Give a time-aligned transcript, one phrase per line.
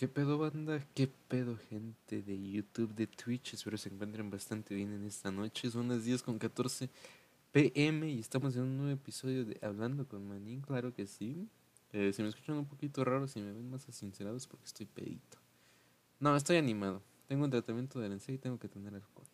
[0.00, 0.82] ¿Qué pedo banda?
[0.94, 3.52] ¿Qué pedo gente de YouTube, de Twitch?
[3.52, 5.70] Espero se encuentren bastante bien en esta noche.
[5.70, 6.88] Son las 10 con 14
[7.52, 11.46] pm y estamos en un nuevo episodio de Hablando con Manín, claro que sí.
[11.92, 15.36] Eh, si me escuchan un poquito raro, si me ven más asincerados porque estoy pedito.
[16.18, 17.02] No, estoy animado.
[17.28, 19.26] Tengo un tratamiento de herencia y tengo que tener alcohol.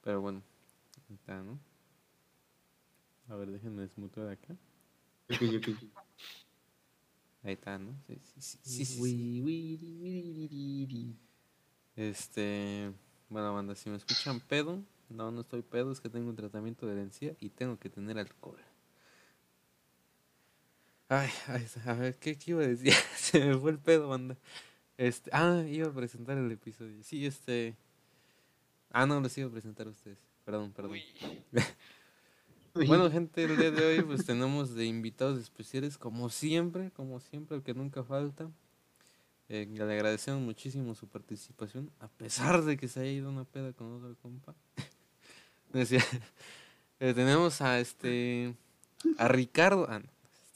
[0.00, 0.40] Pero bueno,
[1.12, 1.58] está, ¿no?
[3.28, 4.56] A ver, déjenme desmutear acá.
[7.46, 7.94] Ahí está, ¿no?
[8.08, 8.86] Sí, sí, sí, sí,
[10.90, 11.16] sí.
[11.94, 12.92] Este,
[13.28, 16.86] bueno, banda, si me escuchan pedo, no, no estoy pedo, es que tengo un tratamiento
[16.86, 18.58] de herencia y tengo que tener alcohol.
[21.08, 22.92] Ay, ay, a ver, ¿qué, qué iba a decir?
[23.16, 24.36] Se me fue el pedo, banda.
[24.98, 27.00] Este, ah, iba a presentar el episodio.
[27.04, 27.76] Sí, este.
[28.90, 30.18] Ah, no, les iba a presentar a ustedes.
[30.44, 30.98] Perdón, perdón.
[32.84, 37.56] Bueno, gente, el día de hoy pues tenemos de invitados especiales, como siempre, como siempre,
[37.56, 38.50] el que nunca falta.
[39.48, 43.72] Eh, le agradecemos muchísimo su participación, a pesar de que se haya ido una peda
[43.72, 44.54] con otro compa.
[45.72, 46.04] Decía,
[47.00, 48.54] eh, tenemos a este,
[49.16, 50.08] a Ricardo, ah, no,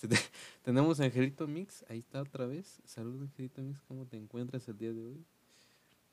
[0.03, 0.15] este,
[0.63, 2.83] tenemos a Angelito Mix, ahí está otra vez.
[2.85, 5.25] Saludos Angelito Mix, ¿cómo te encuentras el día de hoy?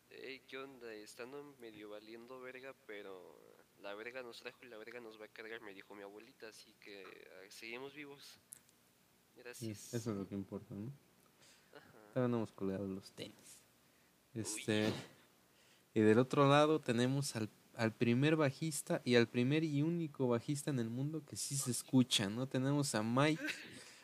[0.09, 0.93] Ey, ¿qué onda?
[0.93, 5.29] Estando medio valiendo verga, pero la verga nos trajo y la verga nos va a
[5.29, 8.39] cargar, me dijo mi abuelita, así que ah, seguimos vivos.
[9.33, 9.93] Sí, Gracias.
[9.93, 10.91] eso es lo que importa, ¿no?
[12.15, 13.63] No hemos colgado los tenis.
[14.33, 14.91] Este.
[15.93, 20.71] Y del otro lado tenemos al, al primer bajista y al primer y único bajista
[20.71, 22.47] en el mundo que sí se escucha, ¿no?
[22.47, 23.43] Tenemos a Mike.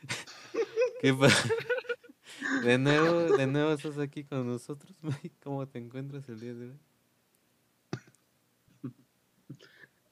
[1.01, 1.49] ¿Qué pasa?
[2.63, 5.31] De nuevo, de nuevo estás aquí con nosotros, Mike.
[5.43, 6.79] ¿Cómo te encuentras el día de hoy?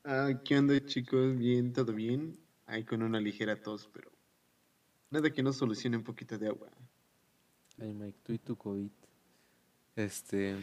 [0.04, 1.38] Ah, ¿qué onda, chicos?
[1.38, 2.38] Bien, todo bien.
[2.66, 4.12] Ahí con una ligera tos, pero
[5.10, 6.70] nada que no solucione un poquito de agua.
[7.80, 8.90] Ay, Mike, tú y tu COVID.
[9.96, 10.58] Este.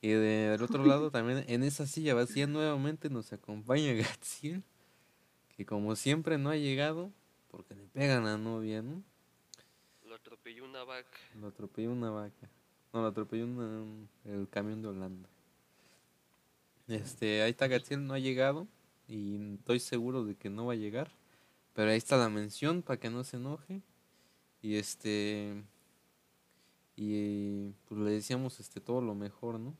[0.00, 0.18] Y de-
[0.50, 4.62] del otro lado también, en esa silla vacía nuevamente nos acompaña Gatsiel,
[5.56, 7.12] que como siempre no ha llegado,
[7.50, 9.02] porque le pegan a novia, ¿no?
[10.06, 11.18] Lo atropelló una vaca.
[11.40, 12.50] Lo atropelló una vaca.
[12.92, 15.28] No, lo atropelló una- el camión de Holanda.
[16.88, 18.66] Este, ahí está Gatsiel, no ha llegado,
[19.08, 21.10] y estoy seguro de que no va a llegar.
[21.74, 23.82] Pero ahí está la mención para que no se enoje.
[24.60, 25.62] Y este.
[26.96, 29.74] Y pues le decíamos este todo lo mejor, ¿no?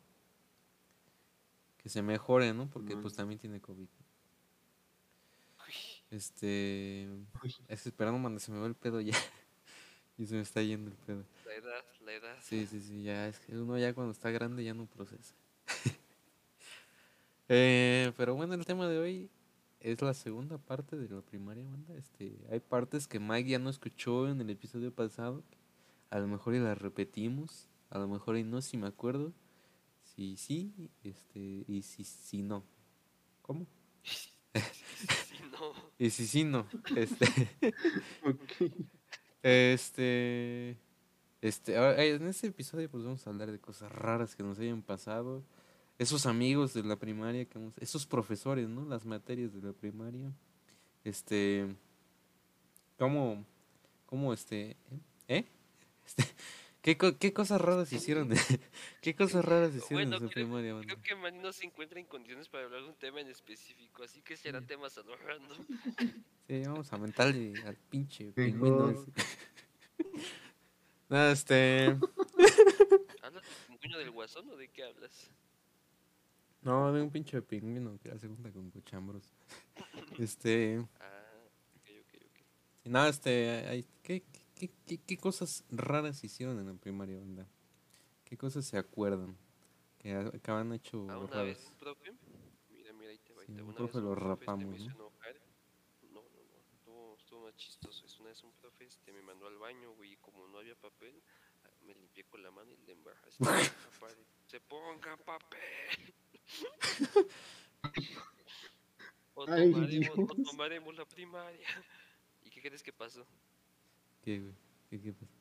[1.79, 2.71] Que se mejore, ¿no?
[2.71, 3.89] Porque pues también tiene COVID.
[6.11, 7.09] Este.
[7.69, 9.17] Es esperando cuando se me va el pedo ya.
[10.19, 11.25] y se me está yendo el pedo.
[11.47, 12.37] La edad, la edad.
[12.43, 15.35] Sí, sí, sí, ya es que uno ya cuando está grande ya no procesa.
[17.49, 19.31] Eh, pero bueno, el tema de hoy
[19.81, 21.95] es la segunda parte de la primaria, banda.
[21.97, 25.43] Este, hay partes que Mike ya no escuchó en el episodio pasado.
[26.11, 29.33] A lo mejor y las repetimos, a lo mejor y no, si me acuerdo.
[30.03, 32.65] Si sí, este, y si, si no.
[33.43, 33.67] ¿Cómo?
[35.51, 35.73] No.
[35.99, 36.67] Y si sí, no.
[36.97, 37.27] Este.
[39.43, 40.79] Este.
[41.41, 45.43] Este, en este episodio pues vamos a hablar de cosas raras que nos hayan pasado.
[46.03, 48.85] Esos amigos de la primaria, que hemos- esos profesores, ¿no?
[48.85, 50.33] Las materias de la primaria.
[51.05, 51.65] Este.
[52.99, 53.45] ¿Cómo?
[54.07, 54.77] ¿Cómo este?
[55.29, 55.45] ¿Eh?
[56.05, 56.25] Este,
[56.83, 58.29] ¿qué, ¿Qué cosas raras hicieron?
[58.29, 58.35] de-
[59.01, 60.87] ¿Qué cosas raras hicieron Bueno, en su creo, primaria, banda?
[60.93, 64.03] creo que Manny no se encuentra en condiciones para hablar de un tema en específico,
[64.03, 64.67] así que será Sí.
[64.67, 65.03] temas a.
[66.49, 69.07] Sí, vamos a mentarle al pinche pingüino.
[71.09, 71.87] No, este.
[73.23, 75.31] ¿Hablas del pingüino del guasón o de qué hablas?
[76.63, 79.33] No, de un pinche pingüino que hace junta con cochambros.
[80.19, 80.85] Este.
[81.01, 81.33] Ah,
[81.77, 82.87] ok, ok, ok.
[82.87, 83.51] No, este.
[83.69, 84.23] hay- ¿qué,
[84.55, 87.47] qué, qué, qué cosas raras hicieron en la primaria, banda?
[88.25, 89.37] ¿Qué cosas se acuerdan?
[89.99, 91.45] Que acaban hecho Ah, una raras.
[91.47, 92.13] vez profe,
[92.71, 93.65] mira, mira, ahí te va, ahí Sí, te va.
[93.65, 95.05] un Una profe vez lo este, rapamos, hizo ¿no?
[95.05, 98.05] No, no, no, estuvo, estuvo más chistoso.
[98.07, 100.75] Es una vez un profe este, me mandó al baño, güey, y como no había
[100.77, 101.23] papel,
[101.65, 103.31] ah, me limpié con la mano y le embarré.
[104.47, 105.61] Se ponga papel.
[109.35, 111.67] o, Ay, tomaremos, o tomaremos la primaria.
[112.45, 113.27] ¿Y qué crees que pasó?
[114.23, 114.55] ¿Qué, güey?
[114.91, 115.33] ¿Qué, qué pasó?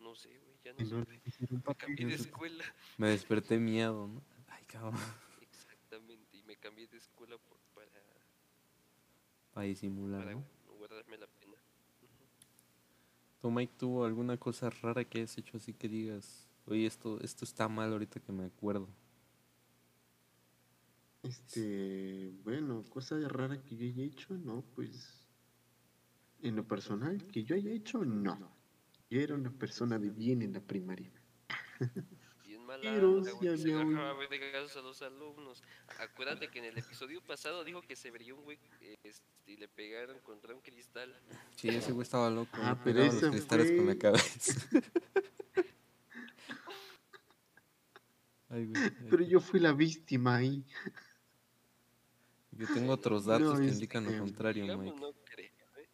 [0.00, 1.06] No sé, güey, ya no hicieron
[1.66, 2.64] Me cambié de escuela.
[2.98, 4.22] Me desperté miado, ¿no?
[4.48, 4.98] Ay, cabrón.
[5.40, 7.90] Exactamente, y me cambié de escuela por, para,
[9.52, 10.44] Para disimular, para ¿no?
[10.78, 11.54] guardarme la pena.
[13.40, 17.44] ¿Tú, Mike, tuvo alguna cosa rara que hayas hecho así que digas, oye, esto, esto
[17.44, 18.88] está mal ahorita que me acuerdo?
[21.22, 25.18] Este, bueno, cosa rara que yo haya hecho, no, pues.
[26.42, 28.36] En lo personal, que yo haya hecho, no.
[29.08, 31.12] Yo era una persona de bien en la primaria.
[32.44, 34.12] Bien mala, Pero sí había un- a
[34.82, 35.62] los alumnos.
[36.00, 38.58] Acuérdate que en el episodio pasado dijo que se vería un güey
[39.04, 41.14] este, y le pegaron contra un cristal.
[41.54, 42.50] Sí, ese güey estaba loco.
[42.54, 44.68] Ah, pero los cristales con la fue- cabeza.
[48.48, 48.82] Ay, güey.
[48.82, 50.64] ay, Pero yo fui la víctima ahí.
[52.52, 55.00] Yo tengo otros datos No, que indican lo contrario, Digamos, Mike.
[55.00, 55.46] no creo,
[55.78, 55.88] ¿eh?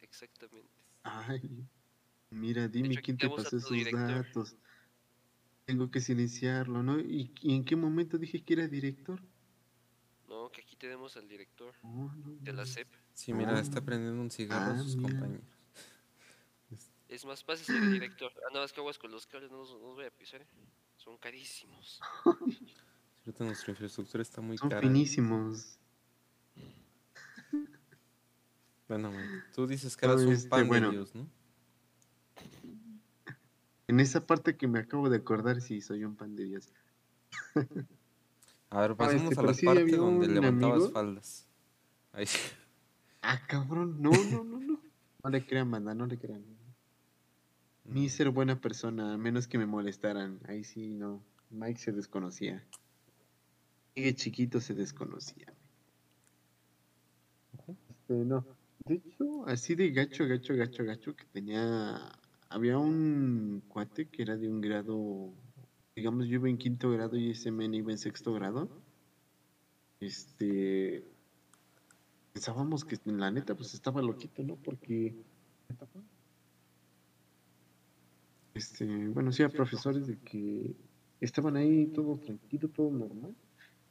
[0.00, 0.68] Exactamente.
[1.02, 1.66] Ay,
[2.30, 4.00] mira, dime hecho, quién te a pasó esos director.
[4.08, 4.56] datos.
[5.66, 7.00] Tengo que silenciarlo, ¿no?
[7.00, 9.20] ¿Y, y en qué momento dije que era director?
[10.28, 12.64] No, que aquí tenemos al director Oh, no, de la.
[12.66, 12.88] CEP.
[13.12, 13.84] Sí, mira, está Ah.
[13.84, 15.10] prendiendo un cigarro a Ah, sus mira.
[15.10, 15.46] compañeros.
[17.08, 18.32] Es más fácil ser el director.
[18.46, 20.42] Ah, no, es que aguas con los cables, no los, no los voy a pisar.
[20.42, 20.46] ¿eh?
[20.96, 22.00] Son carísimos.
[23.26, 24.80] Ahorita nuestra infraestructura está muy Son cara.
[24.82, 25.78] finísimos.
[28.88, 29.10] Bueno,
[29.54, 30.90] tú dices que eras un este, pan bueno.
[30.90, 31.26] de Dios, ¿no?
[33.86, 36.72] En esa parte que me acabo de acordar, sí, soy un pan de Dios.
[38.70, 40.90] A ver, pasemos este, a la sí parte donde levantabas amigo.
[40.90, 41.46] faldas.
[42.12, 42.38] Ahí sí.
[43.22, 44.80] Ah, cabrón, no, no, no, no.
[45.22, 46.44] No le crean, banda, no le crean.
[47.84, 50.40] Ni ser buena persona, a menos que me molestaran.
[50.46, 51.22] Ahí sí, no.
[51.50, 52.64] Mike se desconocía.
[53.94, 55.52] Miguel chiquito se desconocía.
[57.68, 58.44] Este, no.
[58.86, 62.12] De hecho, así de gacho, gacho, gacho, gacho, que tenía.
[62.50, 65.32] Había un cuate que era de un grado.
[65.96, 68.68] Digamos, yo iba en quinto grado y ese men iba en sexto grado.
[70.00, 71.02] Este.
[72.34, 74.56] Pensábamos que en la neta, pues estaba loquito, ¿no?
[74.56, 75.14] Porque.
[78.52, 80.76] Este, bueno, sí, había profesores de que
[81.20, 83.34] estaban ahí todo tranquilo, todo normal.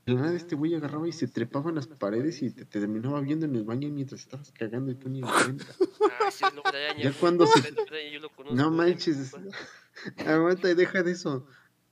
[0.05, 2.79] De la nada este güey agarraba y se trepaba en las paredes y te, te
[2.79, 5.65] terminaba viendo en el baño mientras estabas cagando y tú ni en cuenta.
[6.19, 9.31] Ah, sí, es lo araña, Ya cuando se- yo lo conozco, No manches,
[10.27, 11.47] aguanta y deja de eso.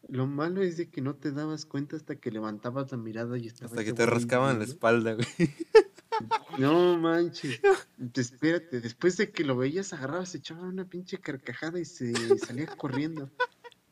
[0.10, 3.48] Lo malo es de que no te dabas cuenta hasta que levantabas la mirada y
[3.48, 5.28] estaba Hasta que te rascaban la espalda, güey.
[6.58, 7.62] No manches.
[8.16, 12.66] Espérate, después de que lo veías, agarraba, se echaba una pinche carcajada y se salía
[12.66, 13.30] corriendo.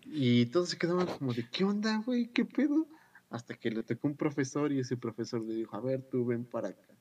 [0.06, 2.28] Y todos se quedaban como de, ¿qué onda, güey?
[2.34, 2.88] ¿Qué pedo?
[3.30, 6.46] Hasta que le tocó un profesor y ese profesor le dijo, a ver, tú ven
[6.46, 6.96] para acá.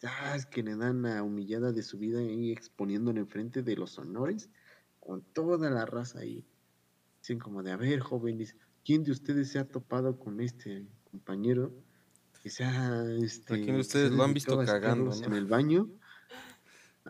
[0.00, 3.98] Ya es que le dan la humillada de su vida ahí exponiéndolo enfrente de los
[3.98, 4.48] honores
[5.00, 6.46] con toda la raza ahí.
[7.20, 11.72] Dicen como de, a ver, jóvenes, ¿quién de ustedes se ha topado con este compañero?
[12.42, 15.24] Que sea, este, quién de ustedes se ha lo han visto a cagando, no?
[15.26, 15.88] en el baño?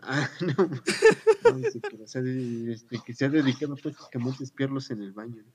[0.01, 4.91] Ah, no, no, dice que, sea, de- este, que se ha dedicado prácticamente a espiarlos
[4.91, 5.43] en el baño.
[5.43, 5.51] ¿no?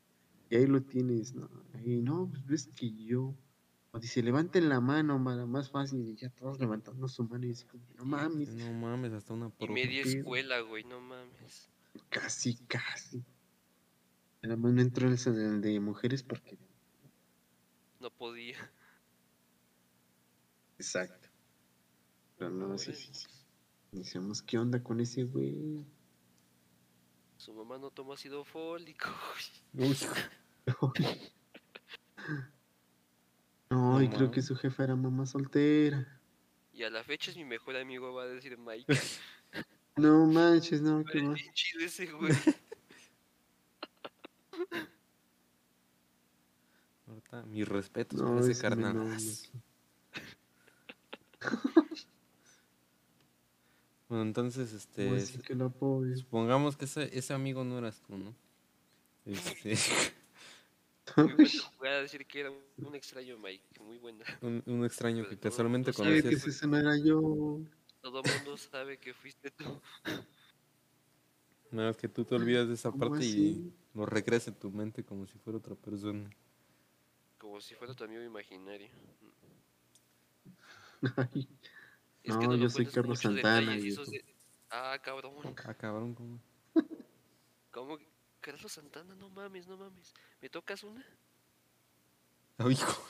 [0.55, 1.51] Y ahí lo tienes, ¿no?
[1.73, 3.35] Ahí, no, pues ves que yo.
[3.91, 6.09] O dice, levanten la mano, mara, más fácil.
[6.11, 7.67] Y ya todos levantando su mano y dice,
[7.97, 10.17] no mames, No mames, hasta una Y por media pedo.
[10.17, 11.69] escuela, güey, no mames.
[12.09, 13.25] casi, casi.
[14.45, 16.57] Nada más no entró en el de mujeres porque.
[17.99, 18.71] No podía.
[20.79, 21.29] Exacto.
[22.39, 23.05] Pero no, sí, Órale.
[23.05, 23.27] sí, sí.
[23.91, 25.85] Decíamos, ¿qué onda con ese güey?
[27.39, 29.09] Su mamá no tomó ácido fólico.
[29.73, 29.91] güey.
[29.91, 29.97] Uy,
[30.67, 30.93] No,
[33.71, 36.21] No y creo que su jefa era mamá soltera.
[36.73, 38.87] Y a la fecha es mi mejor amigo, va a decir Mike.
[39.97, 41.35] No manches, no, qué mal.
[41.35, 42.33] bien chido ese güey.
[47.07, 49.51] ahorita, mis respetos No, para ese no, no, carnalazo.
[54.09, 56.17] Bueno, entonces, este, ¿Cómo así que lo apoyo?
[56.17, 58.35] supongamos que ese, ese amigo no eras tú, ¿no?
[59.25, 59.77] Este,
[61.17, 63.81] Muy buena jugada decir que era un extraño Mike.
[63.81, 64.25] Muy buena.
[64.43, 66.47] un, un extraño que Pero no- casualmente no ¿Sabe que conocías.
[66.47, 67.61] ese no era yo?
[68.01, 69.65] Todo el mundo sabe que fuiste tú.
[71.71, 74.71] Nada más que tú te olvidas de esa ¿Cómo parte y lo recreas en tu
[74.71, 76.29] mente como si fuera otra persona.
[77.39, 78.89] Como si fuera tu amigo imaginario.
[81.17, 81.49] Ay,
[82.23, 84.25] Es No, que yo soy Carlos Santana, de-
[84.71, 85.33] Ah, cabrón.
[85.65, 86.41] Ah, cabrón, ¿cómo?
[87.71, 87.99] ¿Cómo?
[88.45, 90.13] Carlos Santana, no mames, no mames.
[90.43, 91.03] ¿Me tocas una?
[92.59, 93.07] Ay, hijo.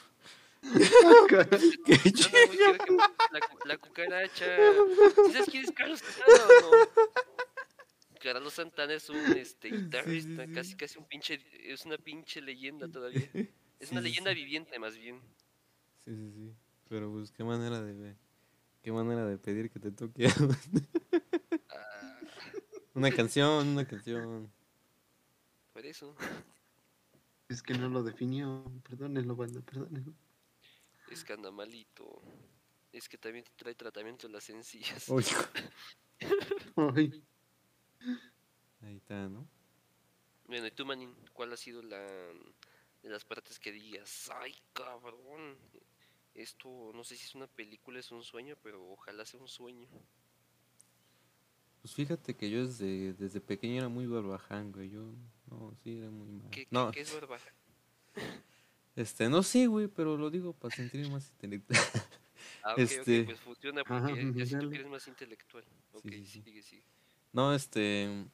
[0.62, 1.99] ¿Qué
[2.88, 2.97] No, no,
[3.33, 4.47] la, cu- la cucaracha.
[5.26, 6.71] ¿Sí ¿Sabes quién es Carlos Santana o no?
[8.21, 10.53] Carlos Santana es un este, guitarrista, sí.
[10.53, 13.29] casi casi un pinche, es una pinche leyenda todavía.
[13.81, 15.21] Es una leyenda viviente más bien.
[16.05, 16.55] Sí, sí, sí.
[16.88, 18.17] Pero pues qué manera de ver.
[18.83, 20.29] Qué manera de pedir que te toque
[21.71, 22.21] Ah,
[22.95, 24.50] una canción, una canción.
[25.75, 26.14] Por eso.
[27.49, 28.64] Es que no lo definió.
[28.88, 30.14] Perdónenlo, banda, perdónenlo.
[31.11, 32.23] Es que anda malito.
[32.93, 35.09] Es que también trae tratamiento en las encías.
[35.09, 35.25] Uy.
[36.76, 37.23] Ay,
[38.81, 39.47] Ahí está, ¿no?
[40.47, 45.59] Bueno, y tú, Manin, ¿cuál ha sido la de las partes que digas, ay, cabrón?
[46.35, 49.88] Esto, no sé si es una película, es un sueño, pero ojalá sea un sueño.
[51.83, 54.90] Pues fíjate que yo desde, desde pequeño era muy barbaján, güey.
[54.90, 55.12] Yo,
[55.58, 56.50] no, sí, era muy mal.
[56.50, 57.50] ¿Qué, no, qué es barbaja?
[58.96, 61.80] este, no sé, güey, pero lo digo para sentirme más intelectual.
[62.62, 64.68] Ah, ok, Este- ok, pues funciona Ajá, porque ya siento dale.
[64.70, 65.64] que eres más intelectual.
[65.92, 66.42] Ok, sí, sí.
[66.42, 66.84] sigue, sigue.
[67.32, 68.26] No, este.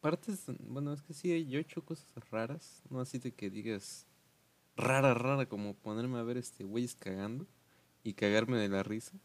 [0.00, 0.44] Partes.
[0.60, 2.82] Bueno, es que sí, yo he hecho cosas raras.
[2.90, 4.06] No así de que digas.
[4.76, 7.46] Rara, rara, como ponerme a ver este güeyes cagando
[8.02, 9.18] y cagarme de la risa.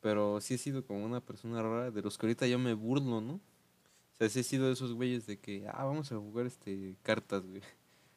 [0.00, 3.20] Pero sí he sido como una persona rara de los que ahorita yo me burlo,
[3.20, 3.40] ¿no?
[4.18, 6.96] O sea, sí he sido de esos güeyes de que, ah, vamos a jugar este
[7.02, 7.62] cartas, güey.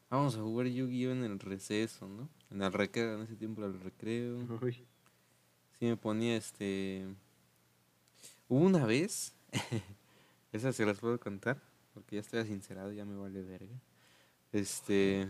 [0.09, 2.27] Vamos a jugar Yu-Gi-Oh en el receso, ¿no?
[2.49, 4.45] En el recreo, en ese tiempo era el recreo.
[4.61, 4.85] Uy,
[5.79, 7.05] Sí me ponía este.
[8.49, 9.33] Hubo una vez.
[10.51, 11.61] Esa se las puedo contar.
[11.93, 13.79] Porque ya estoy sincerado, ya me vale verga.
[14.51, 15.29] Este.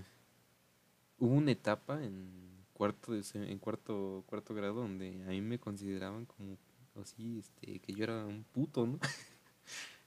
[1.19, 6.57] Hubo una etapa en cuarto en cuarto, cuarto grado donde a mí me consideraban como
[6.99, 8.99] así, este, que yo era un puto, ¿no?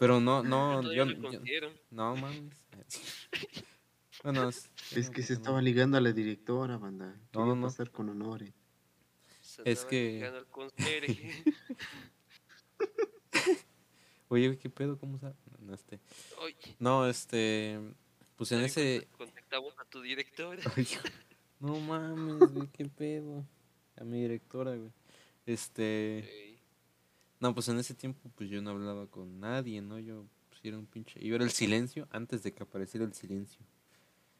[0.00, 2.56] Pero no, no, yo, yo- no mames.
[4.22, 5.38] Bueno, es, Es que se no.
[5.38, 7.06] estaba ligando a la directora, banda.
[7.06, 7.66] No, Quería no, no.
[7.68, 8.52] pasar con honores.
[9.40, 10.30] Se Es que-.
[14.28, 14.98] Oye, ¿qué pedo?
[14.98, 15.36] ¿Cómo sabes?
[15.60, 16.00] No, este.
[16.38, 17.78] Oye, No, este.
[18.36, 19.08] Pues en ese.
[19.08, 20.62] contact- Contactamos a tu directora.
[21.58, 23.44] No mames, güey, qué pedo.
[23.98, 24.92] A mi directora, güey.
[25.46, 26.49] Este.
[27.40, 29.98] No, pues en ese tiempo, pues yo no hablaba con nadie, ¿no?
[29.98, 31.18] Yo, pues era un pinche.
[31.24, 33.60] Yo era el silencio antes de que apareciera el silencio.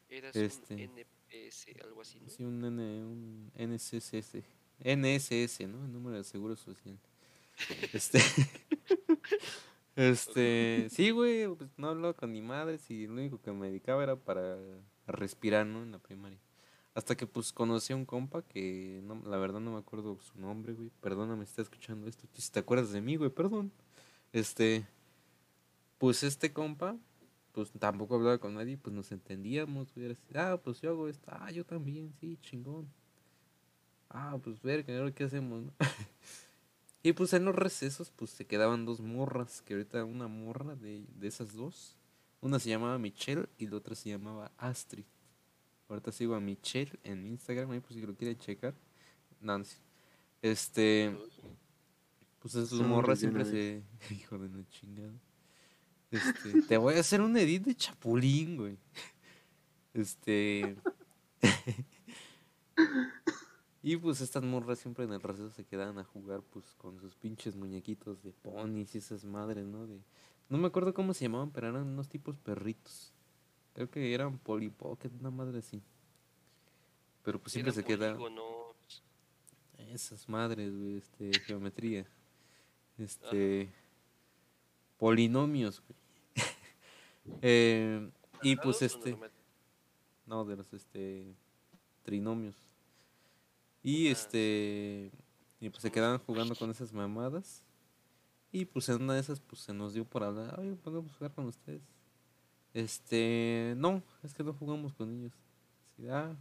[0.07, 0.75] Eras Este.
[0.75, 2.29] un NPS, algo así, ¿no?
[2.29, 4.43] Sí, un, N, un NSS.
[4.83, 5.85] NSS, ¿no?
[5.85, 6.97] El número de seguro social.
[7.93, 8.19] Este.
[9.95, 10.87] este.
[10.89, 14.15] Sí, güey, pues no hablaba con ni madres y lo único que me dedicaba era
[14.15, 14.57] para
[15.07, 15.83] respirar, ¿no?
[15.83, 16.39] En la primaria.
[16.93, 20.37] Hasta que pues conocí a un compa que no, la verdad no me acuerdo su
[20.39, 20.91] nombre, güey.
[21.01, 22.27] Perdóname si está escuchando esto.
[22.33, 23.71] Si te acuerdas de mí, güey, perdón.
[24.33, 24.85] Este.
[25.97, 26.97] Pues este compa,
[27.51, 30.17] pues tampoco hablaba con nadie, pues nos entendíamos, güey.
[30.35, 32.91] ah, pues yo hago esto, ah, yo también, sí, chingón.
[34.09, 35.73] Ah, pues ahora qué hacemos, no?
[37.03, 41.05] y pues en los recesos, pues se quedaban dos morras, que ahorita una morra de,
[41.15, 41.95] de esas dos,
[42.41, 45.05] una se llamaba Michelle y la otra se llamaba Astrid.
[45.91, 48.73] Ahorita sigo a Michelle en Instagram, ahí por si lo quieren checar.
[49.41, 49.75] Nancy.
[50.41, 51.13] Este,
[52.39, 53.83] pues esas morras siempre una se.
[54.09, 55.11] Hijo de la chingada.
[56.09, 58.77] Este, te voy a hacer un edit de Chapulín, güey.
[59.93, 60.77] Este.
[63.83, 67.15] y pues estas morras siempre en el receso se quedaban a jugar, pues, con sus
[67.15, 69.87] pinches muñequitos de ponis y esas madres, ¿no?
[69.87, 69.99] De.
[70.47, 73.11] No me acuerdo cómo se llamaban, pero eran unos tipos perritos.
[73.73, 75.81] Creo que eran Polly Pocket, una madre así.
[77.23, 78.75] Pero pues siempre se polígonos.
[79.77, 82.05] Esas madres, güey, este, geometría.
[82.97, 83.71] Este.
[84.97, 85.99] Polinomios, güey.
[87.43, 88.09] Eh,
[88.41, 89.31] y pues ¿Cuadrados o este.
[90.25, 91.35] No, de los este.
[92.03, 92.55] Trinomios.
[93.83, 95.11] Y Ah, este.
[95.59, 97.63] Y pues se quedaban jugando con esas mamadas.
[98.51, 100.59] Y pues en una de esas, pues se nos dio por hablar.
[100.59, 101.81] Ay, podemos jugar con ustedes.
[102.73, 103.73] Este.
[103.77, 105.33] No, es que no jugamos con ellos.
[105.93, 106.35] Así, ah,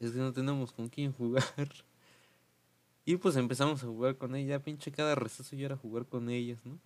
[0.00, 1.44] es que no tenemos con quién jugar.
[3.06, 6.58] Y pues empezamos a jugar con ella, pinche cada receso yo era jugar con ellas,
[6.64, 6.78] ¿no?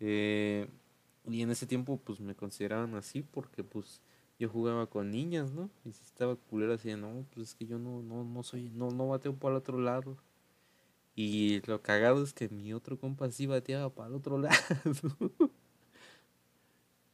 [0.00, 0.68] Eh,
[1.28, 4.00] y en ese tiempo pues me consideraban así porque pues
[4.40, 5.70] yo jugaba con niñas, ¿no?
[5.84, 8.90] Y si estaba culera así, no, pues es que yo no, no, no soy, no,
[8.90, 10.16] no bateo para el otro lado.
[11.14, 14.54] Y lo cagado es que mi otro compa sí bateaba para el otro lado.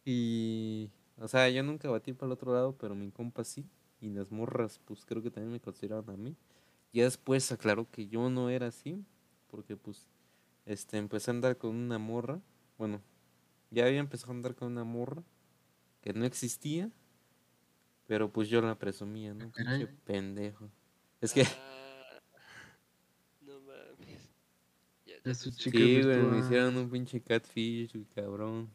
[0.04, 0.85] y,
[1.26, 3.66] o sea, yo nunca batí para el otro lado, pero mi compa sí.
[4.00, 6.36] Y las morras, pues creo que también me consideraban a mí.
[6.92, 9.04] Ya después aclaró que yo no era así,
[9.50, 10.06] porque pues
[10.66, 12.40] este empecé a andar con una morra,
[12.78, 13.02] bueno,
[13.72, 15.24] ya había empezado a andar con una morra
[16.00, 16.92] que no existía,
[18.06, 19.50] pero pues yo la presumía, ¿no?
[19.50, 19.80] caray.
[19.80, 20.70] Pinche pendejo.
[21.20, 22.20] Es que Ah,
[23.40, 24.30] no mames.
[25.04, 28.70] Ya, te- sí, güey, me hicieron un pinche catfish, cabrón.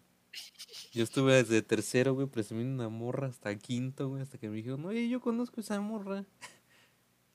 [0.91, 4.85] Yo estuve desde tercero, güey, presumiendo una morra hasta quinto, güey, hasta que me dijeron,
[4.85, 6.25] oye, yo conozco esa morra.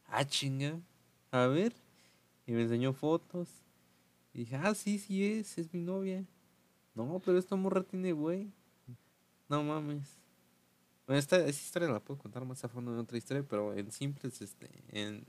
[0.08, 0.80] Ah, chinga.
[1.32, 1.74] A ver.
[2.46, 3.48] Y me enseñó fotos.
[4.32, 6.24] Y dije, ah, sí, sí es, es mi novia.
[6.94, 8.52] No, pero esta morra tiene güey.
[9.48, 10.18] No mames.
[11.06, 13.90] Bueno, esta, esta historia la puedo contar más a fondo en otra historia, pero en
[13.90, 15.26] simples, este, en,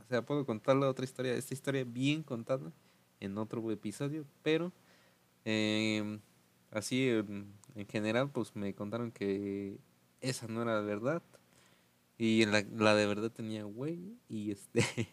[0.00, 2.72] o sea, puedo contar la otra historia, esta historia bien contada
[3.18, 4.72] en otro episodio, pero
[5.44, 6.20] Em,
[6.72, 9.78] así, en, en general, pues me contaron que
[10.20, 11.22] esa no era la verdad.
[12.18, 14.16] Y la, la de verdad tenía güey.
[14.28, 14.82] Y este.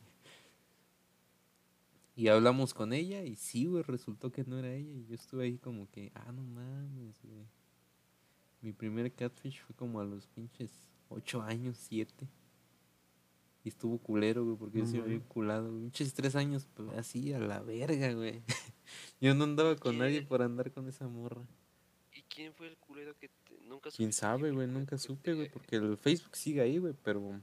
[2.16, 3.24] y hablamos con ella.
[3.24, 4.92] Y sí, güey, resultó que no era ella.
[4.92, 7.48] Y yo estuve ahí como que, ah, no mames, güey.
[8.62, 10.72] Mi primer catfish fue como a los pinches
[11.10, 12.28] 8 años, 7.
[13.64, 15.70] Y estuvo culero, güey, porque yo sí me había culado.
[15.70, 15.82] güey.
[15.84, 18.42] Pinches 3 años, pues, así a la verga, güey.
[19.22, 21.42] Yo no andaba con nadie por andar con esa morra.
[22.14, 23.60] ¿Y quién fue el culero que te...
[23.68, 26.94] nunca Quién supiste sabe, quién güey, nunca supe, güey, porque el Facebook sigue ahí, güey,
[27.04, 27.40] pero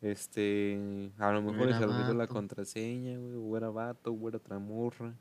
[0.00, 4.58] este, a lo mejor se olvidó la contraseña, güey, o era vato, o era otra
[4.58, 5.14] morra.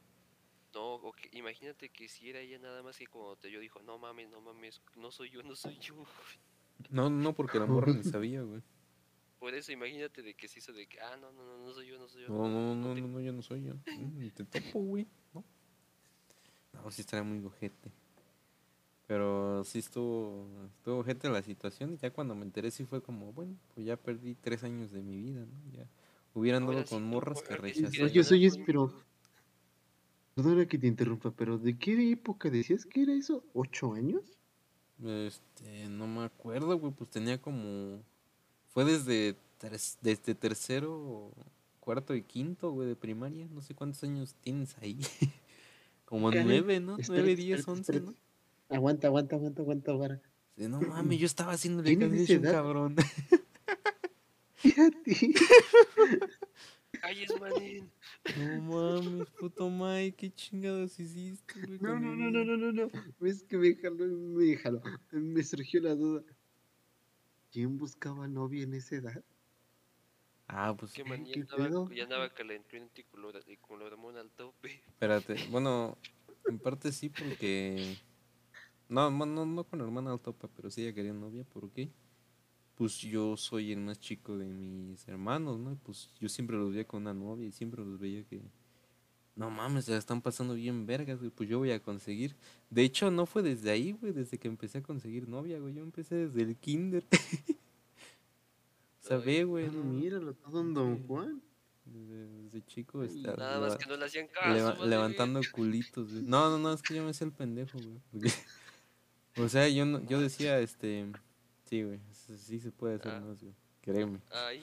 [0.74, 3.82] No, o que- imagínate que si era ella nada más que cuando te yo dijo,
[3.84, 5.96] no mames, no mames, no soy yo, no soy yo.
[6.90, 8.62] No, no, porque la morra ni sabía, güey.
[9.42, 11.88] Por eso imagínate de que se hizo de que, ah, no, no, no, no soy
[11.88, 12.30] yo, no soy yo.
[12.30, 13.74] No, no, no, no, no, yo no soy yo.
[13.98, 15.08] Mm, Ni te topo, güey.
[15.34, 15.44] No.
[16.74, 17.92] No, sí estaría muy ojete.
[19.08, 21.94] Pero sí estuvo, estuvo ojete la situación.
[21.94, 25.02] Y ya cuando me enteré sí fue como, bueno, pues ya perdí tres años de
[25.02, 25.72] mi vida, ¿no?
[25.72, 25.88] Ya
[26.36, 28.94] hubiera andado Ahora con morras que ganar oyes, con- pero-
[30.36, 33.44] Perdona que te interrumpa, pero ¿de qué época decías que era eso?
[33.56, 34.22] ¿Ocho años?
[35.04, 38.04] Este, no me acuerdo, güey, pues tenía como...
[38.74, 41.32] Fue desde, tres- desde tercero,
[41.80, 43.48] cuarto y quinto, güey, de primaria.
[43.51, 44.98] No sé cuántos años tienes ahí.
[46.06, 46.98] como Karen, nueve, ¿no?
[46.98, 47.98] Espérate, Nueve, diez, espérate, once, ¿no?
[48.12, 48.22] espérate.
[48.70, 50.22] Aguanta, aguanta, aguanta, aguanta, vara.
[50.58, 52.96] Sí, no mames, yo estaba haciéndole ¿Tienes caso a esa un cabrón.
[54.56, 55.34] Fíjate.
[57.04, 57.90] Ay, es manín.
[58.38, 58.62] no
[59.01, 61.80] mames, puto Mike, qué chingados hiciste, güey.
[61.82, 62.90] No, no, no, no, no, no, no.
[63.28, 64.82] Es que me jaló, me jaló.
[65.12, 66.24] Me surgió la duda.
[67.51, 69.24] ¿Quién buscaba novia en esa edad?
[70.48, 71.86] Ah, pues Que manín ¿Qué ya andaba, pedo?
[71.96, 73.31] ya andaba calenturiento y con lo-
[73.79, 74.81] la hormona al tope.
[74.88, 75.98] Espérate, bueno,
[76.48, 77.98] en parte sí porque...
[78.89, 81.90] No, no, no, con la hermana al topa, pero sí ella quería novia, ¿por qué?
[82.75, 85.72] Pues yo soy el más chico de mis hermanos, ¿no?
[85.74, 88.42] Y Pues yo siempre los veía con una novia y siempre los veía que...
[89.42, 92.36] No mames, se la están pasando bien vergas, güey, pues yo voy a conseguir.
[92.70, 95.82] De hecho, no fue desde ahí, güey, desde que empecé a conseguir novia, güey, yo
[95.82, 97.04] empecé desde el kinder.
[99.00, 101.08] Sabé, güey, Ah, no, míralo, todo un Don.
[101.08, 101.42] Juan.
[101.86, 104.54] Desde, desde chico, Ay, este, Nada más que no le hacían caso.
[104.54, 106.24] leva- levantando culitos, güey.
[106.24, 108.00] No, no, no, es que yo me hacía el pendejo, güey.
[108.12, 108.32] porque-
[109.38, 111.08] o sea, yo no, yo decía, este,
[111.66, 113.20] sí, güey, sí, sí se puede hacer Ah.
[113.22, 113.54] más, güey.
[113.82, 114.20] Créeme.
[114.32, 114.62] Ay,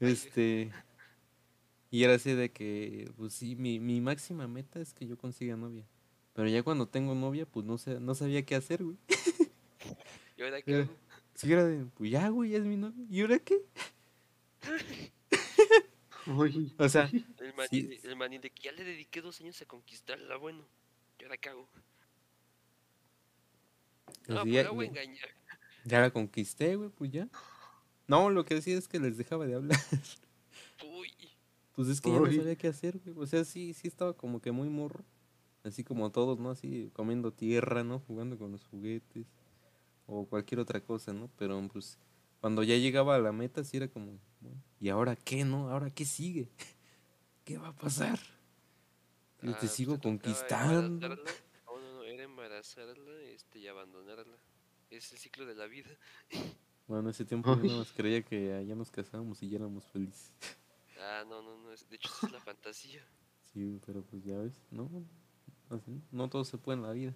[0.00, 0.70] Este,
[1.90, 5.56] y era así de que, pues sí, mi, mi máxima meta es que yo consiga
[5.56, 5.86] novia.
[6.34, 8.96] Pero ya cuando tengo novia, pues no sé, no sabía qué hacer, güey.
[10.36, 10.96] ¿y ahora qué hago?
[11.34, 13.04] Sí, era de, pues ya, güey, ya es mi novia.
[13.10, 13.58] ¿Y ahora qué?
[16.36, 17.82] Oye, O sea, El manín, sí.
[17.86, 20.64] de- el manín de que ya le dediqué dos años a conquistarla, bueno,
[21.18, 21.68] ¿y ahora qué hago?
[24.26, 25.28] pues No, ya- pues la voy a ya- engañar.
[25.84, 27.28] ya la conquisté, güey, pues ya.
[28.06, 29.78] No, lo que decía es que les dejaba de hablar.
[30.84, 31.12] Uy,
[31.78, 33.16] Pues es que ya no sabía qué hacer, güey.
[33.16, 35.04] O sea, sí, sí estaba como que muy morro.
[35.62, 36.50] Así como todos, ¿no?
[36.50, 38.00] Así comiendo tierra, ¿no?
[38.00, 39.28] Jugando con los juguetes.
[40.08, 41.30] O cualquier otra cosa, ¿no?
[41.38, 41.96] Pero pues
[42.40, 45.70] cuando ya llegaba a la meta, sí era como, bueno, ¿y ahora qué, no?
[45.70, 46.50] ¿Ahora qué sigue?
[47.44, 48.18] ¿Qué va a pasar?
[49.40, 51.08] Yo ah, te pues sigo conquistando.
[51.10, 54.36] No, no, no, era embarazarla este, y abandonarla.
[54.90, 55.90] Es el ciclo de la vida.
[56.88, 59.86] Bueno, ese tiempo yo nada más creía que ah, ya nos casábamos y ya éramos
[59.86, 60.32] felices.
[61.00, 61.72] Ah, no, no, no.
[61.72, 63.02] es- de hecho, esa es la fantasía.
[63.52, 64.90] Sí, pero pues ya ves, no,
[65.70, 67.14] así, no todo se puede en la vida.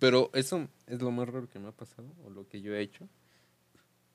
[0.00, 2.80] Pero eso es lo más raro que me ha pasado, o lo que yo he
[2.80, 3.08] hecho,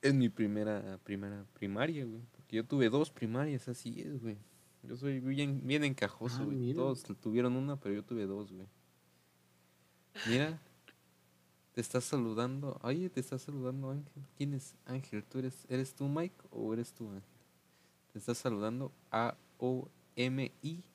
[0.01, 2.21] en mi primera, primera primaria, güey.
[2.33, 4.37] Porque yo tuve dos primarias, así es, güey.
[4.83, 6.57] Yo soy bien, bien encajoso, Ah, güey.
[6.57, 6.75] mira.
[6.75, 8.67] Todos tuvieron una, pero yo tuve dos, güey.
[10.27, 10.59] Mira,
[11.73, 12.77] te estás saludando.
[12.83, 14.23] Oye, te está saludando Ángel.
[14.37, 15.23] ¿Quién es Ángel?
[15.23, 17.23] ¿Tú eres, eres tú, Mike, o eres tú, Ángel?
[18.11, 20.87] Te está saludando A-O-M-I-G.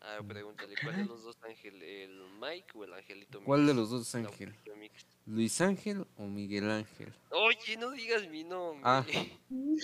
[0.00, 1.80] Ah, pregúntale, ¿cuál de los dos ángel?
[1.82, 4.54] ¿El Mike o el Angelito ¿Cuál de los dos es Ángel?
[4.76, 5.06] Mix.
[5.24, 7.12] ¿Luis Ángel o Miguel Ángel?
[7.30, 8.80] Oye, no digas mi nombre.
[8.84, 9.06] Ah.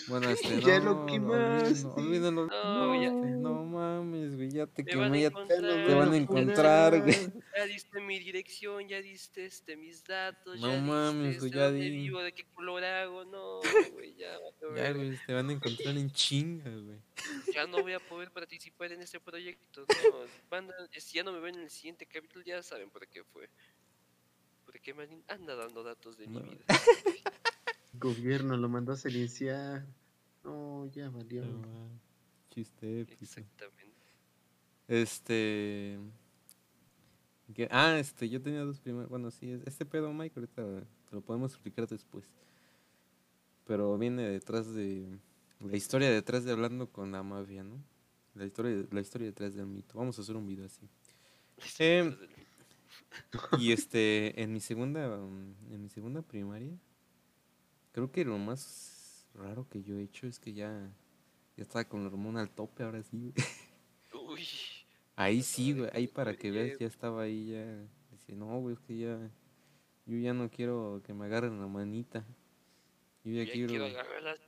[0.08, 1.86] Bueno, este, Ya no, lo quemaste.
[1.86, 5.86] olvídalo, No, ya- no mames, güey, ya te Me van a quemé, ya encontrar.
[5.86, 7.32] te van a encontrar, güey.
[7.56, 11.58] Ya diste mi dirección, ya diste este, mis datos, No ya mames, diste güey, este,
[11.58, 11.90] ya di.
[11.90, 13.60] vivo, de qué color hago, no,
[13.92, 14.36] güey, ya,
[14.76, 16.98] Ya, güey, te van a encontrar en chinga, güey.
[17.54, 19.86] ya no voy a poder participar en este proyecto,
[20.50, 23.48] no, si ya no me ven en el siguiente capítulo, ya saben por qué fue.
[24.86, 26.40] Me anda dando datos de No.
[26.40, 26.64] mi vida.
[27.94, 29.86] gobierno lo mandó a silenciar.
[30.44, 31.42] No, ya valió.
[31.44, 31.88] Ah,
[32.50, 33.22] Chiste épico.
[33.22, 33.98] Exactamente.
[34.86, 35.98] Este.
[37.54, 39.08] que- ah, este, yo tenía dos primeros.
[39.10, 42.24] Bueno, sí, es- este pedo, Mike, ahorita te lo podemos explicar después.
[43.66, 45.18] Pero viene detrás de.
[45.60, 47.76] La historia detrás de hablando con la mafia, ¿no?
[48.34, 49.98] La historia, la historia detrás del mito.
[49.98, 50.88] Vamos a hacer un video así.
[51.80, 52.16] Em,
[53.58, 56.76] Y este, en mi segunda, mm, en mi segunda primaria,
[57.92, 60.90] creo que lo más raro que yo he hecho es que ya,
[61.56, 63.34] ya estaba con la hormona al tope, ahora sí, güey.
[64.34, 64.46] Uy.
[65.16, 67.64] Ahí sí, güey, ahí para que veas, ya estaba ahí, ya,
[68.12, 69.30] dice, no, güey, es que ya,
[70.06, 72.24] yo ya no quiero que me agarren la manita,
[73.24, 74.38] yo ya Ya quiero, quiero agarrar las-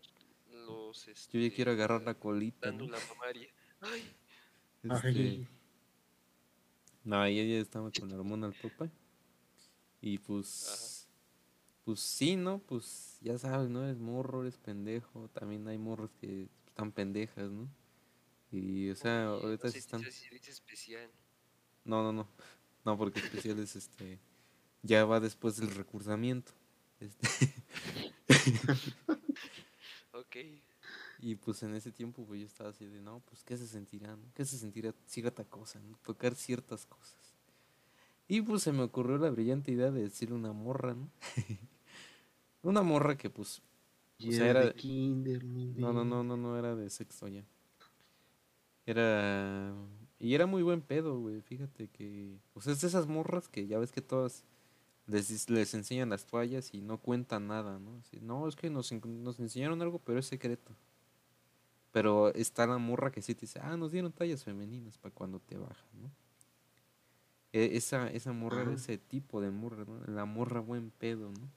[0.53, 1.07] los.
[1.07, 2.79] yo ya este, quiero agarrar la colita, ¿no?
[2.87, 3.49] Dando la mamaria.
[3.81, 4.03] Ay,
[4.83, 5.49] Este, Ay,
[7.05, 8.91] No, ella ya estaba con la hormona al tope.
[10.01, 11.09] Y pues.
[11.85, 12.59] Pues sí, ¿no?
[12.59, 13.85] Pues ya sabes, ¿no?
[13.85, 15.29] Eres morro, eres pendejo.
[15.29, 17.69] También hay morros que están pendejas, ¿no?
[18.53, 20.05] Y, o sea, oye, ahorita no están.
[20.05, 21.11] especial.
[21.85, 22.29] No, no, no.
[22.85, 24.19] No, porque especial es este.
[24.83, 26.53] Ya va después del recursamiento.
[27.01, 27.55] Este,
[30.13, 30.37] Ok.
[31.21, 34.17] Y pues en ese tiempo, pues yo estaba así de, no, pues, ¿qué se sentirá,
[34.17, 34.33] no?
[34.35, 35.99] ¿Qué se sentirá cierta cosa, no?
[36.03, 37.35] Tocar ciertas cosas.
[38.27, 41.11] Y pues se me ocurrió la brillante idea de decir una morra, ¿no?
[42.63, 43.61] una morra que pues
[44.19, 47.45] sea, era de kinder, No, no, no, no, no era de sexto ya.
[48.87, 49.75] Era.
[50.19, 51.41] Y era muy buen pedo, güey.
[51.41, 52.39] Fíjate que.
[52.61, 54.45] Sea, es de esas morras que ya ves que todas
[55.07, 57.97] les, les enseñan las toallas y no cuentan nada, ¿no?
[57.99, 60.73] Así, no, es que nos, nos enseñaron algo, pero es secreto.
[61.93, 65.41] Pero está la morra que sí te dice, ah, nos dieron tallas femeninas para cuando
[65.41, 66.11] te bajan, ¿no?
[67.53, 70.01] E- esa, esa morra era ese tipo de morra, ¿no?
[70.07, 71.51] La morra buen pedo, ¿no?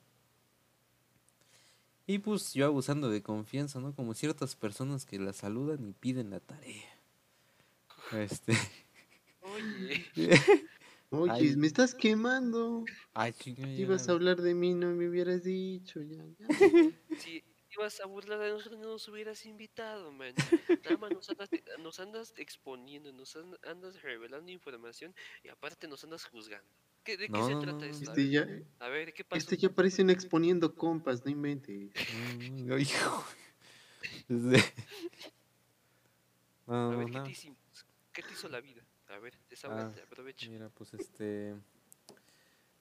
[2.06, 3.96] Y pues yo abusando de confianza, ¿no?
[3.96, 6.90] Como ciertas personas que la saludan y piden la tarea.
[8.12, 8.54] Este.
[9.42, 10.06] Oye.
[11.12, 11.56] Oye, Ay.
[11.56, 12.86] me estás quemando.
[13.14, 13.82] Ay, chinga, Si ya.
[13.84, 16.02] ibas a hablar de mí, no me hubieras dicho.
[16.02, 16.48] Ya, ya.
[17.20, 17.44] Si
[17.78, 20.40] ibas a burlar de nosotros, no nos hubieras invitado, man.
[20.84, 26.04] Nada más nos andas, nos andas exponiendo, nos an- andas revelando información y aparte nos
[26.04, 26.70] andas juzgando.
[27.04, 28.12] ¿Qué, ¿De qué No, se no, trata no, esto?
[28.12, 28.48] A Este ver, ya,
[28.80, 29.52] a ver, ¿qué pasó?
[29.52, 31.92] este ya parecen exponiendo compas, no inventes.
[32.10, 33.26] Mm, no, hijo.
[34.30, 34.58] No,
[36.88, 37.86] A no, ver, ¿qué te hicimos?
[38.14, 38.88] ¿Qué te hizo la vida?
[39.08, 40.50] A ver, desahógate, Ah, aprovecha.
[40.50, 41.56] Mira, pues este.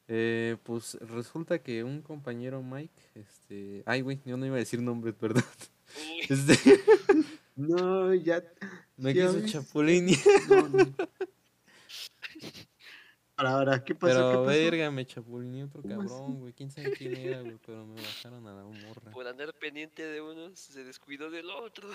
[0.09, 3.83] Eh, pues resulta que un compañero Mike, este.
[3.87, 5.45] Ay, güey, yo no iba a decir nombres, perdón.
[6.29, 6.55] Este.
[7.55, 8.43] No, ya.
[8.97, 9.53] Me quiso ves.
[9.53, 10.19] chapulinear.
[10.49, 10.95] No, no.
[13.37, 14.15] Ahora, ahora, ¿qué pasó?
[14.15, 14.47] Pero ¿Qué pasó?
[14.47, 16.53] verga, me chapulineó otro cabrón, güey.
[16.55, 17.59] Quién sabe quién era, güey.
[17.65, 19.11] Pero me bajaron a la morra.
[19.13, 21.89] por andar pendiente de uno, se descuidó del otro.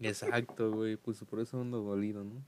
[0.00, 0.96] Exacto, güey.
[0.96, 2.42] Pues por eso ando dolido, ¿no?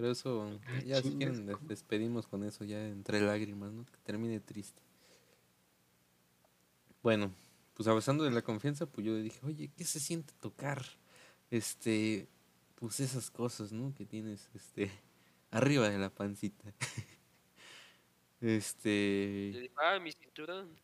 [0.00, 3.84] Pero eso, Ah, ya si quieren, despedimos con eso ya entre lágrimas, ¿no?
[3.84, 4.80] Que termine triste.
[7.02, 7.34] Bueno,
[7.74, 10.82] pues abusando de la confianza, pues yo le dije, oye, ¿qué se siente tocar?
[11.50, 12.28] Este,
[12.76, 13.94] pues esas cosas, ¿no?
[13.94, 14.90] Que tienes, este,
[15.50, 16.72] arriba de la pancita.
[18.40, 20.74] Este, ah, mi cinturón.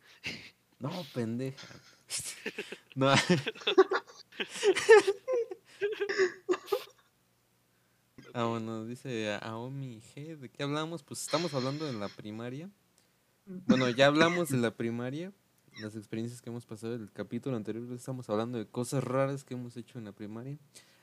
[0.78, 1.66] no, pendeja.
[2.94, 3.14] No.
[8.38, 11.02] Ah, bueno, dice Aomi G, ¿de qué hablamos?
[11.02, 12.68] Pues estamos hablando de la primaria.
[13.46, 15.32] Bueno, ya hablamos de la primaria,
[15.80, 19.54] las experiencias que hemos pasado en el capítulo anterior, estamos hablando de cosas raras que
[19.54, 20.58] hemos hecho en la primaria.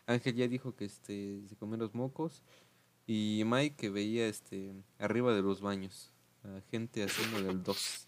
[0.06, 2.44] Ángel ya dijo que este se comió los mocos
[3.08, 6.12] y Mike que veía este arriba de los baños
[6.44, 8.08] a gente haciendo del 2.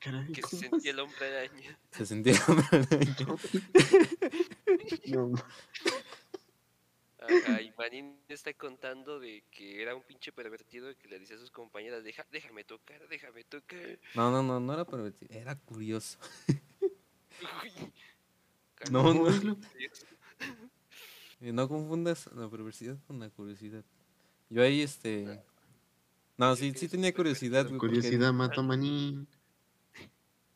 [0.00, 1.78] Caray, Que se ¿cómo sentía el hombre araña.
[1.92, 2.34] Se sentía
[5.06, 5.44] No, ma-
[7.28, 11.38] Ajá, y Manín está contando de que era un pinche pervertido que le decía a
[11.38, 13.98] sus compañeras, Deja, déjame tocar, déjame tocar.
[14.14, 16.18] No, no, no, no era pervertido, era curioso.
[16.48, 17.92] Uy.
[18.90, 19.24] No, no.
[21.40, 23.84] No confundas la perversidad con la curiosidad.
[24.50, 25.42] Yo ahí, este...
[26.36, 29.28] No, sí, sí tenía curiosidad, porque Curiosidad mata a manín.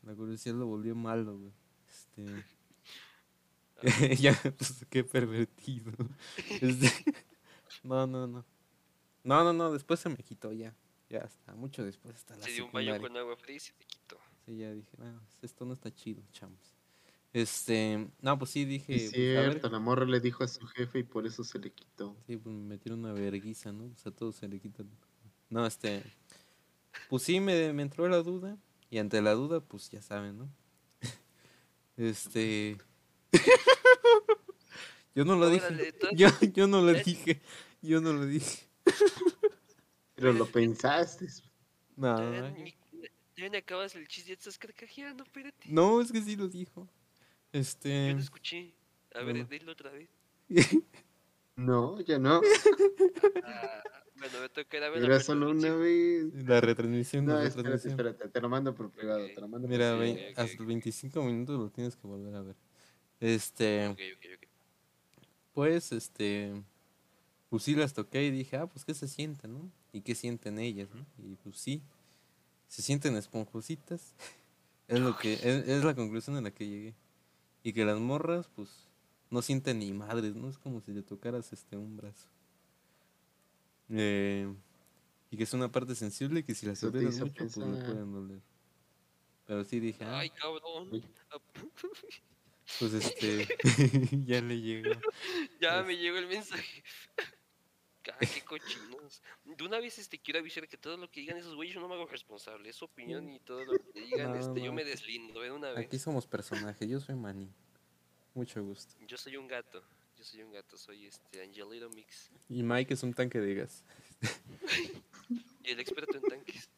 [0.03, 1.53] La curiosidad lo volvió malo, güey.
[1.91, 2.45] Este...
[3.79, 3.85] Ah,
[4.19, 5.93] ya, pues, qué pervertido.
[6.61, 6.91] Este...
[7.83, 8.45] No, no, no.
[9.25, 10.75] No, no, no, después se me quitó ya.
[11.09, 13.73] Ya hasta, mucho después, hasta la Se dio un baño con agua fría y se
[13.73, 14.19] te quitó.
[14.45, 16.75] Sí, ya dije, no, esto no está chido, chamos.
[17.33, 20.49] Este, no, pues sí dije, Es pues, a ver, cierto, la morra le dijo a
[20.49, 22.17] su jefe y por eso se le quitó.
[22.27, 23.85] Sí, pues me metieron una verguiza, ¿no?
[23.85, 24.83] O sea, todo se le quita.
[25.51, 26.03] No, este.
[27.09, 28.59] Pues sí, me, me entró la duda.
[28.91, 30.49] Y ante la duda, pues ya saben, ¿no?
[31.97, 32.79] Este.
[35.15, 35.67] Yo no lo dije.
[35.67, 37.03] Órale, entonces- Yo, yo no lo ¿Eh?
[37.05, 37.41] dije.
[37.83, 38.67] Yo no lo dije.
[40.15, 41.27] Pero lo pensaste.
[41.97, 42.17] No,
[42.53, 42.75] ni-
[43.37, 45.69] Ya me acabas el chiste, ya te estás carcajeando, espérate.
[45.69, 46.89] no, es que sí lo dijo.
[47.53, 48.13] Yo Este.
[48.15, 48.75] no escuché.
[49.15, 49.49] A ver, bueno.
[49.51, 50.09] dilo otra vez.
[51.57, 52.41] No, ya no.
[53.43, 53.83] Ah,
[54.15, 56.33] bueno, me toca ir a ver Era solo una vez.
[56.47, 57.25] La retransmisión.
[57.27, 58.07] No, la espérate, retransmisión.
[58.07, 58.29] espérate.
[58.29, 59.27] Te lo mando por privado.
[59.27, 62.07] Te lo mando por Mira, Ok, ve, ok, hasta el 25 minutos lo tienes que
[62.07, 62.55] volver a ver.
[63.21, 63.97] Este,
[65.53, 66.63] pues, este,
[67.51, 69.71] pues sí las toqué y dije, ah, pues qué se siente, ¿no?
[69.93, 71.05] Y qué sienten ellas, ¿no?
[71.25, 71.83] Y pues sí,
[72.69, 74.15] se sienten esponjositas.
[74.89, 76.95] Es lo que, es, es la conclusión a la que llegué.
[77.63, 78.71] Y que las morras, pues,
[79.29, 80.49] no sienten ni madres, ¿no?
[80.49, 82.27] Es como si le tocaras este un brazo.
[83.91, 84.51] Eh,
[85.31, 87.57] y que es una parte sensible que si la Eso te aprietas hizo mucho, pues
[87.59, 87.85] le pensar.
[87.85, 88.41] pueden doler.
[89.47, 90.91] Pero sí dije, ah, Ay, cabrón.
[92.79, 93.49] Pues este,
[94.27, 94.91] ya le llegó.
[95.61, 96.83] Ya me llegó el mensaje.
[98.21, 99.23] Ay, qué cochinos.
[99.45, 101.89] De una vez este quiero avisar que todo lo que digan esos güeyes yo no
[101.89, 102.71] me hago responsable.
[102.71, 105.73] Es su opinión y todo lo que digan, No, este, yo me deslindo de una
[105.73, 105.87] vez.
[105.87, 107.53] Aquí somos personajes, yo soy Manny.
[108.33, 108.95] Mucho gusto.
[109.07, 109.85] Yo soy un gato.
[110.17, 112.31] Yo soy un gato, soy este Angelito Mix.
[112.49, 113.85] Y Mike es un tanque de gas.
[115.63, 116.71] Y el experto en tanques.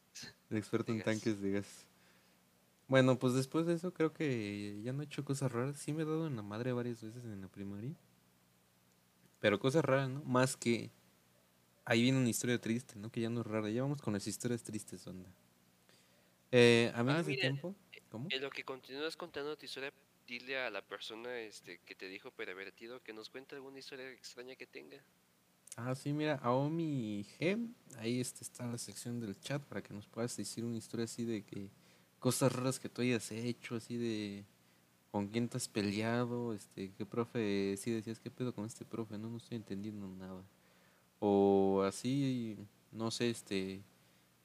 [0.51, 1.05] El experto en gas.
[1.05, 1.87] tanques de gas.
[2.91, 5.77] Bueno, pues después de eso creo que ya no he hecho cosas raras.
[5.77, 7.95] Sí me he dado en la madre varias veces en la primaria.
[9.39, 10.25] Pero cosas raras, ¿no?
[10.25, 10.91] Más que...
[11.85, 13.09] Ahí viene una historia triste, ¿no?
[13.09, 13.71] Que ya no es rara.
[13.71, 15.31] Ya vamos con las historias tristes, onda.
[16.51, 17.77] Eh, a mí Ah, mira, tiempo...
[18.11, 18.27] ¿Cómo?
[18.29, 19.93] En lo que continúas contando tu historia,
[20.27, 24.57] dile a la persona este, que te dijo pervertido que nos cuente alguna historia extraña
[24.57, 25.01] que tenga.
[25.77, 30.09] Ah, sí, mira, Aomi G, ahí este, está la sección del chat para que nos
[30.09, 31.71] puedas decir una historia así de que
[32.21, 34.45] cosas raras que tú hayas hecho, así de
[35.11, 39.19] con quién te has peleado, este, qué profe, sí decías, qué pedo con este profe,
[39.19, 40.43] no, no estoy entendiendo nada.
[41.19, 42.57] O así,
[42.93, 43.83] no sé, este,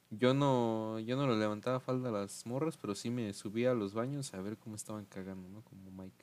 [0.10, 3.76] yo no, yo no le levantaba falda a las morras, pero sí me subía a
[3.76, 5.62] los baños a ver cómo estaban cagando, ¿no?
[5.62, 6.16] Como Mike.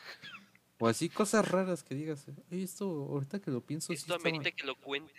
[0.81, 4.29] O así cosas raras que digas, "Oye, esto ahorita que lo pienso, sí Esto estaba-
[4.29, 5.13] amerita que lo cuente.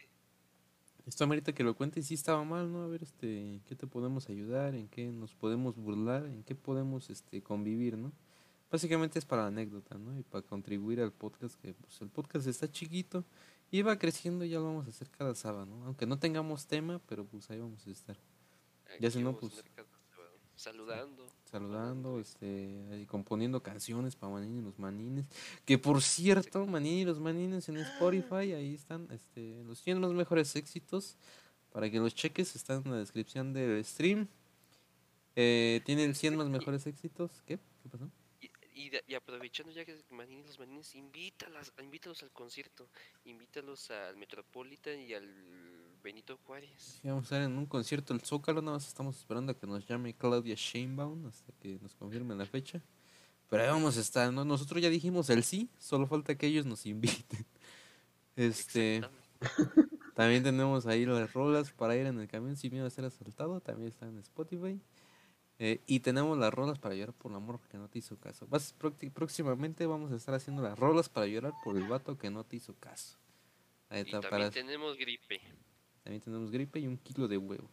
[1.06, 2.84] Esto amerita que lo cuente y sí estaba mal, ¿no?
[2.84, 4.76] A ver, este, ¿qué te podemos ayudar?
[4.76, 6.26] ¿En qué nos podemos burlar?
[6.26, 8.12] ¿En qué podemos, este, convivir, no?
[8.72, 10.18] Básicamente es para la anécdota, ¿no?
[10.18, 13.24] Y para contribuir al podcast, que pues el podcast está chiquito
[13.70, 15.86] y va creciendo, ya lo vamos a hacer cada sábado, ¿no?
[15.86, 18.18] Aunque no tengamos tema, pero pues ahí vamos a estar.
[19.00, 19.63] Ya si no, pues,
[20.56, 21.22] Saludando.
[21.54, 25.28] Saludando, este, componiendo canciones para Manini y los Manines.
[25.66, 30.16] Que por cierto, Manini y los Manines en Spotify, ahí están, este, los 100 los
[30.16, 31.16] mejores éxitos.
[31.72, 34.28] Para que los cheques, están en la descripción del stream.
[35.36, 37.44] Eh, tiene el 100 más mejores éxitos.
[37.46, 37.60] ¿Qué?
[37.84, 38.10] ¿Qué pasó?
[38.42, 38.50] Y,
[39.06, 42.89] y, aprovechando ya que Manini los Manines, invítalas, invítalos al concierto.
[43.26, 47.02] Invítalos al Metropolitan y al Benito Juárez.
[47.02, 49.66] Sí, vamos a estar en un concierto el Zócalo, nada más estamos esperando a que
[49.68, 52.82] nos llame Claudia Sheinbaum hasta que nos confirme la fecha.
[53.50, 54.44] Pero ahí vamos a estar, ¿no?
[54.46, 57.46] Nosotros ya dijimos el sí, solo falta que ellos nos inviten.
[58.36, 59.08] Este,
[60.16, 63.62] también tenemos ahí las rolas para ir en el camión sin miedo a ser asaltado,
[63.62, 64.80] también están en Spotify.
[65.60, 68.48] Eh, y tenemos las rolas para llorar por el amor que no te hizo caso.
[68.48, 72.32] Vas, próxi- próximamente vamos a estar haciendo las rolas para llorar por el vato que
[72.32, 73.18] no te hizo caso.
[73.89, 75.42] Ahí Y está, también para, tenemos gripe.
[76.04, 77.70] También tenemos gripe y un kilo de huevo.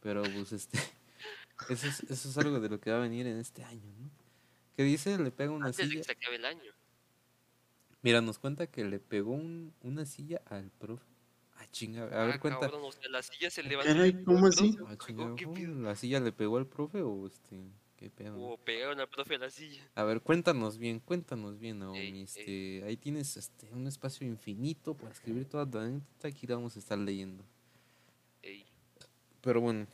[0.00, 0.78] Pero pues este,
[1.68, 4.10] eso es, eso es algo de lo que va a venir en este año, ¿no?
[4.76, 5.98] Que dice, le pega una Antes de silla.
[6.00, 6.72] que se acabe el año.
[8.02, 11.04] Mira, nos cuenta que le pegó un- una silla al profe.
[11.56, 12.60] Ah, chinga, a ver, Ah, cuenta.
[12.60, 13.92] cabrón, o sea, la silla se levantó.
[13.92, 14.78] Caray, ¿cómo así?
[14.86, 15.66] Ah, ¿o chinga, qué.
[15.68, 17.60] ¿La silla le pegó al profe o este?
[18.00, 18.34] ¿Qué pedo?
[18.34, 18.52] no?
[18.52, 19.86] O pegaron al profe a la silla.
[19.94, 21.98] A ver, cuéntanos bien, cuéntanos bien, Naomi.
[21.98, 22.22] Ey, ey.
[22.22, 26.28] Este, ahí tienes este, un espacio infinito para escribir toda tu anécdota.
[26.28, 27.44] Aquí la vamos a estar leyendo.
[28.42, 28.64] Ey,
[29.42, 29.86] Pero bueno,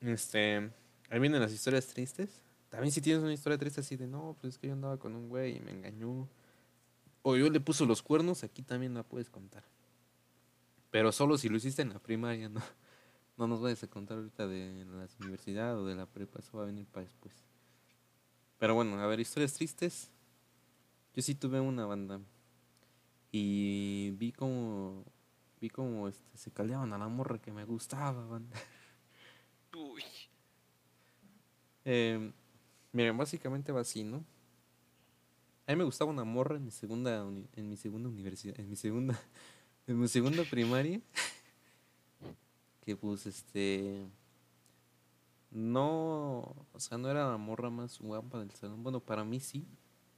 [0.00, 0.70] este,
[1.10, 2.42] ahí vienen las historias tristes.
[2.70, 5.14] También si tienes una historia triste así de, no, pues es que yo andaba con
[5.14, 6.26] un güey y me engañó.
[7.20, 9.62] O yo le puso los cuernos, aquí también la puedes contar.
[10.90, 12.62] Pero solo si lo hiciste en la primaria, no.
[13.36, 16.64] No nos vayas a contar ahorita de la universidad o de la prepa, eso va
[16.64, 17.34] a venir para después.
[18.58, 20.10] Pero bueno, a ver, historias tristes.
[21.14, 22.20] Yo sí tuve una banda.
[23.32, 25.04] Y vi como
[25.60, 28.56] vi como este, se caldeaban a la morra que me gustaba, banda.
[29.74, 30.02] Uy,
[31.84, 32.32] Eh,
[32.92, 34.24] miren, básicamente va así, ¿no?
[35.66, 38.76] A mí me gustaba una morra en mi segunda en mi segunda universidad, en mi
[38.76, 39.18] segunda
[39.86, 41.00] en mi segunda primaria
[42.84, 44.06] que pues este
[45.52, 48.82] no, o sea, no era la morra más guapa del salón.
[48.82, 49.66] Bueno, para mí sí,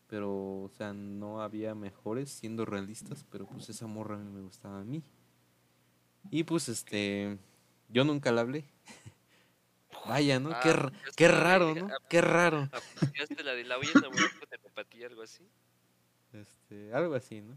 [0.06, 0.30] pero,
[0.62, 5.02] o sea, no había mejores siendo realistas, pero pues esa morra me gustaba a mí.
[6.30, 7.36] Y pues este,
[7.88, 8.64] yo nunca la hablé.
[10.06, 10.50] Vaya, ¿no?
[10.62, 11.88] qué, Ah, aplicaste qué raro, ¿no?
[12.08, 12.68] Qué raro.
[13.42, 15.46] La de la voy a enamorar con telepatía, algo así.
[16.32, 17.56] Este, algo así, ¿no?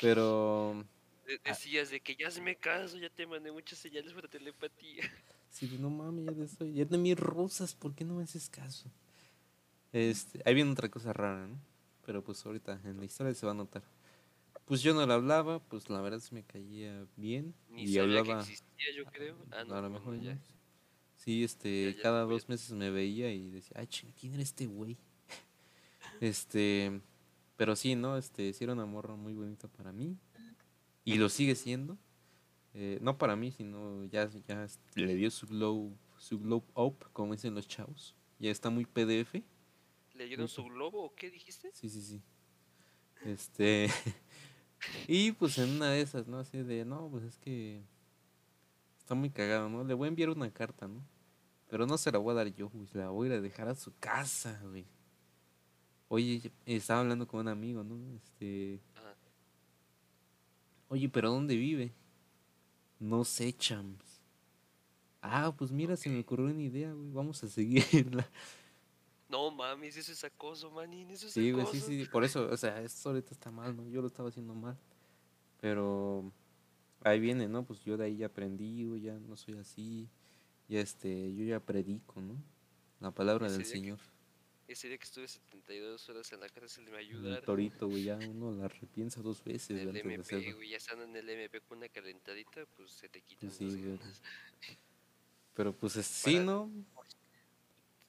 [0.00, 0.82] Pero
[1.26, 1.50] De- Ah.
[1.50, 5.02] decías de que ya se me caso, ya te mandé muchas señales por telepatía.
[5.50, 8.48] Sí, no mames, ya de estoy, ya de mis rosas, ¿por qué no me haces
[8.48, 8.90] caso?
[9.92, 11.58] Este, ahí viene otra cosa rara, ¿no?
[12.06, 13.82] Pero pues ahorita en la historia se va a notar.
[14.64, 18.02] Pues yo no le hablaba, pues la verdad se me caía bien Ni y sabía
[18.20, 19.36] hablaba que existía, yo creo.
[19.50, 20.38] Ah, no, a lo mejor ya.
[21.16, 24.42] Sí, este, Ya, ya, cada dos meses me veía y decía, ay, ching, ¿quién era
[24.42, 24.96] este güey?
[26.22, 27.00] Este,
[27.58, 28.16] pero sí, ¿no?
[28.16, 30.16] Este, sí era una morra muy bonita para mí
[31.04, 31.98] y lo sigue siendo.
[32.74, 37.32] Eh, no para mí, sino ya, ya le dio su glow, su glow up, como
[37.32, 38.14] dicen los chavos.
[38.38, 39.42] Ya está muy PDF.
[40.14, 41.70] ¿Le dieron su globo o qué dijiste?
[41.74, 42.22] Sí, sí, sí.
[43.24, 43.88] Este.
[45.08, 46.38] y pues en una de esas, ¿no?
[46.38, 47.82] Así de, no, pues es que.
[48.98, 49.84] Está muy cagado, ¿no?
[49.84, 51.04] Le voy a enviar una carta, ¿no?
[51.68, 52.88] Pero no se la voy a dar yo, güey.
[52.92, 54.86] La voy a ir a dejar a su casa, güey.
[56.08, 58.14] Oye, estaba hablando con un amigo, ¿no?
[58.16, 58.80] Este.
[60.92, 61.90] Oye, pero ¿dónde vive?
[63.00, 64.20] No sé, chams.
[65.22, 67.10] Ah, pues mira, se me ocurrió una idea, güey.
[67.12, 68.28] Vamos a seguirla.
[69.30, 71.86] No mames, eso es acoso, manín, eso es Sí, güey, acoso.
[71.86, 73.88] sí, sí, por eso, o sea, esto ahorita está mal, ¿no?
[73.88, 74.76] Yo lo estaba haciendo mal.
[75.62, 76.30] Pero
[77.02, 77.64] ahí viene, ¿no?
[77.64, 80.10] Pues yo de ahí ya aprendí, güey, ya no soy así.
[80.68, 82.34] Ya este, yo ya predico, ¿no?
[83.00, 83.98] La palabra del día que- Señor.
[84.68, 87.44] Ese día que estuve 72 horas en la cárcel me El ayudaron.
[87.44, 91.04] torito, güey, ya uno la repiensa dos veces En el de MP, güey, ya estando
[91.04, 94.22] en el MP con una calentadita, pues se te quitan Sí, las ganas.
[95.54, 96.70] Pero pues es- sí, Para- ¿no?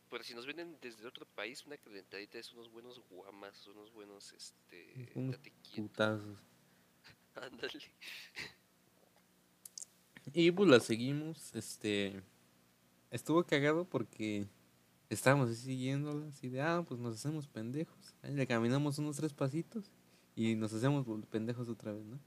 [0.09, 4.31] Pero si nos vienen desde otro país, una calentadita es unos buenos guamas, unos buenos,
[4.31, 5.37] este, Unos
[5.75, 6.37] Putazos.
[7.35, 7.81] ándale.
[10.33, 12.21] Y pues la seguimos, este,
[13.11, 14.47] estuvo cagado porque
[15.13, 18.13] estábamos así siguiéndola, así de, ah, pues nos hacemos pendejos.
[18.21, 19.85] Ahí le caminamos unos tres pasitos
[20.35, 22.19] y nos hacemos pendejos otra vez, ¿no?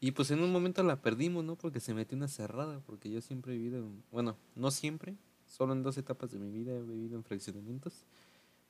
[0.00, 1.56] Y pues en un momento la perdimos, ¿no?
[1.56, 5.72] Porque se metió una cerrada, porque yo siempre he vivido, en- bueno, no siempre, solo
[5.72, 8.04] en dos etapas de mi vida he vivido en fraccionamientos.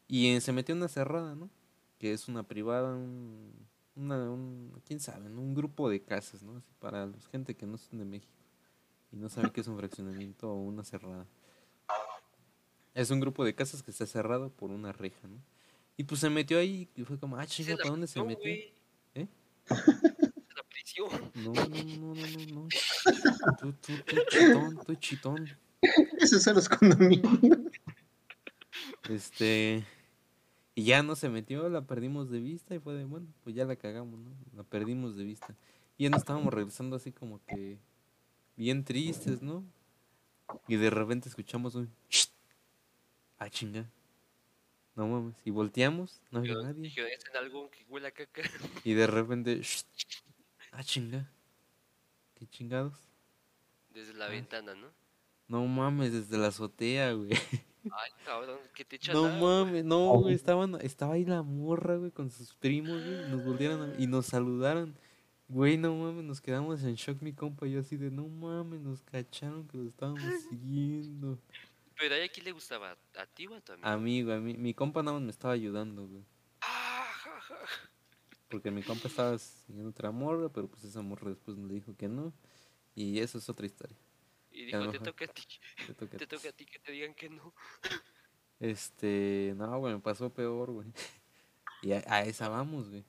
[0.06, 1.50] Y eh, se metió una cerrada, ¿no?
[1.98, 3.52] Que es una privada, un,
[3.94, 5.40] una, un, quién sabe, ¿no?
[5.42, 6.62] Un grupo de casas, ¿no?
[6.78, 8.32] Para la gente que no son de México
[9.12, 11.26] y no saben qué es un fraccionamiento o una cerrada.
[12.98, 15.40] Es un grupo de casas que está cerrado por una reja, ¿no?
[15.96, 18.52] Y pues se metió ahí y fue como, ah, chinga, ¿para dónde se metió?
[19.14, 19.28] ¿Eh?
[19.68, 21.08] La prisión.
[21.36, 22.68] No, no, no, no, no, no.
[23.60, 25.48] Tú, tú, tú, chitón, tú, chitón.
[26.18, 27.38] Esos son los condominios.
[29.08, 29.84] Este.
[30.74, 33.64] Y ya no se metió, la perdimos de vista y fue de, bueno, pues ya
[33.64, 34.30] la cagamos, ¿no?
[34.56, 35.54] La perdimos de vista.
[35.96, 37.78] Y ya nos estábamos regresando así como que
[38.56, 39.64] bien tristes, ¿no?
[40.66, 42.37] Y de repente escuchamos un "Shht".
[43.38, 43.84] Ah, chinga.
[44.94, 45.36] No mames.
[45.44, 46.82] Y volteamos, no había nadie.
[46.82, 48.42] Dijeron, es en algo que huele a caca.
[48.84, 49.60] Y de repente,
[50.72, 51.30] ah, chinga.
[52.34, 52.94] Qué chingados.
[53.94, 54.36] Desde la Ay.
[54.36, 54.88] ventana, ¿no?
[55.48, 57.30] No mames, desde la azotea, güey.
[57.84, 62.10] Ay, cabrón, que te echan No mames, no, güey, estaban, estaba ahí la morra, güey,
[62.10, 64.94] con sus primos, güey, nos volvieron a- y nos saludaron.
[65.48, 68.80] Güey, no mames, nos quedamos en shock mi compa y yo así de, no mames,
[68.82, 71.38] nos cacharon que lo estábamos siguiendo.
[71.98, 72.96] Pero a ella, ¿quién le gustaba?
[73.16, 73.88] ¿A ti o a tu amigo?
[73.88, 76.24] Amigo, a mí, mi compa nada más me estaba ayudando, güey.
[76.60, 77.04] Ah.
[78.48, 82.08] Porque mi compa estaba siguiendo otra morra, pero pues esa morra después nos dijo que
[82.08, 82.32] no.
[82.94, 83.96] Y eso es otra historia.
[84.50, 85.42] Y dijo, te toca a ti,
[85.86, 86.36] Te toca a te ti.
[86.36, 87.52] toca a ti que te digan que no.
[88.60, 90.88] Este, no, güey, me pasó peor, güey.
[91.80, 93.04] Y a, a esa vamos, güey.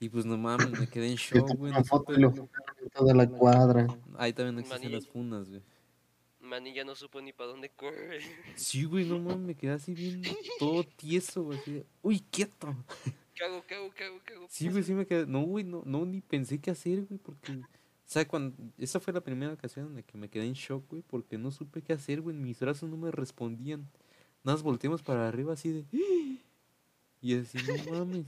[0.00, 1.70] Y pues no mames, me quedé en shock, te güey.
[1.70, 3.86] una no foto y lo funaron en toda la cuadra.
[4.18, 5.62] Ahí también no existen las funas, güey.
[6.54, 8.22] Manny ya no supo ni para dónde correr.
[8.56, 10.22] Sí, güey, no mames, me quedé así bien
[10.60, 11.58] todo tieso, güey.
[11.58, 12.76] así de, Uy, quieto.
[13.34, 14.46] ¿Qué hago, qué hago, qué hago, qué hago?
[14.48, 15.26] Sí, güey, sí me quedé.
[15.26, 17.52] No, güey, no, no, ni pensé qué hacer, güey, porque.
[17.54, 17.66] O
[18.06, 18.56] sea, cuando.
[18.78, 21.50] Esa fue la primera ocasión en la que me quedé en shock, güey, porque no
[21.50, 22.36] supe qué hacer, güey.
[22.36, 23.88] Mis brazos no me respondían.
[24.44, 25.84] Nada más volteamos para arriba así de.
[27.20, 28.26] Y así, no mames.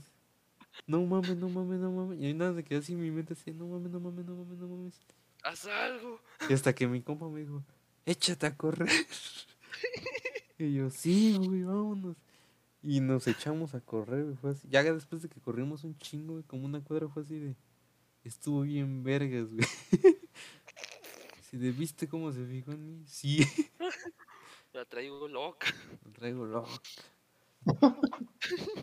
[0.87, 2.19] No mames, no mames, no mames.
[2.19, 4.35] Y ahí nada, me quedé así en mi mente así, no mames, no mames, no
[4.35, 4.99] mames, no mames.
[5.43, 6.19] Haz algo.
[6.49, 7.63] Y hasta que mi compa me dijo,
[8.07, 8.89] échate a correr.
[10.57, 12.17] y yo, sí, güey, vámonos.
[12.81, 14.35] Y nos echamos a correr, güey.
[14.37, 14.67] Fue así.
[14.69, 17.55] Ya después de que corrimos un chingo, güey, como una cuadra, fue así de.
[18.23, 19.67] Estuvo bien vergas, güey.
[21.49, 23.03] Si de, ¿viste cómo se fijó en mí?
[23.07, 23.39] Sí,
[24.73, 25.67] La traigo loca.
[26.03, 26.69] lo traigo loco.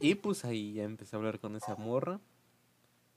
[0.01, 2.23] y pues ahí ya empecé a hablar con esa morra.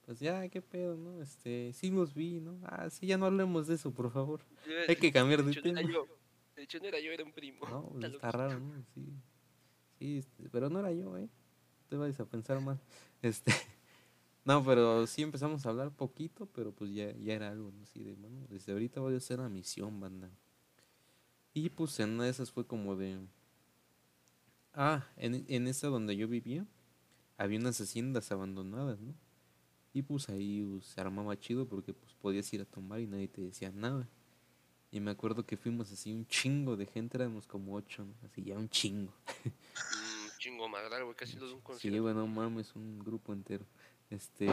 [0.07, 1.21] Pues ya, qué pedo, ¿no?
[1.21, 2.57] Este, sí los vi, ¿no?
[2.63, 4.39] Ah, sí, ya no hablemos de eso, por favor.
[4.87, 5.93] Hay que cambiar de hecho, no era tema.
[5.93, 6.07] yo.
[6.55, 7.67] De hecho, no era yo, era un primo.
[7.67, 8.81] No, pues Está raro, ¿no?
[8.93, 9.05] Sí.
[9.99, 11.27] Sí, este, pero no era yo, ¿eh?
[11.89, 12.79] Te vayas a pensar mal.
[13.21, 13.51] Este.
[14.45, 17.83] No, pero sí empezamos a hablar poquito, pero pues ya, ya era algo, ¿no?
[17.83, 20.31] Así de, bueno, desde ahorita voy a hacer la misión, banda.
[21.53, 23.19] Y pues en una de esas fue como de.
[24.73, 26.65] Ah, en, en esa donde yo vivía,
[27.37, 29.13] había unas haciendas abandonadas, ¿no?
[29.97, 33.27] Y pues ahí pues, se armaba chido porque pues podías ir a tomar y nadie
[33.27, 34.07] te decía nada.
[34.91, 38.13] Y me acuerdo que fuimos así un chingo de gente, éramos como ocho, ¿no?
[38.23, 39.11] Así ya un chingo.
[39.43, 42.01] Mm, chingo más largo, güey, casi los de un Sí, concierto.
[42.03, 43.65] bueno, mames, un grupo entero.
[44.11, 44.47] Este.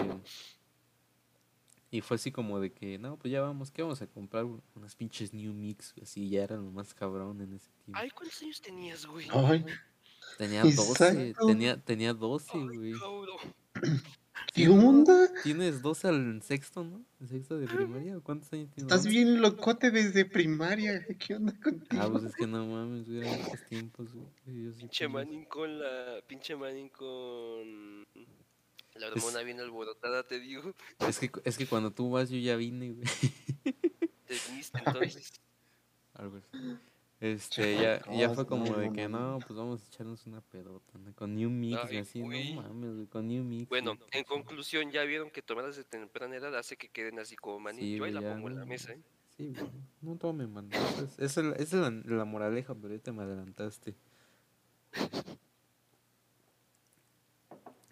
[1.91, 4.47] Y fue así como de que, no, pues ya vamos, ¿qué vamos a comprar?
[4.75, 8.01] Unas pinches New Mix, así ya era lo más cabrón en ese tiempo.
[8.03, 9.29] Ay, ¿cuántos años tenías, güey?
[9.31, 9.63] Ay,
[10.39, 10.79] Tenía 12,
[11.29, 11.47] exacto.
[11.47, 12.93] tenía, tenía 12, Ay, güey.
[12.95, 13.37] cabrón.
[14.55, 15.31] ¿Qué onda?
[15.43, 17.05] Tienes 12 al sexto, ¿no?
[17.21, 18.17] ¿El sexto de primaria?
[18.17, 18.91] ¿O ¿Cuántos años tienes?
[18.93, 21.05] Estás bien locote desde primaria.
[21.19, 22.03] ¿Qué onda contigo?
[22.03, 24.27] Ah, pues es que no mames, güey, esos tiempos, güey.
[24.47, 26.23] Sí Pinche Manning con la.
[26.27, 28.05] Pinche Manning con.
[28.95, 30.73] La Es- hormona bien alborotada, te digo.
[31.01, 33.07] Es que, es que cuando tú vas, yo ya vine, güey.
[33.65, 35.33] Te viniste entonces.
[36.15, 36.47] Algo así.
[37.21, 39.39] Este, ya, ya fue como no, de que no.
[39.47, 41.15] pues vamos a echarnos una pedota, ¿no?
[41.15, 43.69] Con New Mix y así, no mames, con New Mix.
[43.69, 47.61] Bueno, en conclusión, ya vieron que tomar de temprana edad hace que queden así como
[47.61, 47.81] Manning.
[47.85, 49.01] Sí, Yo ahí la pongo en la mesa, ¿eh?
[49.37, 49.71] Sí, güey,
[50.03, 50.69] no tomen, man.
[50.73, 53.95] Esa es, esa es la, esa es la, la moraleja, pero ya te me adelantaste.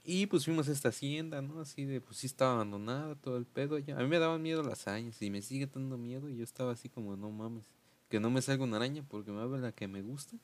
[0.04, 1.60] Y pues fuimos a esta hacienda, ¿no?
[1.60, 3.96] Así de, pues sí estaba abandonada, todo el pedo ya.
[3.96, 6.72] A mí me daban miedo las arañas y me sigue dando miedo y yo estaba
[6.72, 7.64] así como, no mames,
[8.12, 10.36] que no me salga una araña porque me va a ver la que me gusta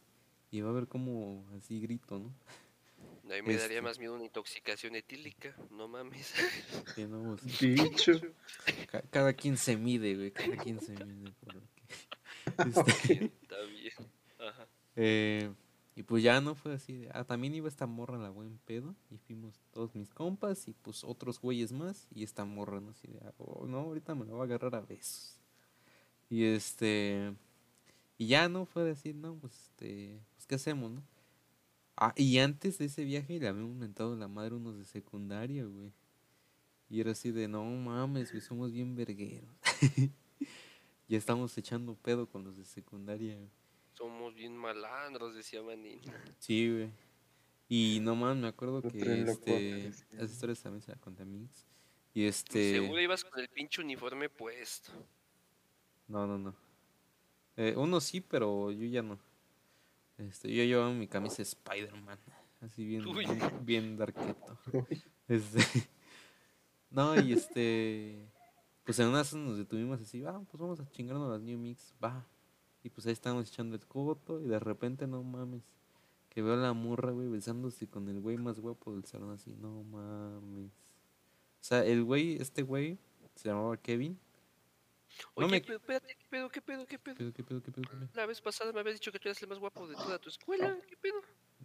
[0.50, 2.32] y va a ver como así grito, ¿no?
[3.24, 3.56] A mí me Este.
[3.64, 6.32] daría más miedo una intoxicación etílica, no mames.
[6.96, 8.12] Que no, pues, Dicho.
[8.90, 11.82] ca- cada quien se mide, güey, cada quien se mide por lo que...
[13.04, 13.92] Este, Bien, Está bien.
[14.38, 14.66] Ajá.
[14.96, 15.52] Eh,
[15.94, 16.96] y pues ya no fue así.
[16.96, 18.94] de- ah, también iba esta morra la buen pedo.
[19.10, 22.06] Y fuimos todos mis compas y pues otros güeyes más.
[22.14, 22.92] Y esta morra, ¿no?
[22.92, 25.36] Así de, ah, oh, no, ahorita me la voy a agarrar a besos.
[26.30, 27.34] Y este.
[28.18, 30.20] Y ya no fue decir, no, pues este.
[30.34, 31.02] Pues qué hacemos, ¿no?
[31.96, 35.92] Ah, y antes de ese viaje le habíamos mentado la madre unos de secundaria, güey.
[36.90, 39.50] Y era así de, no mames, güey, somos bien vergueros.
[41.08, 43.50] ya estamos echando pedo con los de secundaria, güey.
[43.94, 46.00] Somos bien malandros, decía Manning.
[46.38, 46.90] Sí, güey.
[47.68, 48.88] Y no más, me acuerdo que
[49.22, 49.92] este.
[49.92, 50.04] sí.
[50.12, 51.66] Esa historia también se la conté a Mix.
[52.14, 52.74] Y Pues este.
[52.74, 54.92] Seguro ibas con el pinche uniforme puesto.
[56.06, 56.67] No, no, no.
[57.60, 59.18] Eh, uno sí, pero yo ya no.
[60.16, 62.16] Este, yo llevaba mi camisa Spider-Man.
[62.60, 63.26] Así bien, Uy.
[63.26, 64.56] bien, bien darketo.
[65.28, 65.60] Este.
[66.90, 68.16] No, y este.
[68.82, 72.24] Pues en una nos detuvimos así, va, pues vamos a chingarnos las New Mix, va.
[72.82, 75.62] Y pues ahí estábamos echando el coto y de repente, no mames,
[76.30, 79.54] que veo a la morra, güey, besándose con el güey más guapo del salón así,
[79.60, 80.72] no mames.
[81.60, 82.96] O sea, el güey, este güey,
[83.34, 84.18] se llamaba Kevin.
[85.36, 87.14] No Oye, me- pero espérate, ¿qué pedo, qué pedo, qué pedo?
[87.16, 88.08] ¿Qué pedo, qué pedo, qué pedo, qué pedo?
[88.14, 90.28] La vez pasada me habías dicho que tú eras el más guapo de toda tu
[90.28, 90.76] escuela.
[90.86, 91.20] ¿Qué pedo?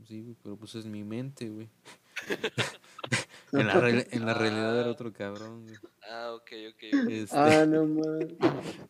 [0.08, 1.70] Sí, güey, pero pues es mi mente, güey.
[3.54, 4.91] en, la en la realidad era Ah.
[4.91, 5.76] otro cabrón, güey.
[6.10, 6.84] Ah, ok, ok.
[7.10, 8.34] Este, Ah, no mames.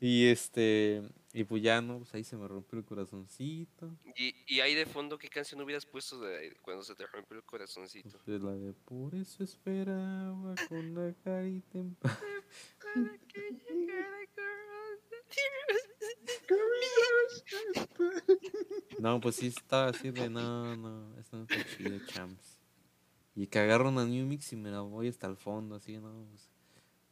[0.00, 1.02] y este,
[1.32, 1.98] y pues ya, ¿no?
[1.98, 3.96] Pues ahí se me rompió el corazoncito.
[4.16, 7.44] Y, y ahí de fondo, ¿qué canción hubieras puesto de, cuando se te rompió el
[7.44, 8.10] corazoncito?
[8.24, 12.18] Pues es la de por eso esperaba con la carita en paz.
[18.98, 22.58] No, pues sí estaba así de no, no, esto no está chido, champs.
[23.34, 26.24] Y que agarro una New Mix y me la voy hasta el fondo, así, no,
[26.30, 26.48] pues,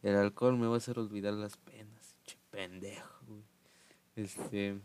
[0.03, 3.43] el alcohol me va a hacer olvidar las penas, che pendejo, güey.
[4.14, 4.78] Este,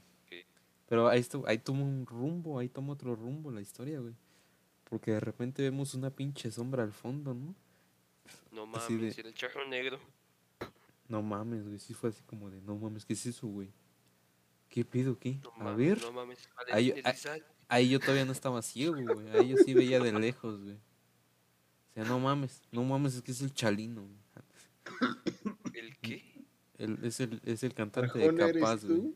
[0.87, 4.15] pero ahí, estu- ahí toma un rumbo, ahí toma otro rumbo la historia, güey.
[4.85, 7.53] Porque de repente vemos una pinche sombra al fondo, ¿no?
[8.51, 9.99] No mames, de- era el charro negro.
[11.07, 13.71] No mames, güey, sí fue así como de, no mames, ¿qué es eso, güey?
[14.69, 15.39] ¿Qué pido, qué?
[15.43, 16.01] No A mames, ver.
[16.01, 17.45] No mames, Ahí- Valentín ah- Elizalde.
[17.69, 19.29] Ahí yo todavía no estaba ciego, güey.
[19.37, 20.75] Ahí yo sí veía de lejos, güey.
[20.75, 24.03] O sea, no mames, no mames, es que es el Chalino.
[24.03, 25.73] güey.
[25.73, 26.45] ¿El qué?
[26.77, 29.13] El- es, el, es el cantante de Arjona, ¿eres Capaz, güey.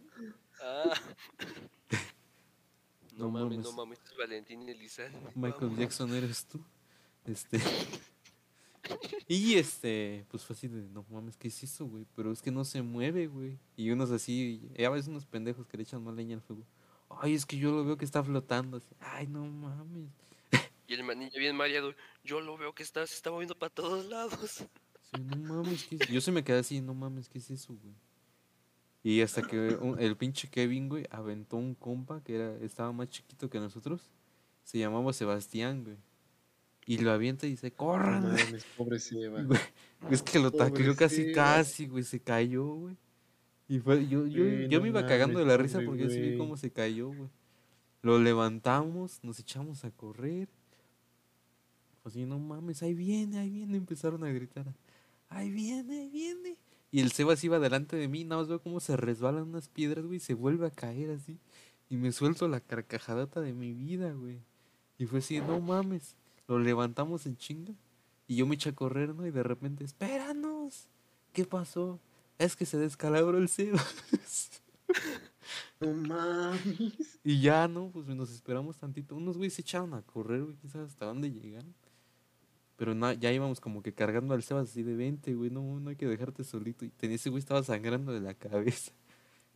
[0.62, 0.94] Ah.
[3.18, 4.00] No, No mames, no mames.
[4.04, 5.20] es Valentín Elizalde.
[5.36, 5.76] Michael.
[5.78, 6.64] Jackson eres tú.
[7.26, 7.60] Este.
[9.28, 12.06] Y este, pues fue así de, no mames, ¿qué es eso, güey?
[12.16, 13.58] Pero es que no se mueve, güey.
[13.78, 16.66] Y unos así, y a veces unos pendejos que le echan más leña al fuego.
[17.10, 18.78] Ay, es que yo lo veo que está flotando.
[18.78, 18.88] así.
[19.00, 20.10] Ay, no mames.
[20.88, 21.94] Y el manillo bien mareado.
[22.24, 24.66] Yo lo veo que está, se está moviendo para todos lados.
[25.14, 26.08] Sí, no mames, ¿qué es?
[26.10, 27.94] Yo se me quedé así, no mames, ¿qué es eso, güey?
[29.04, 33.10] Y hasta que un- el pinche Kevin, güey, aventó un compa que era, estaba más
[33.10, 34.02] chiquito que nosotros.
[34.64, 35.98] Se llamaba Sebastián, güey.
[36.86, 38.24] Y lo avienta y dice, ¡corran!
[38.24, 38.44] güey".
[38.46, 39.44] mames, pobre Seba.
[40.02, 42.98] Güey, es que lo tacleó casi, casi, güey, se cayó, güey.
[43.68, 46.10] Y fue, yo, yo, Güey, yo no me iba cagando de la risa porque yo
[46.10, 46.38] sí vi güey.
[46.40, 47.30] cómo se cayó, güey.
[48.02, 50.50] Lo levantamos, nos echamos a correr.
[52.04, 54.66] Así, no mames, ahí viene, ahí viene, empezaron a gritar.
[55.30, 56.58] Ahí viene, ahí viene.
[56.92, 60.06] Y el Sebas iba delante de mí, nada más veo cómo se resbalan unas piedras,
[60.06, 61.40] güey, y se vuelve a caer así.
[61.90, 64.40] Y me suelto la carcajadata de mi vida, güey.
[64.98, 66.16] Y fue así, no mames.
[66.52, 67.74] Lo levantamos en chinga.
[68.28, 69.26] Y yo me eché a correr, ¿no?
[69.26, 70.88] Y de repente, espéranos.
[71.32, 71.98] ¿Qué pasó?
[72.38, 74.62] Es que se descalabró el Sebas.
[75.80, 77.20] No mames.
[77.24, 77.90] y ya, ¿no?
[77.92, 79.16] Pues nos esperamos tantito.
[79.16, 80.56] Unos güeyes se echaron a correr, güey.
[80.58, 81.74] ¿Quién sabe hasta dónde llegaron?
[82.78, 85.50] Pero na- ya íbamos como que cargando al Sebas así de 20, güey.
[85.50, 86.86] No, no hay que dejarte solito.
[86.86, 88.92] Y ese güey estaba sangrando de la cabeza.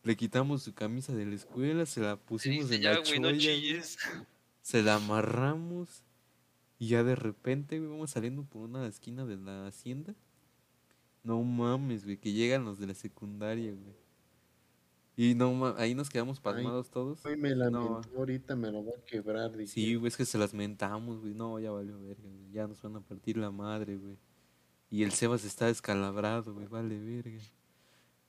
[0.04, 3.20] Le quitamos su camisa de la escuela, se la Sí, pusimos en ya, la güey,
[3.20, 3.30] no.
[4.62, 6.04] Se la amarramos
[6.80, 10.16] y ya de repente, güey, vamos saliendo por una esquina de la hacienda.
[11.24, 13.96] No mames, güey, que llegan los de la secundaria, güey.
[15.18, 17.26] Y no mames, ahí nos quedamos pasmados todos.
[17.26, 17.56] Hoy me No.
[17.56, 19.52] lamentó, ahorita me lo va a quebrar.
[19.66, 19.96] Sí, dije.
[19.96, 21.34] güey, es que se las mentamos, güey.
[21.34, 22.52] No, ya valió verga, güey.
[22.52, 24.18] Ya nos van a partir la madre, güey.
[24.90, 27.42] Y el Sebas está descalabrado, güey, vale verga.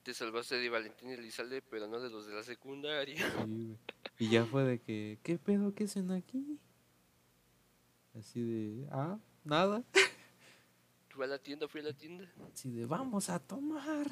[0.05, 3.17] Te salvaste de Valentín y Elizalde, pero no de los de la secundaria.
[3.17, 3.79] Sí, güey.
[4.19, 5.75] Y ya fue de que, ¿qué pedo?
[5.75, 6.59] ¿Qué hacen aquí?
[8.19, 9.83] Así de, ah, nada.
[11.09, 12.25] Fui a la tienda, fui a la tienda.
[12.53, 14.07] Así de, vamos a tomar.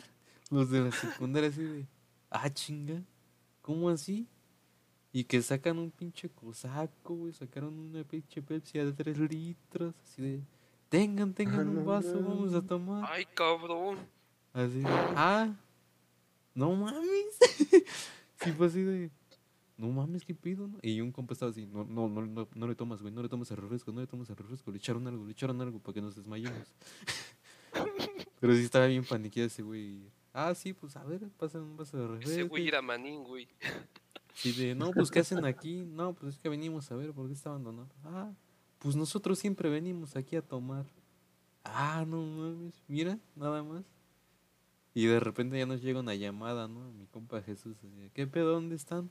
[0.50, 1.86] Los de la secundaria así de,
[2.30, 3.02] ah, chinga,
[3.62, 4.26] ¿cómo así?
[5.12, 10.22] Y que sacan un pinche cosaco, güey, sacaron una pinche Pepsi de 3 litros, así
[10.22, 10.40] de,
[10.88, 13.04] tengan, tengan Ah, un vaso, vamos a tomar.
[13.10, 13.98] Ay, cabrón.
[14.52, 15.54] Así de, ah,
[16.54, 17.38] no mames.
[18.40, 19.10] sí fue así de,
[19.76, 20.68] no mames, ¿qué pido?
[20.68, 23.22] no?" Y un compa estaba así, no, no, no, no, no le tomas, güey, no
[23.22, 25.78] le tomas el refresco, no le tomas el refresco, le echaron algo, le echaron algo
[25.78, 26.74] para que nos desmayemos.
[28.40, 30.02] Pero sí estaba bien paniqueado ese güey.
[30.32, 32.30] Ah, sí, pues a ver, pasan un vaso de refresco.
[32.32, 33.48] Ese güey era manín, güey.
[34.42, 35.84] Y de, no, pues ¿qué hacen aquí?
[35.86, 37.88] No, pues es que venimos a ver por qué está abandonado.
[38.02, 38.32] Ah,
[38.80, 40.86] pues nosotros siempre venimos aquí a tomar.
[41.62, 43.84] Ah, no mames, mira, nada más.
[44.92, 46.92] Y de repente ya nos llega una llamada, ¿no?
[46.92, 48.52] Mi compa Jesús, así, ¿qué pedo?
[48.52, 49.10] ¿Dónde están?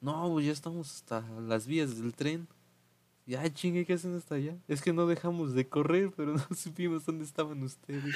[0.00, 2.46] No, pues ya estamos hasta las vías del tren.
[3.26, 4.56] Ya, chingue, ¿qué hacen hasta allá?
[4.68, 8.14] Es que no dejamos de correr, pero no supimos dónde estaban ustedes.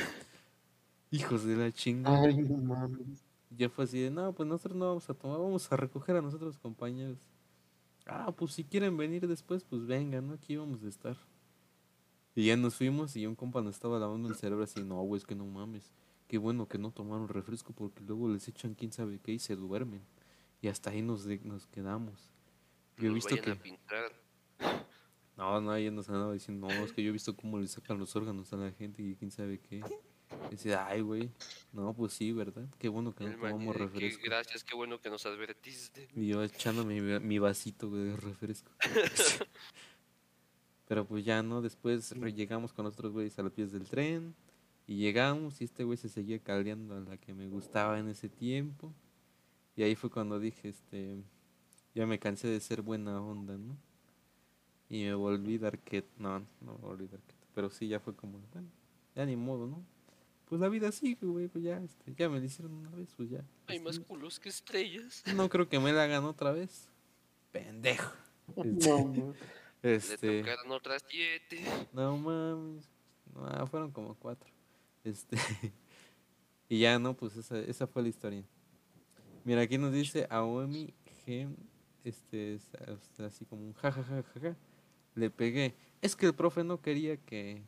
[1.11, 2.22] Hijos de la chingada.
[2.22, 3.22] Ay, no mames.
[3.51, 6.22] Ya fue así de, no, pues nosotros no vamos a tomar, vamos a recoger a
[6.22, 7.18] nosotros compañeros.
[8.07, 10.35] Ah, pues si quieren venir después, pues vengan, ¿no?
[10.35, 11.16] Aquí vamos a estar.
[12.35, 15.18] Y ya nos fuimos y un compa nos estaba lavando el cerebro así, no, güey,
[15.18, 15.93] es que no mames.
[16.28, 19.55] Qué bueno que no tomaron refresco porque luego les echan quién sabe qué y se
[19.55, 20.01] duermen.
[20.63, 22.31] Y hasta ahí nos, nos quedamos.
[22.97, 23.51] Yo he visto que...
[23.51, 24.13] a pintar.
[25.37, 27.99] No, no, ella nos andaba diciendo, no, es que yo he visto cómo le sacan
[27.99, 29.83] los órganos a la gente y quién sabe qué.
[30.47, 31.31] Y dice, ay, güey,
[31.73, 32.65] no, pues sí, ¿verdad?
[32.79, 34.23] Qué bueno que no tomamos que refresco.
[34.25, 36.09] gracias, qué bueno que nos advertiste.
[36.15, 38.71] Y yo echándome mi, mi vasito güey, de refresco.
[40.87, 41.61] Pero pues ya, ¿no?
[41.61, 44.37] Después llegamos con otros güeyes a los pies del tren.
[44.87, 48.29] Y llegamos y este güey se seguía caldeando a la que me gustaba en ese
[48.29, 48.93] tiempo.
[49.77, 51.23] Y ahí fue cuando dije, este,
[51.95, 53.77] ya me cansé de ser buena onda, ¿no?
[54.89, 56.07] Y me volví darket.
[56.18, 57.37] No, no me volví darket.
[57.55, 58.68] Pero sí, ya fue como, bueno,
[59.14, 59.85] ya ni modo, ¿no?
[60.47, 63.31] Pues la vida sigue, güey, pues ya, este, ya me lo hicieron una vez, pues
[63.31, 63.43] ya.
[63.68, 65.23] Hay más este, culos que estrellas.
[65.35, 66.89] no creo que me la hagan otra vez.
[67.53, 68.12] Pendejo.
[68.57, 69.37] Este, No, mames.
[69.83, 71.64] Le este, tocaron otras siete.
[71.93, 72.89] no mames.
[73.35, 74.51] No, fueron como cuatro.
[75.05, 75.37] Este.
[76.68, 78.45] y ya no, pues esa, esa fue la historia.
[79.45, 80.93] Mira, aquí nos dice Aomi
[81.26, 81.49] G.
[82.05, 82.70] Este, es-
[83.14, 84.22] es así como un jajajaja.
[84.22, 84.57] Ja, ja, ja.
[85.14, 85.74] Le pegué.
[86.01, 87.62] Es que el profe no quería que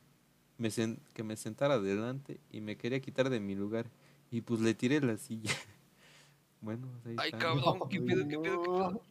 [0.58, 3.86] me, sen- que me sentara adelante y me quería quitar de mi lugar.
[4.30, 5.50] Y pues le tiré la silla.
[6.60, 7.38] bueno, pues ahí Ay, está.
[7.38, 9.02] cabrón, qué pedo, qué pedo, qué pedo.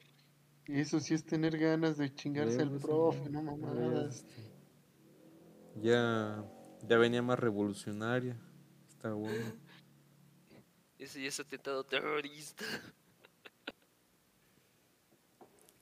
[0.66, 4.16] Eso sí es tener ganas de chingarse al profe, no mamadas.
[4.16, 4.42] este,
[5.82, 6.44] Ya,
[6.88, 8.38] ya venía más revolucionaria.
[8.90, 9.54] Está bueno.
[11.04, 12.64] Ese ya es atentado terrorista.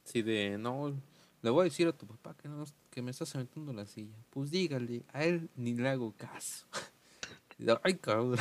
[0.03, 0.99] Sí, de no,
[1.41, 4.17] le voy a decir a tu papá que, no, que me estás aventando la silla.
[4.29, 6.67] Pues dígale, a él ni le hago caso.
[7.83, 8.37] Ay, cabrón.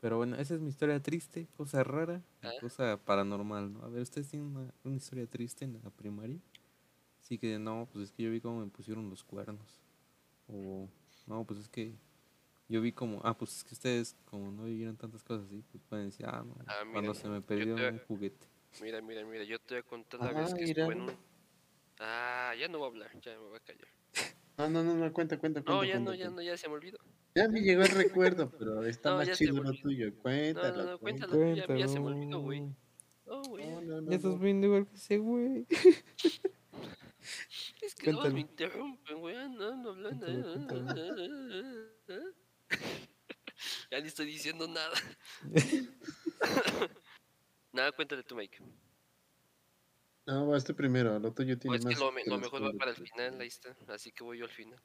[0.00, 2.22] Pero bueno, esa es mi historia triste, cosa rara.
[2.40, 3.82] Ah, cosa paranormal, ¿no?
[3.82, 6.40] A ver, ¿ustedes tienen una, una historia triste en la primaria?
[7.20, 9.82] Así que, no, pues es que yo vi cómo me pusieron los cuernos.
[10.46, 10.88] O,
[11.26, 11.98] no, pues es que
[12.68, 15.82] yo vi como, ah, pues es que ustedes, como no vivieron tantas cosas así, pues
[15.88, 18.46] pueden decir, ah, no, Ah, cuando mira, se me perdió te- un juguete.
[18.82, 20.82] Mira, mira, mira, yo te voy a contar la Ah, vez que mira.
[20.84, 21.16] estuve en un...
[22.00, 23.88] Ah, ya no voy a hablar, ya me voy a callar.
[24.58, 25.72] No, no, no, no, cuenta, cuenta, cuenta.
[25.72, 26.42] No, ya cuenta, no, ya cuenta.
[26.42, 26.98] no, ya se me olvidó.
[27.34, 30.14] Ya me llegó el recuerdo, pero está No, más ya chido lo tuyo.
[30.18, 30.76] Cuéntalo.
[30.84, 31.32] no, no, cuéntalo.
[31.36, 31.74] cuéntalo.
[31.78, 32.62] ya- ya se me olvidó, güey.
[33.26, 33.66] Oh, güey.
[33.70, 34.38] No, no, no, Ya estás no.
[34.38, 35.66] viendo igual que ese güey.
[37.82, 39.34] Es que no me interrumpen, güey.
[39.50, 40.26] No, no hablando.
[43.90, 44.94] Ya ni estoy diciendo nada.
[47.72, 48.58] nada, cuéntale tú, Mike.
[50.26, 52.00] No, va este primero, lo tuyo O tiene es que más.
[52.00, 53.74] lo, me- lo que mejor va para el final, ahí está.
[53.88, 54.80] Así que voy yo al final.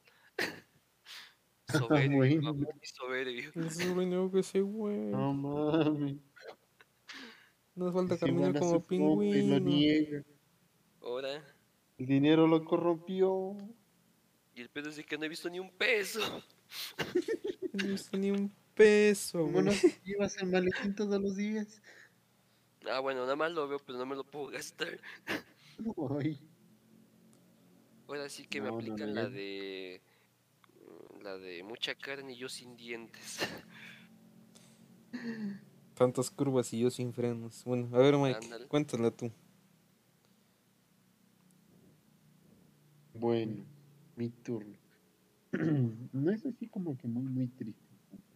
[1.70, 2.56] Soberbio, bueno.
[2.84, 3.52] soberbio.
[4.32, 4.98] Que ese güey.
[4.98, 6.18] No mames.
[7.76, 9.60] Nos falta caminar como lo pingüino.
[9.60, 10.24] niega.
[11.02, 11.44] Ahora.
[11.98, 13.58] El dinero lo corrompió.
[14.56, 16.22] Y el pedo es de que no he visto ni un peso.
[17.74, 19.66] No visto ni un peso, ¿Cómo güey.
[19.66, 21.82] no te llevas el maletín todos los días?
[22.90, 25.00] Ah, bueno, nada más lo veo, pero no me lo puedo gastar.
[26.20, 26.40] Ay,
[28.08, 30.02] Ahora sí que No, me aplican no, la de.
[31.18, 33.40] mm, La de mucha carne y yo sin dientes.
[35.96, 37.64] Tantas curvas y yo sin frenos.
[37.66, 38.68] Bueno, a ver, Mike, Ándale.
[38.68, 39.32] cuéntala tú.
[43.14, 43.66] Bueno,
[44.16, 44.78] mi turno.
[46.14, 47.82] No es así como que muy, muy triste.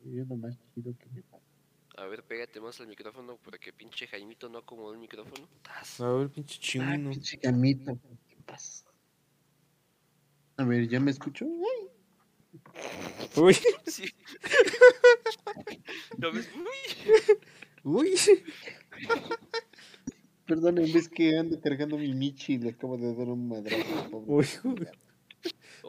[0.05, 1.43] Es lo más chido que me pasa.
[1.97, 5.47] A ver, pégate más al micrófono porque pinche Jaimito no acomodó el micrófono.
[5.63, 5.99] Tas.
[5.99, 7.09] A ver, pinche Ay, chino.
[7.09, 7.99] pinche gamito.
[8.29, 8.85] ¿Qué pasa?
[10.57, 11.45] A ver, ¿ya me escuchó?
[11.45, 11.87] Ay,
[13.35, 13.55] Uy,
[13.85, 14.05] Sí.
[16.17, 16.49] ¿Lo ves?
[17.83, 17.83] Uy.
[17.83, 18.15] uy.
[20.45, 24.09] Perdón, en vez que ando cargando mi Michi y le acabo de dar un madrazo.
[24.09, 24.25] pobre.
[24.27, 24.97] Uy, joder.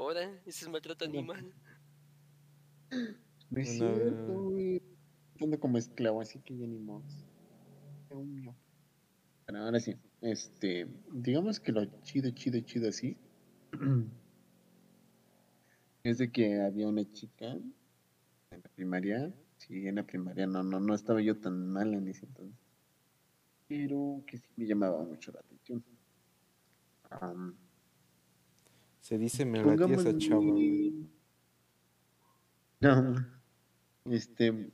[0.08, 1.52] Ahora, ese es maltrato animal.
[2.90, 4.82] No es Bueno, cierto, güey.
[5.38, 7.04] Ando como esclavo, así que ya ni modo.
[8.24, 8.54] Mío.
[9.44, 13.18] Pero ahora sí, este, digamos que lo chido, chido, chido así.
[16.04, 17.74] es de que había una chica en
[18.50, 19.30] la primaria.
[19.58, 22.58] Sí, en la primaria no, no, no estaba yo tan mal en ese entonces.
[23.68, 25.84] Pero que sí me llamaba mucho la atención.
[27.10, 27.58] Am,
[29.08, 30.42] Se dice me latía esa chava.
[30.42, 31.08] güey.
[32.78, 33.14] No,
[34.04, 34.70] este,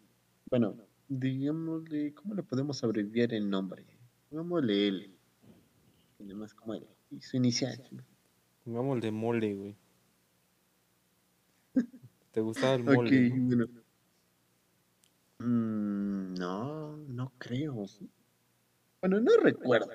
[0.51, 0.77] bueno,
[1.09, 3.87] digámosle, ¿cómo le podemos abreviar el nombre?
[4.29, 5.11] Pongámosle L.
[6.19, 6.85] Y demás como L.
[7.13, 7.81] Y su inicial.
[8.65, 9.77] Pongamos de mole, güey.
[12.33, 13.31] ¿Te gustaba el mole?
[13.31, 13.47] no?
[13.47, 13.69] bueno.
[15.39, 17.87] Mm, no, no creo.
[19.01, 19.93] Bueno, no recuerdo.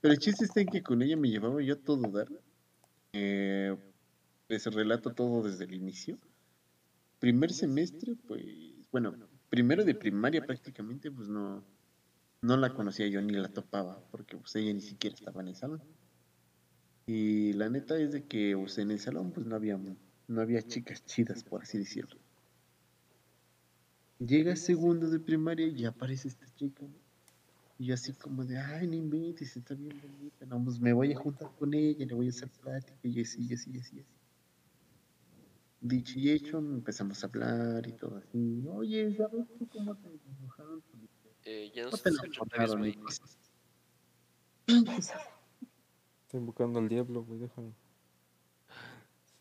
[0.00, 2.28] Pero el chiste está en que con ella me llevaba yo a todo dar.
[3.12, 3.76] Eh,
[4.48, 6.18] les relato todo desde el inicio.
[7.18, 8.44] Primer semestre, pues,
[8.90, 9.14] bueno,
[9.48, 11.64] primero de primaria prácticamente, pues no,
[12.40, 15.56] no la conocía yo ni la topaba, porque pues ella ni siquiera estaba en el
[15.56, 15.82] salón.
[17.06, 19.78] Y la neta es de que pues, en el salón pues no había,
[20.28, 22.18] no había chicas chidas, por así decirlo.
[24.18, 26.82] Llega segundo de primaria y aparece esta chica.
[26.82, 27.01] ¿no?
[27.82, 30.46] Y yo así como de, ay, no inventes, está bien bonita.
[30.46, 33.44] No, pues me voy a juntar con ella, le voy a hacer plática, y así,
[33.44, 34.06] y así, y así, y así.
[35.80, 38.64] Dicho y hecho, empezamos a hablar y todo así.
[38.68, 40.80] Oye, ¿sabes tú cómo te libro?
[41.44, 43.36] Eh, ya no ¿Cómo se y cosas?
[46.32, 47.72] Invocando al diablo, güey, déjame.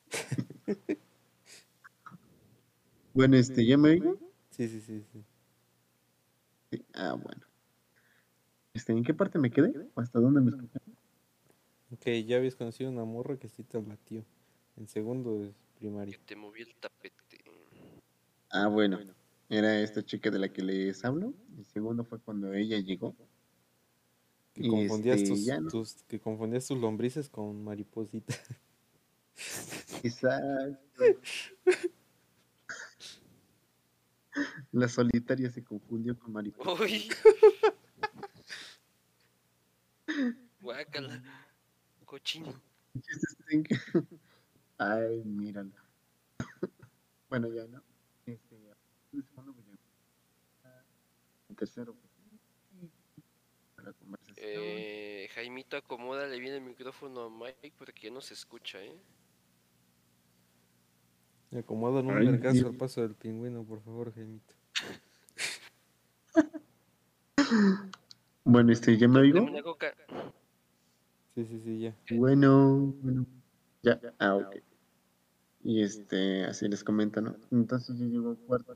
[3.14, 4.18] Bueno, este, ¿ya me oigo?
[4.50, 5.04] Sí, sí, sí.
[6.72, 7.51] Sí, Ah, bueno.
[8.74, 9.74] Este, ¿En qué parte me quedé?
[9.96, 10.96] ¿O ¿Hasta dónde me escucharon?
[11.92, 14.24] Ok, ya habías conocido una morra que sí te latió.
[14.78, 16.18] En segundo de Que primaria.
[16.26, 17.44] te moví el tapete.
[18.50, 19.00] Ah, bueno.
[19.50, 21.34] Era esta chica de la que les hablo.
[21.58, 23.14] El segundo fue cuando ella llegó.
[24.54, 28.40] Que confundías, este, tus, tus- que confundías tus lombrices con maripositas.
[30.04, 31.04] Exacto.
[34.72, 36.72] La solitaria se confundió con mariposa.
[40.62, 41.24] Guácala.
[42.06, 42.54] Cochino.
[44.78, 45.72] Ay, mírala.
[47.30, 47.82] Bueno, ya no.
[48.26, 48.58] Este,
[49.14, 50.84] el segundo, pues, ya.
[51.48, 52.12] El tercero, pues,
[53.86, 54.36] la conversación.
[54.38, 59.00] Eh, Jaimito, acomódale bien el micrófono a Mike porque ya no se escucha, ¿eh?
[61.52, 64.54] Me acomodan un vergazo al paso del pingüino, por favor, Jaimito.
[68.44, 69.44] Bueno, este, ¿ya me oigo?
[69.44, 69.94] Una coca.
[71.36, 71.96] Sí, sí, sí, ya.
[72.12, 73.26] Bueno, bueno.
[73.84, 74.58] Ya, ah, ok.
[75.64, 77.36] Y este, así les comento, ¿no?
[77.52, 78.76] Entonces yo llego a cuarto,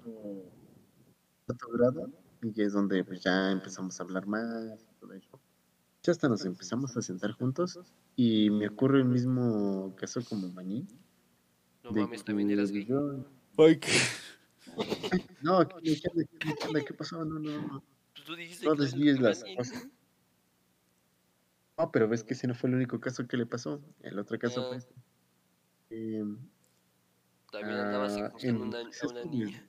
[1.46, 2.10] cuarto grado
[2.42, 5.40] y que es donde pues ya empezamos a hablar más y todo eso.
[6.04, 7.80] Ya hasta nos empezamos a sentar juntos
[8.16, 10.88] y me ocurre el mismo caso como Maní.
[11.84, 12.86] No de mames, también eras que gay.
[12.88, 13.26] yo-
[13.58, 13.92] Ay, qué...
[15.42, 17.24] No, ¿qué, qué, qué, qué, qué pasó?
[17.26, 17.84] No, no, no.
[18.26, 19.88] Tú dijiste No desvíes las cosas.
[21.78, 23.82] No, pero ves que ese no fue el único caso que le pasó.
[24.02, 24.96] El otro caso fue este.
[25.90, 26.38] Em,
[27.52, 29.68] También andabas Ah, en una, a una niña.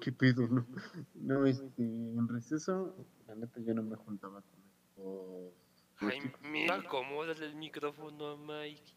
[0.00, 0.46] ¿Qué pedo?
[0.46, 0.66] No,
[1.14, 2.94] no este, en receso,
[3.26, 5.52] la neta yo no me juntaba con estos.
[5.96, 8.92] Ay, mira, acomódale el micrófono a Mike.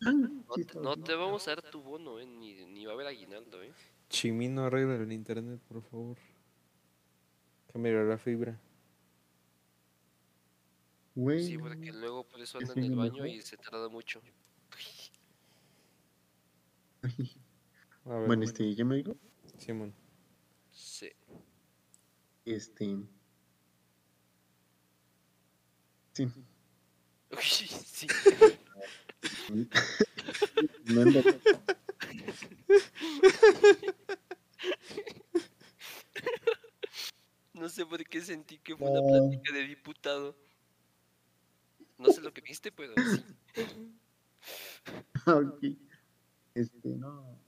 [0.00, 2.94] No te, todo, no te vamos a dar tu bono, eh, ni, ni va a
[2.94, 3.72] haber aguinaldo, eh.
[4.08, 6.18] Chimino, arregla el internet, por favor.
[7.72, 8.60] Cambia la fibra.
[11.14, 11.44] Güey.
[11.46, 14.20] Sí, porque luego por eso ¿Que anda en el baño y se tarda mucho.
[18.04, 19.16] A ver, Bueno, este, ¿ya me digo?
[19.58, 19.94] Simón.
[20.70, 21.10] Sí.
[22.44, 22.96] Este.
[26.14, 26.24] Sí.
[27.30, 28.06] Uy, sí.
[30.84, 31.22] No ando-
[37.54, 40.36] No sé por qué sentí que fue una plática de diputado.
[42.02, 43.24] No sé lo que viste, pero sí.
[45.26, 45.64] Ok.
[46.54, 47.38] Este, no.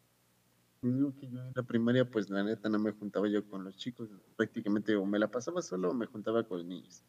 [0.81, 3.77] Digo que yo en la primaria, pues la neta no me juntaba yo con los
[3.77, 4.09] chicos.
[4.37, 7.03] Prácticamente o me la pasaba solo o me juntaba con niños.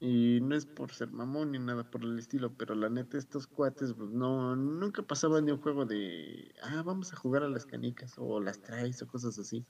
[0.00, 3.46] Y no es por ser mamón ni nada por el estilo, pero la neta estos
[3.46, 7.66] cuates, pues no, nunca pasaban de un juego de, ah, vamos a jugar a las
[7.66, 9.66] canicas o las traes o cosas así.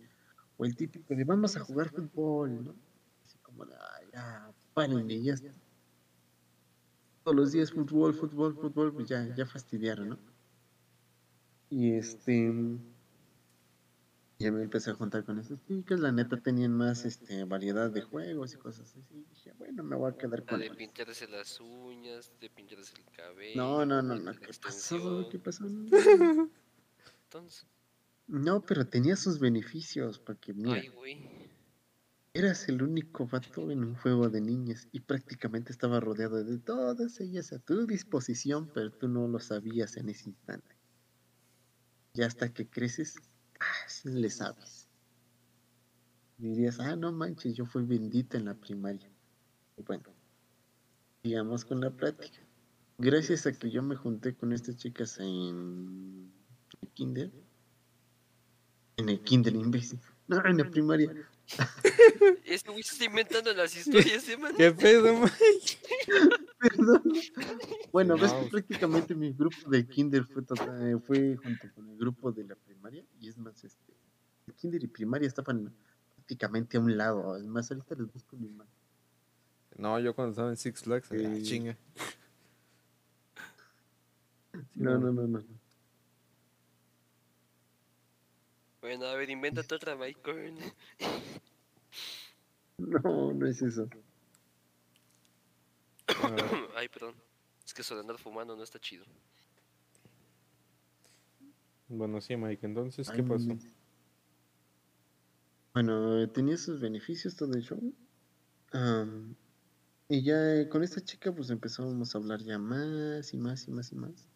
[0.56, 2.74] O el típico de, vamos a jugar fútbol, ¿no?
[3.24, 5.52] Así como de, ah, ya, párenle, ya está.
[7.24, 10.18] Todos los días fútbol, fútbol, fútbol, pues ya, ya fastidiaron, ¿no?
[11.70, 12.52] Y este,
[14.38, 18.00] ya me empecé a juntar con esas chicas, la neta tenían más este, variedad de
[18.02, 19.04] juegos y cosas así.
[19.10, 20.76] Y dije, bueno, me voy a quedar La con de ellas.
[20.76, 23.56] pintarse las uñas, de pintarse el cabello.
[23.56, 25.28] No, no, no, de no, la ¿qué pasó?
[25.30, 25.66] ¿Qué pasó?
[27.24, 27.66] Entonces,
[28.26, 31.39] No, pero tenía sus beneficios, porque mira, ay, güey.
[32.32, 37.20] Eras el único vato en un juego de niñas y prácticamente estaba rodeado de todas
[37.20, 40.76] ellas a tu disposición, pero tú no lo sabías en ese instante.
[42.14, 43.16] Y hasta que creces,
[43.58, 44.88] ah, le sabes.
[46.38, 49.10] Dirías, ah, no manches, yo fui bendita en la primaria.
[49.84, 50.04] Bueno,
[51.22, 52.38] sigamos con la plática.
[52.98, 56.30] Gracias a que yo me junté con estas chicas en
[56.80, 57.32] el kinder.
[58.96, 60.00] En el kinder, imbécil.
[60.28, 61.10] No, en la primaria.
[62.44, 64.54] Este güey se está inventando las historias, ¿eh, man?
[64.56, 65.78] ¿Qué pedo, Mike?
[66.58, 67.02] Perdón.
[67.92, 68.50] Bueno, ves No, que pues.
[68.50, 73.04] prácticamente mi grupo de kinder fue, total- fue junto con el grupo de la primaria.
[73.20, 73.92] Y es más, este,
[74.46, 75.72] el kinder y primaria estaban
[76.16, 77.36] prácticamente a un lado.
[77.36, 78.72] Es más, ahorita les busco mi imagen.
[79.76, 81.76] No, yo cuando estaba en Six Flags, Eh, chinga.
[84.74, 85.44] No, no, no, no.
[88.80, 90.54] Bueno, a ver, invéntate otra, Mike.
[92.78, 93.88] No, no es eso.
[96.76, 97.14] Ay, perdón.
[97.64, 99.04] Es que eso de andar fumando no está chido.
[101.88, 103.56] Bueno, sí, Mike, entonces, ¿qué pasó?
[105.74, 107.94] Bueno, tenía sus beneficios todo el show.
[110.08, 113.70] Y ya eh, con esta chica pues empezamos a hablar ya más y más y
[113.70, 114.28] más y más.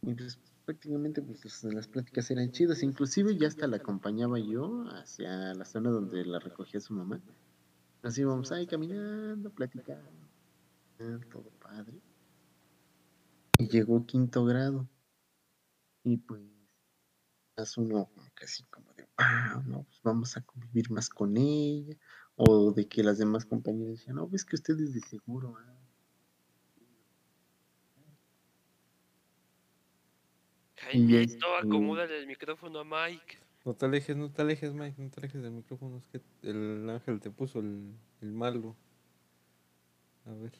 [0.00, 2.82] Y pues prácticamente pues las, pláticas eran chidas.
[2.82, 7.20] Inclusive ya hasta la acompañaba yo hacia la zona donde la recogía su mamá.
[8.02, 10.28] Así íbamos ahí caminando, platicando.
[11.30, 12.00] Todo padre.
[13.58, 14.88] Y llegó quinto grado.
[16.02, 16.42] Y pues
[17.56, 18.10] más uno
[18.42, 21.96] así como de, ah, no, pues vamos a convivir más con ella,
[22.36, 25.73] o de que las demás compañeras decían, no, ves que ustedes de seguro, ah".
[30.84, 33.38] Jaimito, este- acomódale el micrófono a Mike.
[33.64, 36.88] No te alejes, no te alejes, Mike, no te alejes del micrófono, es que el
[36.90, 38.76] ángel te puso el, el malo.
[40.26, 40.52] A ver.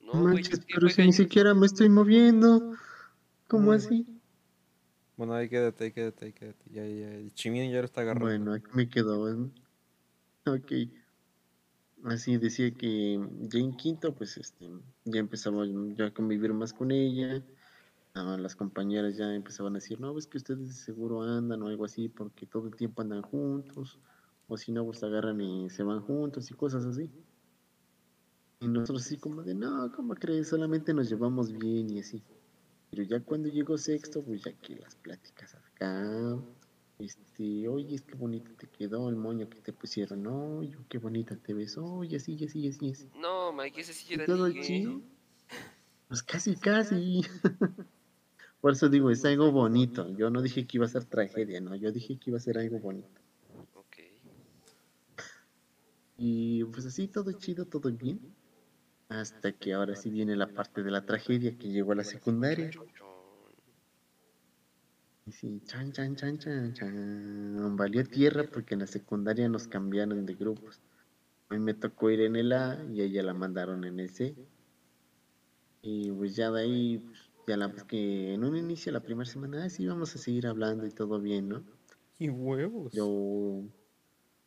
[0.00, 2.74] No, manches, es que pero si ni Jaime- siquiera me estoy moviendo,
[3.48, 4.06] ¿cómo así?
[5.16, 6.64] Bueno, ahí quédate, ahí quédate, ahí quédate.
[6.70, 8.26] Ya, ya, el chimín ya lo está agarrando.
[8.26, 9.50] Bueno, aquí me quedo, ¿eh?
[10.46, 10.72] ok.
[12.04, 14.68] Así decía que ya en quinto, pues este,
[15.04, 15.64] ya empezaba
[15.94, 17.42] ya a convivir más con ella.
[18.14, 21.86] Las compañeras ya empezaban a decir, no, ves que ustedes de seguro andan o algo
[21.86, 23.98] así porque todo el tiempo andan juntos.
[24.48, 27.10] o si no, pues agarran y se van juntos y cosas así.
[28.60, 30.48] Y nosotros así como de, no, ¿cómo crees?
[30.48, 32.22] Solamente nos llevamos bien y así.
[32.90, 36.36] Pero ya cuando llegó sexto, pues ya que las pláticas acá,
[36.98, 41.34] este, oye, es que bonito te quedó el moño que te pusieron, oye, qué bonita
[41.36, 43.08] te ves, oye, así, así, así, así.
[43.16, 45.00] No, Mike, ese sí era todo chido.
[46.08, 47.22] Pues casi, casi.
[48.62, 50.08] Por eso digo, es algo bonito.
[50.16, 52.58] Yo no dije que iba a ser tragedia, no, yo dije que iba a ser
[52.58, 53.20] algo bonito.
[53.74, 53.96] Ok.
[56.16, 58.20] Y pues así, todo chido, todo bien.
[59.08, 62.70] Hasta que ahora sí viene la parte de la tragedia que llegó a la secundaria.
[65.26, 67.76] Y sí, chan, chan, chan, chan, chan.
[67.76, 70.80] Valió tierra porque en la secundaria nos cambiaron de grupos.
[71.48, 74.10] A mí me tocó ir en el A y a ella la mandaron en el
[74.10, 74.36] C.
[75.82, 79.28] Y pues ya de ahí, pues, ya la pues que en un inicio, la primera
[79.28, 81.64] semana, ah, sí, vamos a seguir hablando y todo bien, ¿no?
[82.18, 82.92] Y huevos.
[82.92, 83.64] Yo,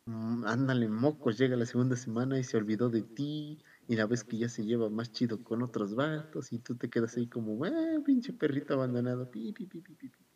[0.06, 3.58] mm, ándale, mocos, llega la segunda semana y se olvidó de ti.
[3.88, 6.90] Y la vez que ya se lleva más chido con otros vatos y tú te
[6.90, 9.30] quedas ahí como, ah, pinche perrito abandonado.
[9.30, 10.26] Pi, pi, pi, pi, pi, pi".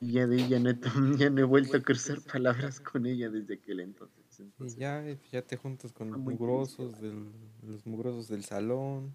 [0.00, 0.70] Y ya de ahí ya no,
[1.18, 4.42] ya no he vuelto a cruzar palabras con ella desde aquel entonces.
[4.58, 7.30] Y ya, ya te juntas con los mugrosos del,
[7.62, 9.14] los mugrosos del salón.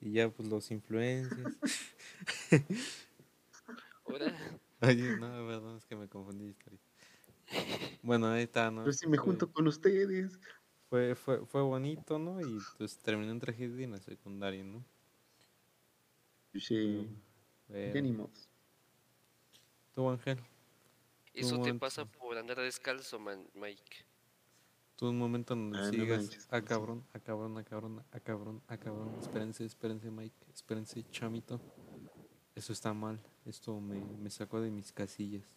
[0.00, 1.58] Y ya pues los influencers.
[4.06, 4.32] Ahora,
[4.80, 6.78] Oye, no, perdón, es que me confundí de historia.
[8.02, 8.86] Bueno, ahí está, ¿no?
[8.86, 10.38] yo sí me Fue- junto con ustedes.
[10.88, 12.40] Fue, fue, fue bonito, ¿no?
[12.40, 14.84] Y pues terminó en tragedia en la secundaria, ¿no?
[16.54, 17.08] Sí,
[17.68, 18.30] Pero-.
[19.94, 20.38] Tú, Ángel,
[21.34, 24.07] eso te pasa por andar descalzo, man, Mike.
[24.98, 26.66] Tú un momento donde Ah, no sigas manches, a sí.
[26.66, 29.16] cabrón, a cabrón, a cabrón, a cabrón, a cabrón.
[29.20, 31.60] Espérense, espérense, Mike, espérense, chamito.
[32.56, 33.20] Eso está mal.
[33.46, 35.56] Esto me, me sacó de mis casillas.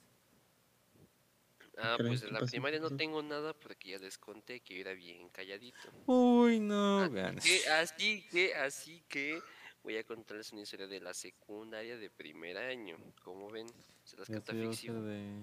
[1.75, 4.79] Ah, pues ¿qué en la primaria ¿Qué no tengo nada porque ya les conté que
[4.79, 5.89] era bien calladito.
[6.05, 9.41] Uy, no, Así que, así que, así que
[9.83, 12.97] voy a contarles una historia de la secundaria de primer año.
[13.23, 13.65] ¿Cómo ven?
[14.03, 15.07] Se las canta ser ficción.
[15.07, 15.41] de...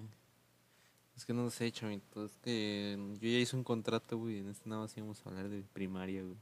[1.19, 2.23] Es que no sé, chamito.
[2.23, 4.37] Es que yo ya hice un contrato, güey.
[4.37, 6.37] En este nada más íbamos a hablar de primaria, güey.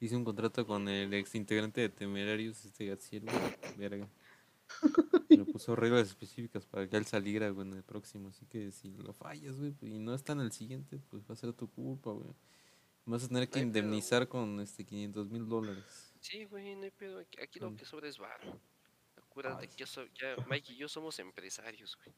[0.00, 3.76] Hice un contrato con el ex integrante de Temerarios, este Gatsiel, güey.
[3.78, 4.08] Verga.
[5.28, 8.30] Le puso reglas específicas para que él saliera, güey, en el próximo.
[8.30, 11.34] Así que si lo fallas, güey, pues, y no está en el siguiente, pues va
[11.34, 12.34] a ser tu culpa, güey.
[13.04, 16.12] Vas a tener que No pedo, indemnizar con este 500 mil dólares.
[16.18, 17.20] Sí, güey, no hay pedo.
[17.20, 17.76] Aquí, aquí lo Mm.
[17.76, 18.58] que sobra es varo.
[19.36, 22.10] Acuérdate Ay, que yo soy, ya, Mike y yo somos empresarios, güey.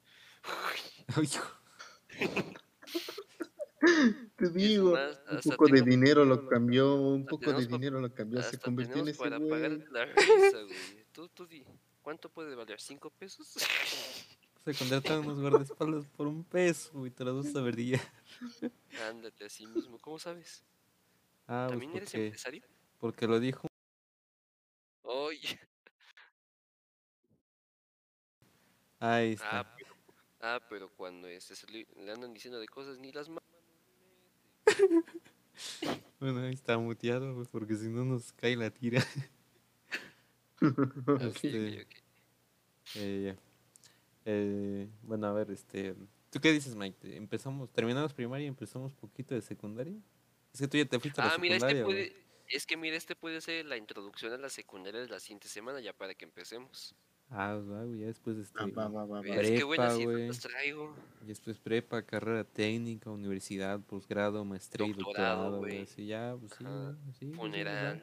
[4.36, 8.40] Te digo, más, un poco de dinero lo cambió, un poco de dinero lo cambió,
[8.40, 9.50] se convirtió en ese para güey.
[9.50, 11.04] pagar la risa, güey.
[11.10, 11.66] Tú, tú di,
[12.02, 12.80] ¿cuánto puede valer?
[12.80, 13.52] ¿Cinco pesos?
[14.64, 17.10] Se contratan unos guardaespaldas por un peso, güey.
[17.10, 18.00] Te las vas a ver ya.
[19.08, 20.62] Ándate así mismo, ¿cómo sabes?
[21.48, 22.62] Ah, pues ¿También eres porque, empresario?
[22.98, 23.66] porque lo dijo.
[25.02, 25.58] Oye,
[29.00, 29.60] Ahí está.
[29.60, 29.94] ah, pero,
[30.40, 33.44] ah, pero cuando este, le, andan diciendo de cosas ni las manos.
[36.20, 39.04] Bueno, ahí está muteado, porque si no nos cae la tira.
[40.60, 41.94] Este, ok, ok.
[42.96, 43.36] Eh.
[44.24, 45.94] Eh, bueno, a ver, este.
[46.30, 47.16] ¿Tú qué dices, Mike?
[47.16, 49.96] ¿Empezamos, terminamos primaria y empezamos poquito de secundaria?
[50.52, 52.12] Es que tú ya te fuiste a la Ah, mira, este puede,
[52.48, 55.80] es que mira, este puede ser la introducción a la secundaria de la siguiente semana
[55.80, 56.94] ya para que empecemos.
[57.30, 58.58] Ah, va, güey, ya después, este.
[58.58, 59.26] Ah, va, va, va, va.
[59.36, 60.30] Es que buenas Prepa, güey.
[60.30, 60.96] traigo.
[61.22, 65.82] Y después prepa, carrera técnica, universidad, posgrado, maestría y Doctorado, güey.
[65.82, 66.64] Así ya, pues sí,
[67.18, 68.02] sí, ya, Funeral,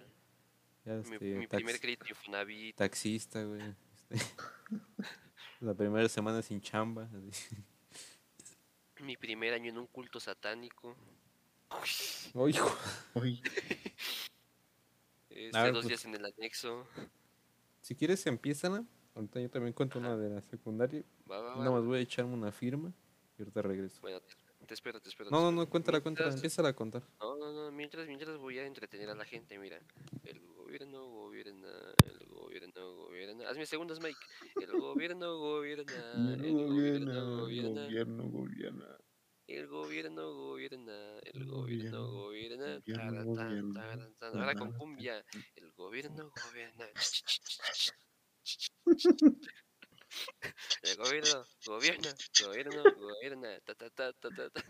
[0.86, 2.76] Ya, mi, este, mi tax- primer crédito Infonavit.
[2.76, 3.62] taxista, güey.
[4.12, 4.26] este,
[5.62, 7.10] la primera semana sin chamba.
[7.32, 7.56] así.
[9.02, 10.96] Mi primer año en un culto satánico.
[12.48, 12.78] Hijo.
[13.16, 13.42] Uy,
[15.30, 15.88] Este, A ver, dos pues.
[15.90, 16.88] días en el anexo.
[17.82, 18.88] Si quieres, empiezan.
[19.16, 21.02] Ahorita yo también cuento una de la secundaria.
[21.30, 21.58] Va, va, va.
[21.60, 22.94] Nada más voy a echarme una firma
[23.38, 24.02] y ahorita regreso.
[24.02, 24.36] Bueno, te,
[24.68, 25.30] te espero, te espero.
[25.30, 26.34] te No, no, no, cuéntala, cuéntala.
[26.34, 27.02] Empieza a contar.
[27.22, 29.80] No, no, no, mientras, mientras voy a entretener a la gente, mira.
[30.26, 31.70] El gobierno gobierna,
[32.04, 33.50] el gobierno gobierna.
[33.50, 34.20] Hazme segundos, Mike.
[34.62, 35.94] El gobierno gobierna,
[36.34, 38.98] el gobierno gobierna, gobierno, gobierna.
[39.48, 42.10] el gobierno gobierna, el El gobierno
[43.24, 44.10] gobierna.
[44.20, 45.24] Ahora con cumbia.
[45.56, 46.86] El gobierno gobierna.
[50.82, 53.60] El gobierno gobierna, gobierno gobierna.
[53.62, 54.64] Ta, ta, ta, ta, ta, ta.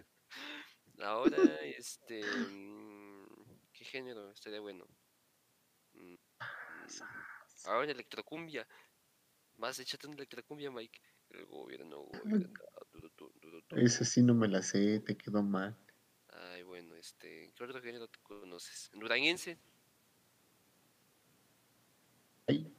[0.99, 2.22] Ahora, este.
[2.22, 3.26] mm,
[3.74, 4.88] ¿Qué género estaría bueno?
[5.93, 6.18] Mm, mm,
[7.66, 8.68] Ahora electrocumbia.
[9.57, 10.99] Más échate una electrocumbia, Mike.
[11.30, 12.07] El gobierno
[13.16, 13.32] tu,
[13.70, 15.76] tu, Esa sí no me la sé, te quedó mal.
[16.30, 17.51] Ay, bueno, este.
[17.55, 18.89] ¿Qué otro género tú conoces?
[18.93, 19.57] ¿Duranguense?
[22.47, 22.72] Ay,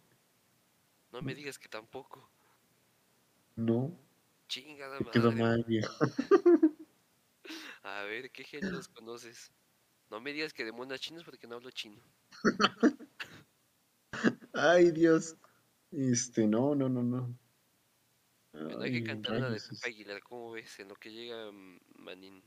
[1.17, 2.31] No me digas que tampoco.
[3.57, 3.99] no,
[4.49, 5.43] Chingada te quedó madre.
[5.43, 5.95] mal, viejo.
[7.85, 9.51] A ver, ¿qué géneros conoces?
[10.11, 12.03] No me digas que de monas chinas porque no hablo chino.
[14.53, 15.39] Ay, Dios.
[15.91, 17.35] Este, no, no, no, no.
[18.53, 20.79] Bueno, hay que cantar la de Pepe Aguilar, ¿cómo ves?
[20.81, 22.43] En lo que llega mm, Manín.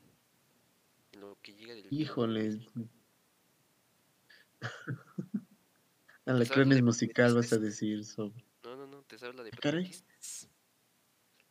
[1.14, 2.68] En lo que llega del Híjole.
[6.28, 8.49] A la ¿Sabes clones de musical vas a decir sobre.
[9.10, 9.86] Te sabes la de caray.
[9.86, 10.48] Paquetistas.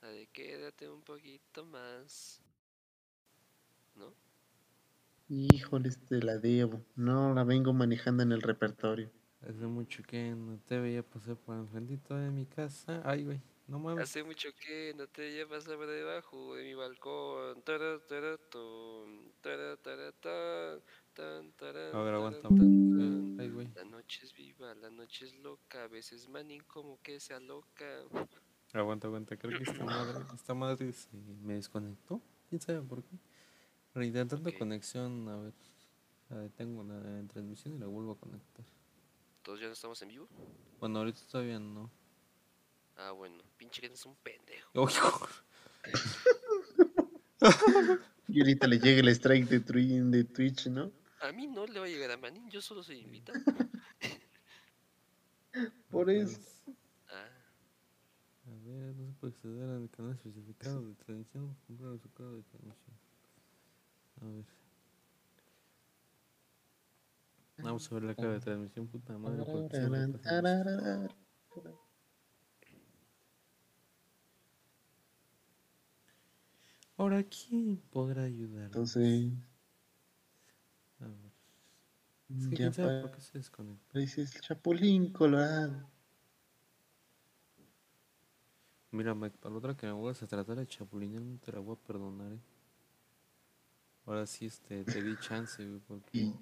[0.01, 2.41] La de quédate un poquito más.
[3.97, 4.15] ¿No?
[5.29, 6.81] Híjole, este la debo.
[6.95, 9.11] No, la vengo manejando en el repertorio.
[9.43, 13.03] Hace mucho que no te veía pasar por enfrentito de mi casa.
[13.05, 14.05] Ay, güey, no mames.
[14.05, 17.61] Hace mucho que no te llevas por debajo de mi balcón.
[17.63, 20.81] Tara, tara, ton, tara, tara, tan,
[21.13, 23.43] tan, taran, A ver, taran, aguanta.
[23.43, 23.69] Ay, güey.
[23.75, 24.33] La noche es
[24.79, 27.85] la noche es loca, a veces Manín como que se aloca.
[28.73, 29.37] Aguanta, aguanta.
[29.37, 31.09] Creo que esta madre, esta madre se
[31.43, 32.21] me desconectó.
[32.49, 33.17] ¿Quién sabe por qué?
[33.95, 34.59] Reintentando Ok.
[34.59, 35.55] conexión, a ver.
[36.31, 38.65] La detengo la transmisión y la vuelvo a conectar.
[39.43, 40.29] ¿Todos ya no estamos en vivo?
[40.81, 41.91] Bueno, ahorita todavía no.
[42.97, 44.71] Ah, bueno, pinche que es un pendejo.
[44.75, 45.29] Oh, hijo.
[48.29, 49.61] Y ahorita le llega el strike de,
[50.05, 50.93] de Twitch, ¿no?
[51.21, 53.39] A mí no le va a llegar a Manín, yo solo soy invitado.
[55.91, 56.41] Por eso.
[58.47, 61.57] A ver, no se puede acceder al canal especificado de transmisión.
[61.67, 62.97] Comprar el certificado de transmisión.
[64.21, 64.45] A ver.
[67.59, 69.45] Vamos a ver la cara de transmisión, puta madre.
[76.97, 78.67] Ahora, ¿quién podrá ayudar?
[78.67, 79.33] Entonces.
[82.29, 83.93] Es que ya quién sabe por qué se desconectó.
[83.93, 85.89] pareces el Chapulín Colorado.
[88.91, 91.59] Mira, Mike, para la otra que me vuelvas a tratar de chapulinear, no te la
[91.59, 92.41] voy a perdonar, eh.
[94.07, 96.33] Ahora sí, este, te di chance, güey, porque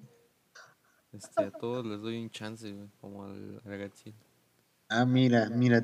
[1.11, 4.15] este, a todos les doy un chance, güey, como al, al Gatsiel.
[4.87, 5.81] Ah, mira, mira,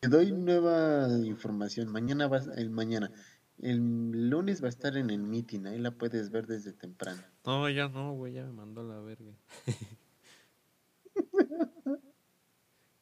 [0.00, 1.92] te doy nueva información.
[1.92, 3.12] Mañana vas, el mañana,
[3.60, 7.20] el lunes va a estar en el meeting, ahí la puedes ver desde temprano.
[7.44, 9.32] No, ya no, güey, ya me mandó a la verga.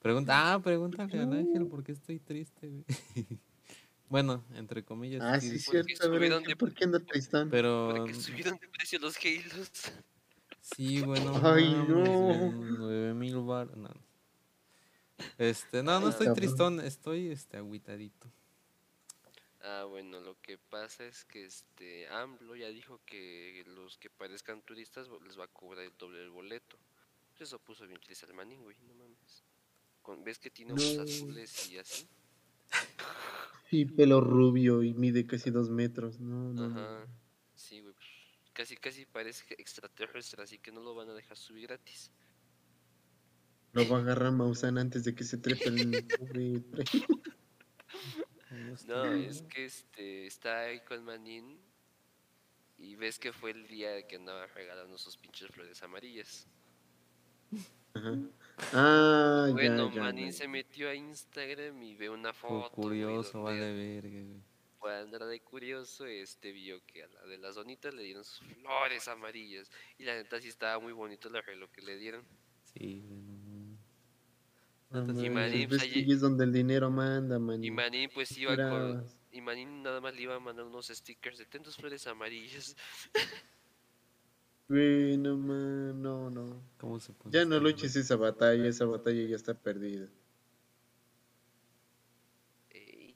[0.01, 2.85] Pregunta, ah, pregúntale al ángel por qué estoy triste, güey.
[4.09, 5.21] bueno, entre comillas.
[5.23, 7.51] Ah, sí, porque cierto, ver, subieron de- ¿por qué anda tristón?
[7.51, 9.71] Pero porque subieron de precio los Halos.
[10.61, 11.95] sí, bueno, Ay, no.
[11.95, 13.91] güey, nueve mil bar, no.
[15.39, 18.31] Este, no, no estoy tristón, estoy este agüitadito.
[19.69, 24.63] Ah, bueno, lo que pasa es que este AMLO ya dijo que los que parezcan
[24.63, 26.79] turistas les va a cobrar el doble del boleto.
[27.31, 29.43] Pues Eso puso bien triste al Manín, güey, no mames.
[30.03, 31.03] Con- ¿Ves que tiene ojos No.
[31.03, 32.07] azules y así?
[33.69, 36.21] Sí, pelo rubio y mide casi dos metros.
[36.21, 36.67] No, no.
[36.67, 37.07] Ajá.
[37.57, 37.93] Sí, güey.
[37.95, 38.07] pues,
[38.53, 42.13] Casi, casi parece extraterrestre, así que no lo van a dejar subir gratis.
[43.73, 46.63] Lo va a agarrar Maussan antes de que se trepe el pobre.
[48.87, 51.59] No, es que este está ahí con Manín
[52.79, 56.47] y ves que fue el día que andaba regalando sus pinches flores amarillas.
[57.95, 58.15] Ajá.
[58.73, 60.01] Ah, Bueno, ya, ya.
[60.03, 60.33] Manín ya.
[60.33, 62.71] se metió a Instagram y ve una foto.
[62.77, 64.41] güey, curioso, vale verga.
[64.79, 68.47] Por andar de curioso, este vio que a la de las donitas le dieron sus
[68.55, 69.71] flores amarillas.
[69.99, 72.25] Y la neta sí estaba muy bonito el arreglo que le dieron.
[72.75, 73.03] Sí.
[75.05, 77.75] Neta, sí, Y ves pues, allí- ahí es donde el dinero manda, Y Manín.
[77.75, 79.05] Manín pues iba con...
[79.33, 82.75] Y Manín nada más le iba a mandar unos stickers de tantas flores amarillas.
[84.69, 86.61] Bueno, man, no, no.
[86.79, 90.09] ¿Cómo se pone Ya esta no luches esa batalla, esa batalla ya está perdida.
[92.71, 93.15] Ey,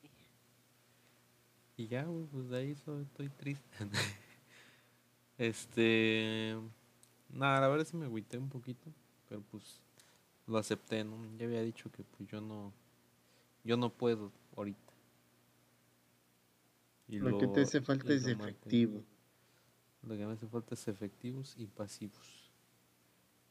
[1.77, 3.65] Y ya, pues de ahí so- estoy triste.
[5.39, 6.57] este.
[7.31, 8.93] Nada, la verdad sí me agüité un poquito.
[9.29, 9.81] Pero pues
[10.51, 11.17] lo acepté, ¿no?
[11.39, 12.73] Ya había dicho que pues yo no.
[13.65, 14.93] Yo no puedo ahorita.
[17.09, 18.45] Y Lo que te hace falta es lo mantengo.
[18.45, 19.05] efectivo.
[20.03, 22.51] Lo que me hace falta es efectivos y pasivos.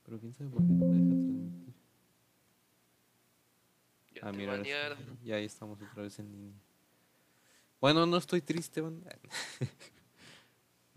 [0.04, 1.74] Pero quién sabe por qué no me deja transmitir.
[4.16, 4.64] ya Ah, mira,
[5.24, 6.60] ya ahí estamos otra vez en línea.
[7.80, 9.10] Bueno, no estoy triste, banda.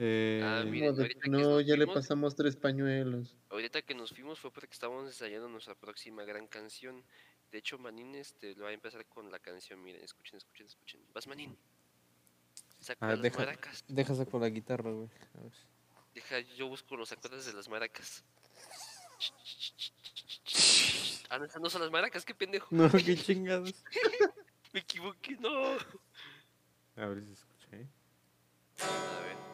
[0.05, 3.37] eh, Ah, miren, que no, ya le pasamos tres pañuelos.
[3.51, 7.05] Ahorita que nos fuimos fue porque estábamos ensayando nuestra próxima gran canción.
[7.53, 9.83] De hecho, Manín este, lo va a empezar con la canción.
[9.83, 11.01] Miren, escuchen, escuchen, escuchen.
[11.15, 11.57] Vas, Manín.
[12.81, 13.85] Saca Ah, las deja, maracas.
[13.87, 15.09] deja saco la guitarra, güey.
[15.39, 15.53] A ver.
[16.15, 18.25] Deja, yo busco los acordes de las maracas.
[21.31, 22.67] Ah, no, esas no son las maracas, qué pendejo.
[22.71, 23.73] No, qué chingados.
[24.73, 25.77] Me equivoqué, no.
[26.97, 27.87] A ver si se escucha, ¿eh?
[28.81, 29.52] A ver.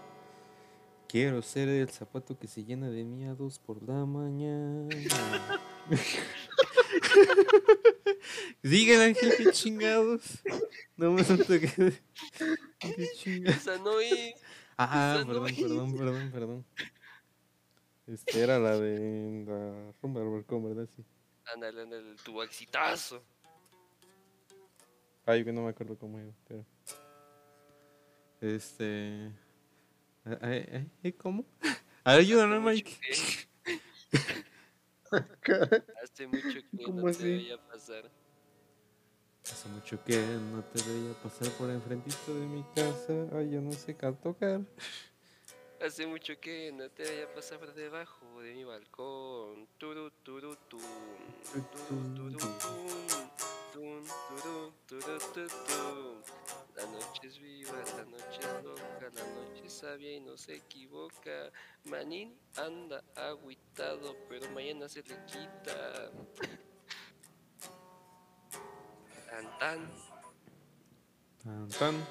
[1.09, 4.89] Quiero ser el zapato que se llena de miados por la mañana.
[8.63, 10.43] Sigue Ángel, qué chingados.
[10.97, 11.93] No me siento que.
[12.79, 13.57] Qué chingados.
[13.57, 14.35] Esa no es.
[14.77, 15.61] Ah, Esa no perdón, es.
[15.61, 16.67] perdón, perdón, perdón.
[18.07, 20.89] Este era la de la rumba del balcón, ¿verdad?
[20.95, 21.05] Sí.
[21.55, 23.23] Ándale, ándale, tu exitazo.
[25.25, 26.65] Ay, que no me acuerdo cómo iba, pero.
[28.41, 29.31] Este.
[30.43, 31.45] Ah, eh, eh, ¿Cómo?
[32.05, 32.97] A ver, ayúdame, Mike.
[36.03, 37.21] Hace mucho que ¿Cómo no así?
[37.21, 38.11] te veía pasar.
[39.45, 43.15] Hace mucho que no te veía pasar por enfrentito de mi casa.
[43.33, 44.61] Ay, yo no sé qué tocar.
[45.81, 49.67] Hace mucho que no te veía pasar por debajo de mi balcón.
[49.79, 50.57] Turu, turu.
[50.69, 50.89] Tun,
[52.15, 52.39] turu,
[53.73, 56.23] turu, turu, tu, tun.
[56.79, 60.55] La noche es viva, la noche es loca, la noche es sabia y no se
[60.55, 61.51] equivoca.
[61.87, 66.13] Manín anda agüitado, pero mañana se le quita.
[69.29, 69.91] Tan tan.
[71.43, 72.07] Tan, tan.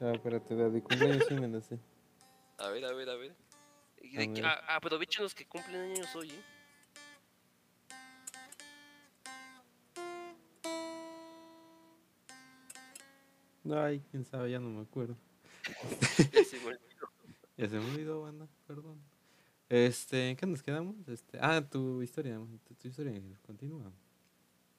[0.00, 1.80] Ah, espérate, la de cumpleaños sí me la sé.
[2.58, 3.34] A ver, a ver, a ver.
[4.68, 6.59] Aprovechen los que cumplen años hoy, ¿eh?
[13.72, 15.16] Ay, quién sabe, ya no me acuerdo.
[16.32, 17.08] Ya se me olvidó.
[17.56, 18.98] Ya se me olvidó, banda, perdón.
[19.68, 20.96] Este, ¿en qué nos quedamos?
[21.08, 23.12] Este, ah, tu historia, tu, tu historia,
[23.46, 23.92] continúa.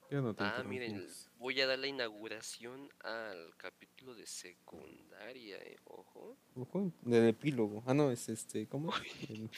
[0.09, 1.07] Yo no Ah, miren,
[1.39, 6.35] voy a dar la inauguración al capítulo de secundaria, eh, ojo.
[6.55, 7.81] Ojo, del epílogo.
[7.85, 8.91] Ah, no, es este, ¿cómo?
[9.29, 9.49] El-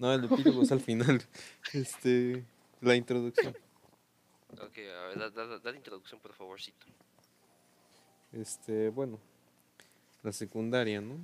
[0.00, 1.22] no, el epílogo es al final.
[1.72, 2.44] Este,
[2.80, 3.54] la introducción.
[4.60, 6.86] Ok, a ver, da- da- da la introducción, por favorcito.
[8.34, 9.20] Este, bueno,
[10.22, 11.18] la secundaria, ¿no?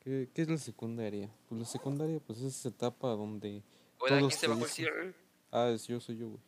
[0.00, 1.30] ¿Qué, qué es la secundaria?
[1.48, 3.62] Pues la secundaria, pues es esa etapa donde
[4.00, 5.14] Ahora, Todos se bajó el cierre.
[5.50, 6.40] Ah, es yo soy yo, güey.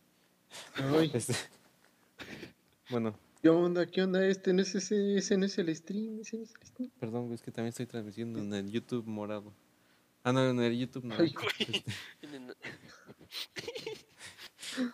[1.15, 1.35] Este,
[2.91, 3.87] bueno, ¿Qué onda?
[3.87, 4.27] ¿Qué onda?
[4.27, 6.91] Este no es ese, ese no es el stream, ese no es el stream.
[6.99, 9.53] perdón, güey, es que también estoy transmitiendo en el YouTube morado.
[10.23, 11.15] Ah, no, en el YouTube no.
[11.17, 11.35] Ay.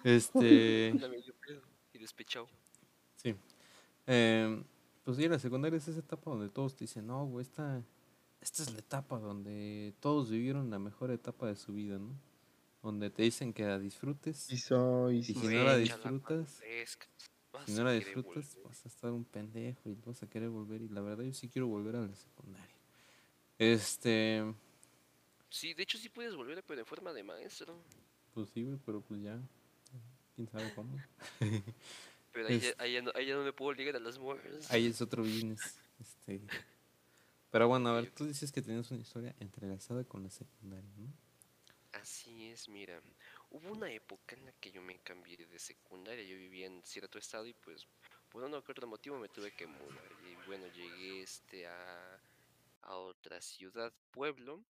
[0.04, 0.94] Este,
[1.46, 2.48] pedo y despechado.
[3.16, 3.34] sí.
[4.06, 4.64] Em,
[5.04, 7.82] pues sí, la secundaria es esa etapa donde todos te dicen, no, güey, esta,
[8.40, 12.14] esta es la etapa donde todos vivieron la mejor etapa de su vida, ¿no?
[12.82, 14.50] Donde te dicen que la disfrutes.
[14.50, 15.34] Y soy, Y sí.
[15.34, 16.60] si no la disfrutas,
[17.52, 20.82] vas Si no la disfrutas, vas a estar un pendejo y vas a querer volver.
[20.82, 22.74] Y la verdad, yo sí quiero volver a la secundaria.
[23.58, 24.42] Este,
[25.48, 27.76] Sí, de hecho sí puedes volver, pero en forma de maestro.
[28.34, 29.38] pues sí, güey, pero pues ya.
[30.34, 30.96] Quién sabe cómo.
[32.32, 34.70] Pero ahí, ya, ahí ya no, ahí ya no me puedo ligar a las morras.
[34.70, 35.78] Ahí es otro business.
[36.00, 36.40] Este.
[37.50, 41.12] Pero bueno, a ver, tú dices que tenías una historia entrelazada con la secundaria, ¿no?
[41.92, 43.00] Así es, mira.
[43.50, 46.24] Hubo una época en la que yo me cambié de secundaria.
[46.24, 47.86] Yo vivía en cierto estado y pues
[48.30, 50.10] por un otro motivo me tuve que mudar.
[50.26, 52.20] Y bueno, llegué este a,
[52.80, 54.64] a otra ciudad, pueblo.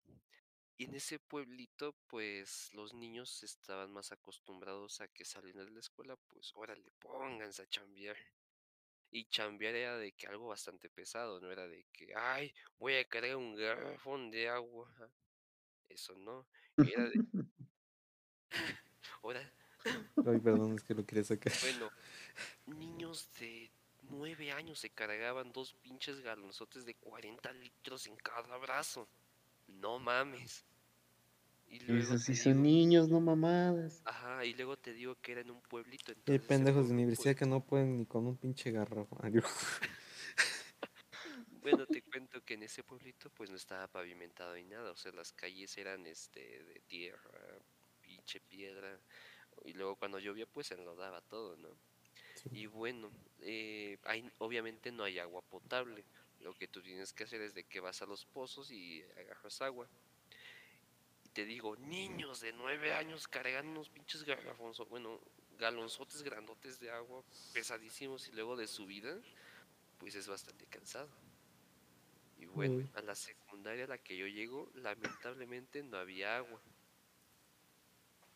[0.80, 5.80] Y en ese pueblito, pues los niños estaban más acostumbrados a que saliendo de la
[5.80, 8.16] escuela, pues órale, pónganse a chambear.
[9.10, 13.04] Y chambear era de que algo bastante pesado, no era de que, ay, voy a
[13.06, 14.90] cargar un garrafón de agua.
[15.86, 16.46] Eso no.
[16.78, 17.24] Era de,
[19.22, 19.52] ahora,
[19.84, 21.52] Ay, perdón, es que lo quería sacar.
[21.60, 21.90] bueno,
[22.64, 23.70] niños de
[24.04, 29.10] nueve años se cargaban dos pinches galonzotes de 40 litros en cada brazo.
[29.70, 30.64] No mames.
[31.68, 34.02] Y luego Esos sí son digo- niños, no mamadas.
[34.04, 36.10] Ajá, y luego te digo que era en un pueblito.
[36.10, 38.72] Hay entonces pendejos de universidad que no pueden ni con un pinche
[39.30, 39.46] digo,
[41.62, 45.12] Bueno, te cuento que en ese pueblito pues no estaba pavimentado ni nada, o sea,
[45.12, 47.58] las calles eran este de tierra,
[48.00, 48.98] pinche piedra,
[49.66, 51.68] y luego cuando llovía pues se enlodaba todo, ¿no?
[52.34, 52.48] Sí.
[52.52, 53.10] Y bueno,
[53.40, 56.02] eh, hay, obviamente no hay agua potable,
[56.40, 59.60] lo que tú tienes que hacer es de que vas a los pozos y agarras
[59.62, 59.88] agua.
[61.24, 65.20] Y te digo, niños de nueve años cargan unos pinches garrafonzos, bueno,
[65.58, 67.22] galonzotes grandotes de agua,
[67.52, 69.16] pesadísimos, y luego de subida,
[69.98, 71.10] pues es bastante cansado.
[72.38, 76.60] Y bueno, a la secundaria a la que yo llego, lamentablemente no había agua.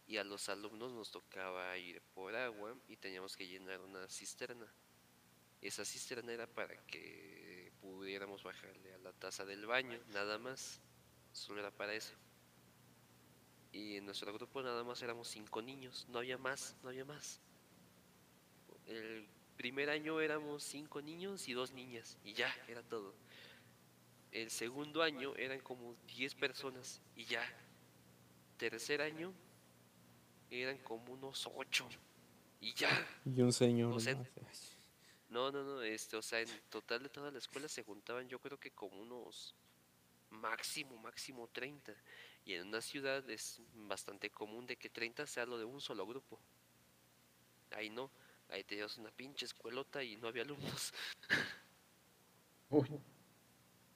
[0.07, 4.71] Y a los alumnos nos tocaba ir por agua y teníamos que llenar una cisterna.
[5.63, 7.44] Esa cisterna era para que
[7.85, 10.81] pudiéramos bajarle a la taza del baño, nada más.
[11.33, 12.15] Solo era para eso.
[13.73, 17.41] Y en nuestro grupo nada más éramos cinco niños, no había más, no había más.
[18.87, 23.15] El primer año éramos cinco niños y dos niñas, y ya, era todo.
[24.31, 27.43] El segundo año eran como 10 personas, y ya.
[28.57, 29.33] Tercer año
[30.51, 31.89] eran como unos ocho,
[32.61, 32.91] y ya.
[33.25, 33.93] Y un señor.
[33.93, 34.17] O sea.
[35.29, 38.39] No, no, no, este, o sea, en total de toda la escuela se juntaban yo
[38.39, 39.55] creo que como unos
[40.31, 41.95] máximo, máximo 30.
[42.45, 46.07] Y en una ciudad es bastante común de que 30 sea lo de un solo
[46.07, 46.41] grupo.
[47.73, 48.11] Ahí no,
[48.49, 50.93] ahí tenías una pinche escuelota y no había alumnos.
[52.71, 53.01] Uy,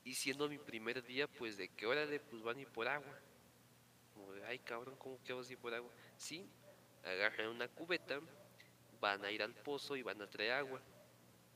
[0.05, 3.17] Y siendo mi primer día, pues de que órale, pues van a ir por agua.
[4.15, 5.93] Como de, ay cabrón, ¿cómo que vas a ir por agua?
[6.17, 6.51] Sí,
[7.05, 8.21] agarran una cubeta,
[9.01, 10.83] van a ir al pozo y van a traer agua.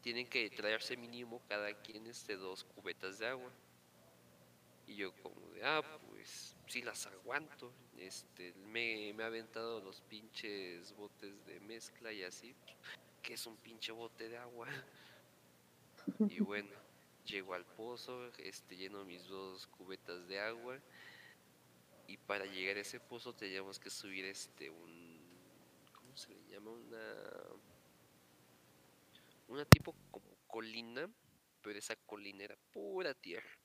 [0.02, 3.50] Tienen que traerse mínimo cada quien este dos cubetas de agua.
[4.86, 7.72] Y yo como de, ah, pues sí las aguanto.
[7.96, 12.54] Este, me, me ha aventado los pinches botes de mezcla y así,
[13.22, 14.66] que es un pinche bote de agua.
[16.28, 16.74] Y bueno,
[17.24, 20.80] llego al pozo, este, lleno mis dos cubetas de agua.
[22.08, 25.22] Y para llegar a ese pozo teníamos que subir este un
[26.12, 26.72] ¿cómo se le llama?
[26.72, 27.14] Una
[29.52, 31.08] una tipo como colina,
[31.60, 33.58] pero esa colina era pura tierra.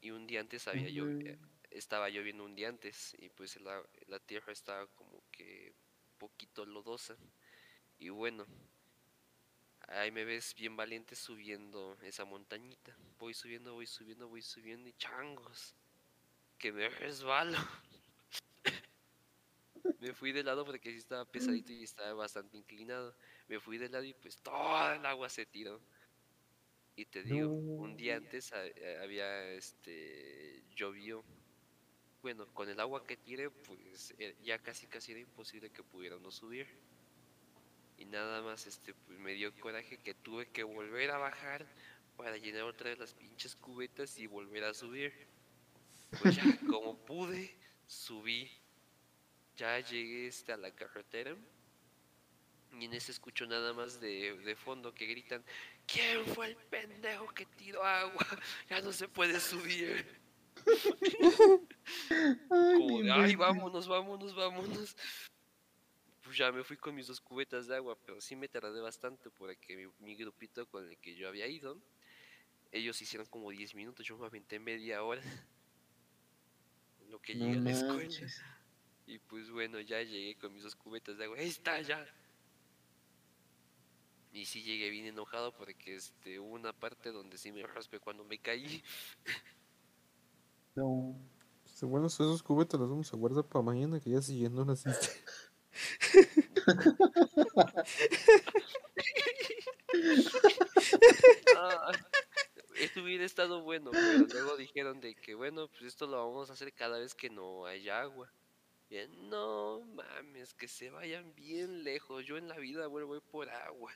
[0.00, 1.06] Y un día antes había yo
[1.70, 5.74] estaba lloviendo un día antes y pues la, la tierra estaba como que
[6.18, 7.16] poquito lodosa.
[7.98, 8.46] Y bueno,
[9.88, 12.96] ahí me ves bien valiente subiendo esa montañita.
[13.18, 15.74] Voy subiendo, voy subiendo, voy subiendo y changos.
[16.58, 17.58] Que me resbalo.
[20.00, 23.14] me fui de lado porque sí estaba pesadito y estaba bastante inclinado.
[23.48, 25.80] Me fui de lado y pues toda el agua se tiró.
[26.96, 31.22] Y te digo, un día antes eh, había este llovió.
[32.22, 36.34] Bueno, con el agua que tiré, pues eh, ya casi casi era imposible que pudiéramos
[36.34, 36.66] subir.
[37.98, 41.66] Y nada más este pues me dio coraje que tuve que volver a bajar
[42.16, 45.12] para llenar otra vez las pinches cubetas y volver a subir.
[46.22, 47.54] Pues ya, como pude,
[47.86, 48.50] subí.
[49.56, 51.36] Ya llegué este, a la carretera.
[52.78, 55.42] Y en ese escucho nada más de, de fondo que gritan,
[55.86, 58.20] ¿quién fue el pendejo que tiró agua?
[58.68, 60.06] Ya no se puede subir.
[62.10, 64.96] Ay, Como ay, vámonos, vámonos, vámonos.
[66.22, 69.30] Pues ya me fui con mis dos cubetas de agua, pero sí me tardé bastante
[69.30, 71.80] porque mi, mi grupito con el que yo había ido,
[72.72, 75.22] ellos hicieron como 10 minutos, yo me aventé media hora.
[77.00, 78.26] en Lo que No llegué a la escuela.
[79.06, 81.38] Y pues bueno, ya llegué con mis dos cubetas de agua.
[81.38, 82.04] Está ya.
[84.36, 88.22] Y sí llegué bien enojado porque este, hubo una parte donde sí me raspé cuando
[88.22, 88.84] me caí.
[90.74, 91.18] No.
[91.62, 94.76] Pues, bueno, esos cubetas los vamos a guardar para mañana que ya se llenó la
[94.76, 95.08] cista.
[101.56, 101.92] Ah,
[102.78, 106.52] esto hubiera estado bueno, pero luego dijeron de que bueno, pues esto lo vamos a
[106.52, 108.30] hacer cada vez que no haya agua.
[108.90, 112.26] Bien, no mames, que se vayan bien lejos.
[112.26, 113.92] Yo en la vida vuelvo por agua.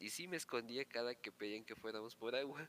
[0.00, 2.68] Y sí me escondía cada que pedían que fuéramos por agua.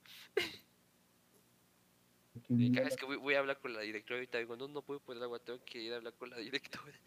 [2.50, 4.82] Y cada vez que voy, voy a hablar con la directora ahorita digo, no, no
[4.82, 7.00] puedo por agua, tengo que ir a hablar con la directora.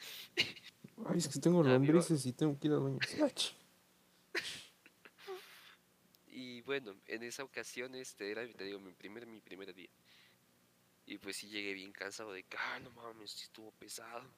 [1.06, 2.98] Ay, es que tengo lombrices y tengo que ir al baño.
[6.36, 9.88] Y bueno, en esa ocasión este era, te digo, mi primer, mi primer día.
[11.06, 14.28] Y pues sí llegué bien cansado de que, ah, no mames, sí estuvo pesado.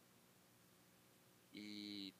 [1.54, 2.12] Y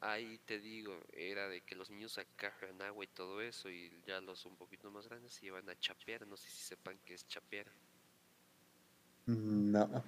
[0.00, 4.20] ahí te digo, era de que los niños acarran agua y todo eso, y ya
[4.20, 7.26] los un poquito más grandes se iban a chapear, no sé si sepan qué es
[7.26, 7.66] chapear.
[9.26, 10.02] No.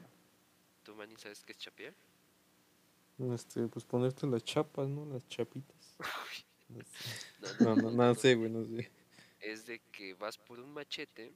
[0.84, 1.94] ¿Tú, Manny, sabes qué es chapear?
[3.18, 5.06] Este, pues ponerte las chapas, ¿no?
[5.06, 5.98] Las chapitas.
[6.68, 7.08] No sé.
[7.38, 8.90] No, No, no, no sé, güey, no sé.
[9.40, 11.32] es de que vas por un machete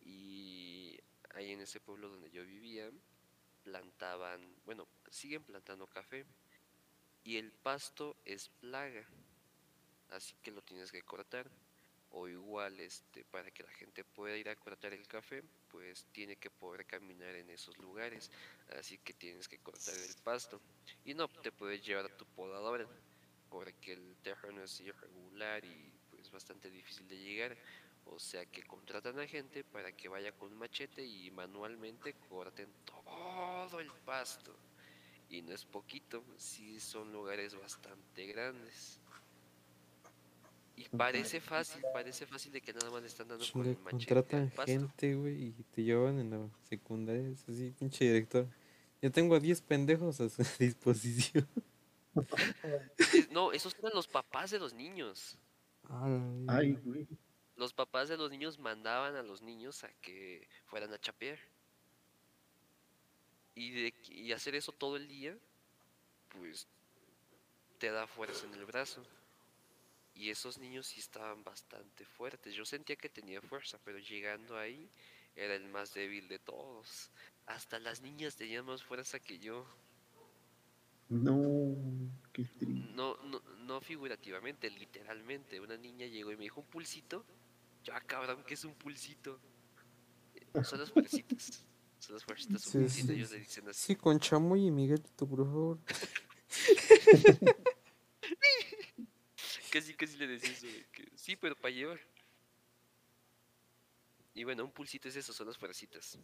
[0.00, 0.98] y
[1.34, 2.90] ahí en ese pueblo donde yo vivía
[3.64, 6.26] plantaban, bueno, siguen plantando café
[7.28, 9.06] y el pasto es plaga,
[10.08, 11.46] así que lo tienes que cortar
[12.10, 16.36] o igual este para que la gente pueda ir a cortar el café, pues tiene
[16.36, 18.30] que poder caminar en esos lugares,
[18.78, 20.58] así que tienes que cortar el pasto
[21.04, 22.88] y no te puedes llevar a tu podadora
[23.50, 27.58] porque el terreno es irregular y pues bastante difícil de llegar.
[28.06, 32.72] O sea que contratan a gente para que vaya con un machete y manualmente corten
[32.86, 34.56] todo el pasto.
[35.30, 39.00] Y no es poquito, sí son lugares bastante grandes.
[40.78, 43.78] Y parece fácil, parece fácil de que nada más le están dando con Chinga, el
[43.84, 47.28] machete contratan gente, güey, y te llevan en la secundaria.
[47.28, 48.46] Es así, pinche director.
[49.02, 51.48] Yo tengo a 10 pendejos a su disposición.
[53.30, 55.36] No, esos eran los papás de los niños.
[55.88, 57.06] Ay, Ay, güey.
[57.56, 61.38] Los papás de los niños mandaban a los niños a que fueran a chapear.
[63.58, 65.36] Y, de, y hacer eso todo el día,
[66.28, 66.68] pues
[67.78, 69.04] te da fuerza en el brazo.
[70.14, 72.54] Y esos niños sí estaban bastante fuertes.
[72.54, 74.88] Yo sentía que tenía fuerza, pero llegando ahí
[75.34, 77.10] era el más débil de todos.
[77.46, 79.66] Hasta las niñas tenían más fuerza que yo.
[81.08, 81.74] No,
[82.32, 82.66] qué triste.
[82.94, 85.58] No, no, no figurativamente, literalmente.
[85.60, 87.24] Una niña llegó y me dijo un pulsito.
[87.82, 89.40] Yo, ah, cabrón, ¿qué es un pulsito?
[90.34, 91.64] Eh, Son las fuercitas.
[91.98, 93.86] Son las fuercitas, Sí, sí, ellos le dicen así.
[93.88, 95.78] Sí, con Chamoy y Miguelito, por favor.
[99.70, 100.66] Casi, casi le decía eso.
[100.92, 102.00] que, sí, pero para llevar.
[104.34, 106.04] Y bueno, un pulsito es eso, son las fuercitas.
[106.06, 106.20] Sí.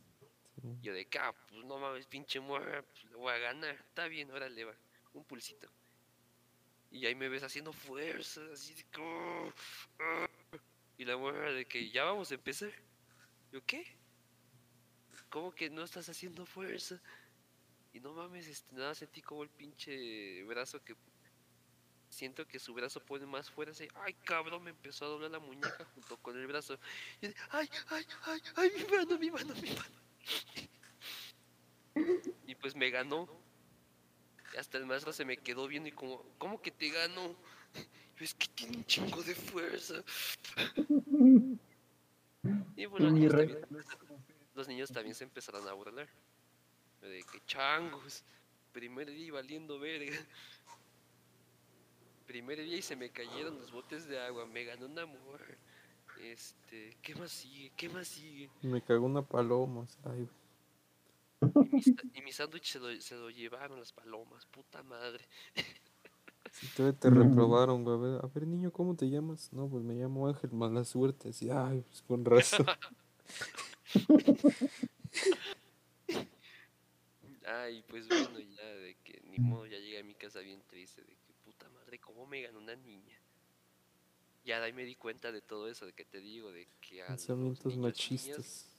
[0.81, 3.75] Yo de acá, pues no mames, pinche mujer, pues le voy a ganar.
[3.75, 4.75] Está bien, órale, va.
[5.13, 5.69] Un pulsito.
[6.91, 9.53] Y ahí me ves haciendo fuerza, así de que, "Oh,
[9.99, 10.29] ah".
[10.97, 12.71] Y la mujer de que ya vamos a empezar.
[13.53, 13.85] Yo, ¿qué?
[15.35, 17.03] ¿Cómo que no estás haciendo fuerza?
[17.93, 20.95] Y no mames, este, nada, sentí como el pinche brazo que
[22.09, 25.41] siento que su brazo pone más fuerza y ay cabrón me empezó a doblar la
[25.41, 26.79] muñeca junto con el brazo.
[27.21, 29.99] Y ay ay ay ay mi mano mi mano mi mano.
[32.47, 33.29] Y pues me ganó.
[34.55, 37.35] Y hasta el maestro se me quedó viendo y como cómo que te ganó
[38.17, 39.97] yo es que tiene un chingo de fuerza.
[42.77, 43.49] Y niños, rey.
[43.49, 43.85] también,
[44.55, 46.09] los niños también se empezaron a burlar
[47.01, 48.25] de que changos
[48.73, 50.17] primer día y valiendo verga
[52.27, 55.59] primer día y se me cayeron los botes de agua, me ganó una mujer.
[56.23, 57.71] Este, ¿qué más sigue?
[57.77, 58.49] ¿Qué más sigue?
[58.63, 59.87] Me cagó una paloma.
[60.05, 60.27] Ay,
[61.43, 65.25] Y mi, sa- y mi sándwich se lo, se lo llevaron las palomas, puta madre.
[66.51, 67.97] si todavía te reprobaron, güey.
[67.97, 69.53] A ver, a ver, niño, ¿cómo te llamas?
[69.53, 71.29] No, pues me llamo Ángel, mala suerte.
[71.29, 72.67] Así, ay, pues con razón.
[77.47, 81.03] Ay, pues bueno, ya de que ni modo, ya llegué a mi casa bien triste,
[81.03, 83.19] de que puta madre, ¿cómo me ganó una niña?
[84.45, 87.03] Ya de ahí me di cuenta de todo eso, de que te digo, de que
[87.03, 88.71] a los niños niñas- machistas.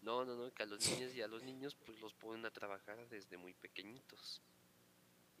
[0.00, 2.52] No, no, no, que a los niños y a los niños pues los ponen a
[2.52, 4.40] trabajar desde muy pequeñitos.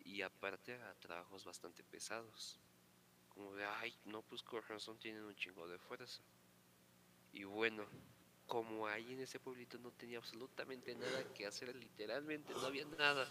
[0.04, 2.58] Y aparte a trabajos bastante pesados.
[3.28, 6.22] Como de, ay, no, pues con razón tienen un chingo de fuerza.
[7.32, 7.86] Y bueno,
[8.48, 13.30] como ahí en ese pueblito no tenía absolutamente nada que hacer, literalmente no había nada.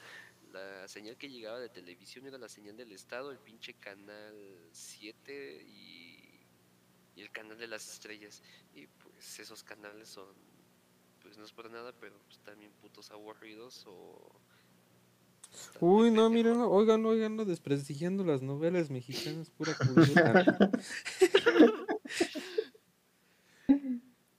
[0.53, 4.33] La señal que llegaba de televisión era la señal del estado, el pinche canal
[4.71, 6.39] 7 y,
[7.15, 8.41] y el canal de las estrellas.
[8.73, 10.33] Y pues esos canales son
[11.27, 14.31] pues no es por nada, pero pues también putos aburridos o...
[15.81, 20.45] Uy, no, miren, oigan, oigan, no, desprestigiando las novelas mexicanas, pura cultura.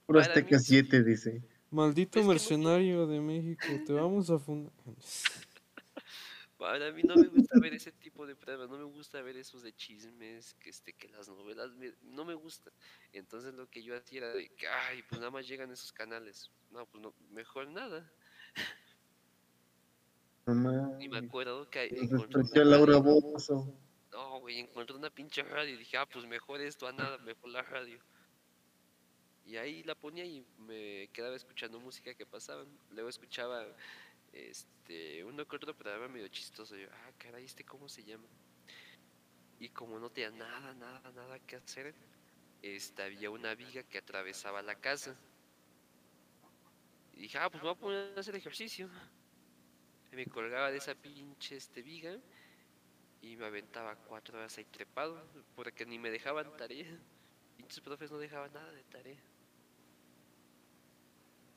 [0.09, 1.43] Puro Azteca mí- 7, dice.
[1.69, 4.73] Maldito mercenario de México, te vamos a fundar.
[6.57, 9.61] Para mí no me gusta ver ese tipo de programas, no me gusta ver esos
[9.61, 12.73] de chismes, que este, que las novelas me- no me gustan.
[13.13, 16.49] Entonces lo que yo hacía era de que, ay, pues nada más llegan esos canales.
[16.71, 18.11] No, pues no, mejor nada.
[20.47, 23.71] No Y me acuerdo que encontré Laura radio- Bozo.
[24.11, 27.51] No, güey, encontré una pinche radio y dije, ah, pues mejor esto a nada, mejor
[27.51, 27.99] la radio.
[29.49, 32.67] Y ahí la ponía y me quedaba escuchando música que pasaban.
[32.91, 33.65] Luego escuchaba
[34.31, 36.77] este uno que otro programa medio chistoso.
[36.77, 38.27] Yo, ah, caray, ¿este cómo se llama?
[39.59, 41.95] Y como no tenía nada, nada, nada que hacer,
[42.61, 45.15] este, había una viga que atravesaba la casa.
[47.13, 48.87] Y dije, ah, pues me voy a poner a hacer ejercicio.
[50.11, 52.15] Y me colgaba de esa pinche este, viga
[53.23, 55.19] y me aventaba cuatro horas ahí trepado
[55.55, 56.99] porque ni me dejaban tarea.
[57.57, 59.19] Pinches profes no dejaban nada de tarea.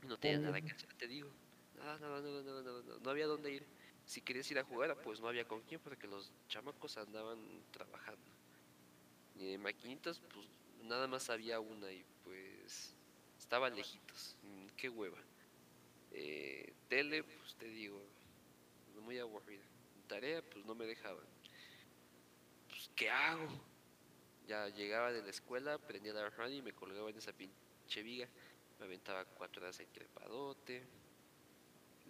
[0.02, 1.30] No tenía nada que hacer, te digo.
[1.76, 2.98] Nada, nada, nada, nada, nada, nada.
[3.02, 3.64] No había dónde ir.
[4.04, 7.38] Si querías ir a jugar, pues no había con quién porque los chamacos andaban
[7.70, 8.30] trabajando.
[9.36, 10.46] Y de maquinitas, pues
[10.82, 12.94] nada más había una y pues
[13.38, 14.36] estaban lejitos.
[14.42, 15.18] Mm, Qué hueva.
[16.10, 18.02] Eh, tele, pues te digo,
[19.02, 19.62] muy aburrida.
[20.08, 21.24] Tarea, pues no me dejaban.
[22.68, 23.48] Pues, ¿qué hago?
[24.46, 28.28] Ya llegaba de la escuela, prendía la radio y me colgaba en esa pinche viga.
[28.82, 30.82] Me aventaba cuatro horas ahí trepadote.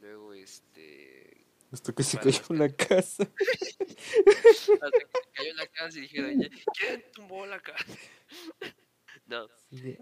[0.01, 3.25] Luego, este, Hasta que se cayó la casa.
[3.25, 7.85] Hasta que se cayó la casa y dijeron, "Oye, ¿quién tumbó la casa?
[9.27, 9.47] No.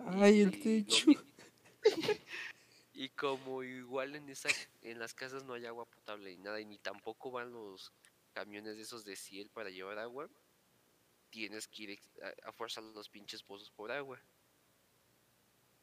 [0.07, 1.11] Ay, el techo.
[2.93, 4.49] Y como igual en esa,
[4.83, 7.93] en las casas no hay agua potable ni nada, y ni tampoco van los
[8.33, 10.31] camiones de esos de Ciel para llevar agua,
[11.31, 14.23] tienes que ir a, a fuerza a los pinches pozos por agua.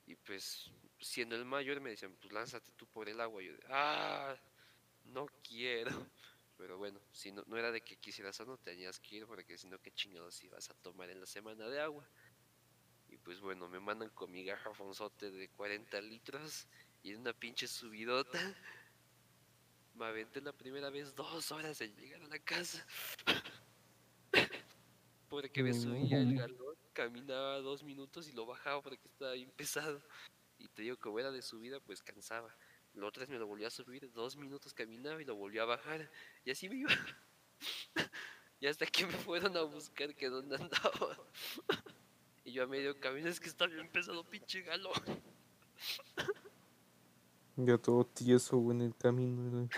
[0.07, 3.43] Y pues, siendo el mayor, me decían, pues lánzate tú por el agua.
[3.43, 4.35] Y yo, ah,
[5.05, 5.91] no quiero.
[6.57, 9.57] Pero bueno, si no, no era de que quisieras o no, tenías que ir, porque
[9.57, 12.07] si no, qué chingados ibas a tomar en la semana de agua.
[13.09, 16.67] Y pues bueno, me mandan con mi garrafonzote de 40 litros
[17.03, 18.39] y en una pinche subidota.
[19.93, 22.85] Me aventé la primera vez dos horas en llegar a la casa.
[25.29, 26.66] Porque me subía el galón,
[26.98, 30.02] caminaba dos minutos y lo bajaba porque estaba bien pesado.
[30.57, 32.49] Y te digo, como era de subida, pues cansaba.
[32.95, 35.65] La otra vez me lo volví a subir, dos minutos caminaba y lo volví a
[35.65, 36.10] bajar.
[36.44, 36.90] Y así me iba.
[38.60, 41.18] y hasta que me fueron a buscar que dónde andaba.
[42.44, 44.94] y yo a medio camino, es que está bien pesado, pinche galón.
[47.57, 49.69] Ya todo tieso, en el camino.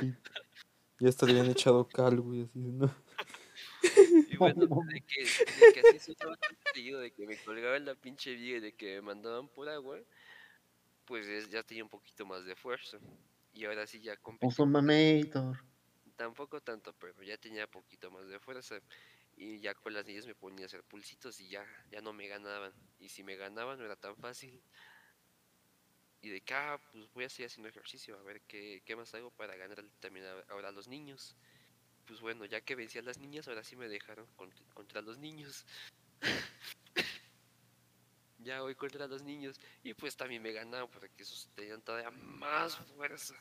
[0.99, 2.89] Ya hasta le echado cal, güey, así, ¿no?
[4.27, 7.77] Y bueno, de que, de que así eso estaba tan seguido, de que me colgaba
[7.77, 9.99] en la pinche viga y de que me mandaban por agua,
[11.05, 12.99] pues es- ya tenía un poquito más de fuerza.
[13.53, 14.47] Y ahora sí ya competí.
[16.15, 18.79] Tampoco tanto, pero ya tenía poquito más de fuerza.
[19.37, 22.27] Y ya con las niñas me ponía a hacer pulsitos y ya, ya no me
[22.27, 22.73] ganaban.
[22.99, 24.61] Y si me ganaban no era tan fácil.
[26.21, 29.13] Y de que, ah, pues voy a seguir haciendo ejercicio, a ver qué, qué más
[29.13, 31.37] hago para ganar también ahora a los niños.
[32.09, 35.19] Pues bueno, ya que vencí a las niñas, ahora sí me dejaron cont- contra los
[35.19, 35.63] niños.
[38.39, 39.61] ya voy contra los niños.
[39.83, 43.35] Y pues también me ganaron porque esos tenían todavía más fuerza.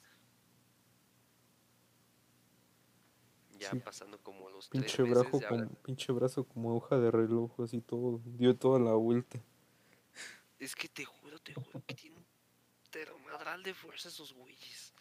[3.52, 3.80] Ya Sí.
[3.80, 7.58] pasando como los tres Pinche meses, brazo, como, ahora- pinche brazo como hoja de reloj,
[7.62, 8.20] así todo.
[8.24, 9.40] Dio toda la vuelta.
[10.58, 12.26] Es que te juro, te juro que tienen un
[12.90, 14.92] termadral de fuerza esos güeyes.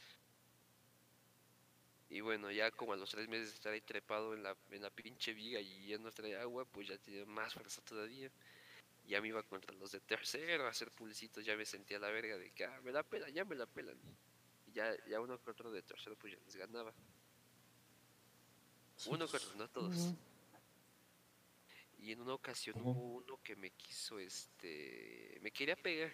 [2.10, 4.82] Y bueno, ya como a los tres meses de estar ahí trepado en la, en
[4.82, 8.32] la pinche viga y ya no trae agua, pues ya tenía más fuerza todavía.
[9.06, 12.38] Ya me iba contra los de tercero a hacer pulsitos, ya me sentía la verga
[12.38, 13.98] de que ah, me la pelan, ya me la pelan.
[14.68, 16.94] Y ya, ya uno contra otro de tercero pues ya les ganaba.
[19.08, 20.14] Uno contra no todos.
[22.00, 26.14] Y en una ocasión hubo uno que me quiso, este, me quería pegar.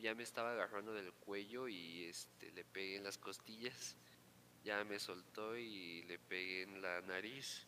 [0.00, 3.96] Ya me estaba agarrando del cuello y este, le pegué en las costillas.
[4.64, 7.66] Ya me soltó y le pegué en la nariz.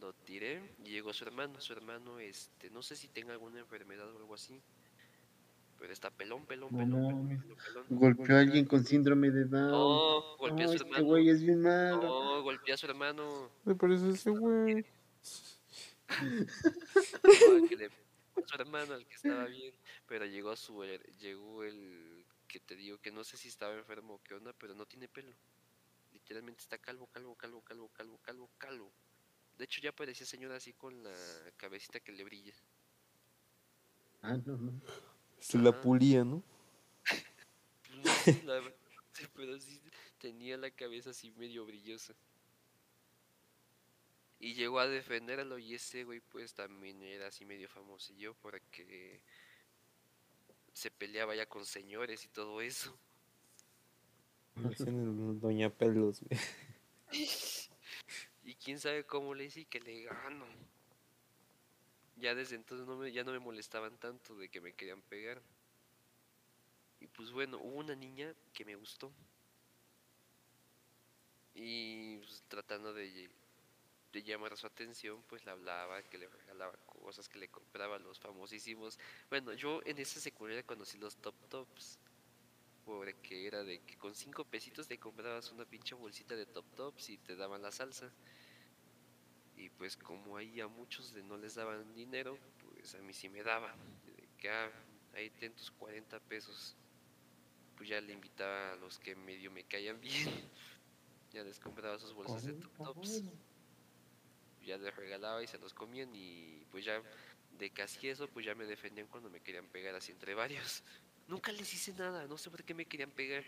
[0.00, 1.60] Lo tiré y llegó su hermano.
[1.60, 4.60] Su hermano, este, no sé si tenga alguna enfermedad o algo así.
[5.78, 7.86] Pero está pelón, pelón, No pelón, pelón, pelón, pelón.
[7.90, 9.70] Golpeó a alguien con síndrome de Down.
[9.70, 11.04] No, golpeó a su este hermano.
[11.04, 12.02] güey es bien malo.
[12.02, 13.50] No, golpeó a su hermano.
[13.64, 14.84] Me parece ese güey.
[16.22, 19.74] No, al que le a su hermano, al que estaba bien,
[20.06, 24.14] pero llegó su her- llegó el que te digo que no sé si estaba enfermo
[24.14, 25.32] o qué onda, pero no tiene pelo.
[26.24, 28.92] Literalmente está calvo, calvo, calvo, calvo, calvo, calvo, calvo.
[29.58, 31.14] De hecho ya parecía señora así con la
[31.58, 32.54] cabecita que le brilla.
[34.22, 34.80] Ah, no, no.
[35.38, 36.42] Se la pulía, ¿no?
[38.24, 38.74] Pues la verdad,
[39.34, 39.82] pero sí
[40.18, 42.14] tenía la cabeza así medio brillosa.
[44.40, 49.20] Y llegó a defenderlo y ese güey pues también era así medio famosillo porque
[50.72, 52.98] se peleaba ya con señores y todo eso.
[54.56, 56.40] Doña Pelos, güey.
[58.44, 60.46] Y quién sabe cómo le hice y que le gano.
[62.16, 65.42] Ya desde entonces no me, ya no me molestaban tanto de que me querían pegar.
[67.00, 69.12] Y pues bueno, hubo una niña que me gustó.
[71.54, 73.30] Y pues, tratando de,
[74.12, 78.98] llamar su atención, pues le hablaba, que le regalaba cosas, que le compraba los famosísimos.
[79.28, 81.98] Bueno, yo en esa secundaria conocí los top tops.
[82.84, 87.10] Porque era de que con cinco pesitos te comprabas una pinche bolsita de top tops
[87.10, 88.10] y te daban la salsa.
[89.56, 93.28] Y pues como ahí a muchos de no les daban dinero, pues a mí sí
[93.28, 93.74] me daban.
[94.04, 94.70] De que ah,
[95.14, 96.76] ahí ten tus 40 pesos.
[97.76, 100.28] Pues ya le invitaba a los que medio me caían bien.
[101.32, 103.24] Ya les compraba sus bolsas de top tops.
[104.62, 107.02] Ya les regalaba y se los comían y pues ya
[107.58, 110.84] de casi eso pues ya me defendían cuando me querían pegar así entre varios.
[111.26, 113.44] Nunca les hice nada, no sé por qué me querían pegar.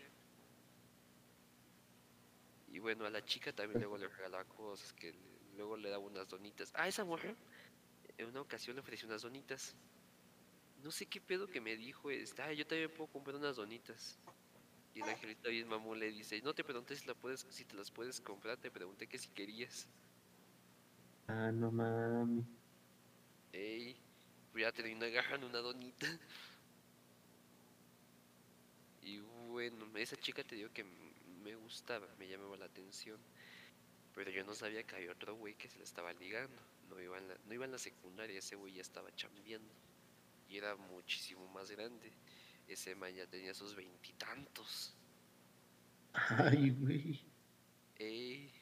[2.73, 5.15] Y bueno, a la chica también luego le regalaba cosas, que
[5.57, 6.73] luego le daba unas donitas.
[6.75, 7.35] Ah, esa mujer,
[8.19, 9.75] en una ocasión le ofrecí unas donitas.
[10.83, 12.09] No sé qué pedo que me dijo,
[12.39, 14.19] ah, yo también puedo comprar unas donitas.
[14.95, 17.77] Y el angelito bien mamón le dice, no te pregunté si, la puedes, si te
[17.77, 19.87] las puedes comprar, te pregunté que si querías.
[21.29, 22.45] Ah, no mami.
[23.53, 23.97] Ey,
[24.53, 26.07] pues ya terminó agarrando una donita.
[29.49, 33.19] Bueno, esa chica te digo que me gustaba, me llamaba la atención.
[34.15, 36.63] Pero yo no sabía que había otro güey que se le estaba ligando.
[36.89, 39.75] No iba en la, no iba en la secundaria, ese güey ya estaba chambeando.
[40.49, 42.13] Y era muchísimo más grande.
[42.67, 44.95] Ese man ya tenía sus veintitantos.
[46.13, 47.21] Ay, güey.
[47.97, 48.53] Ey.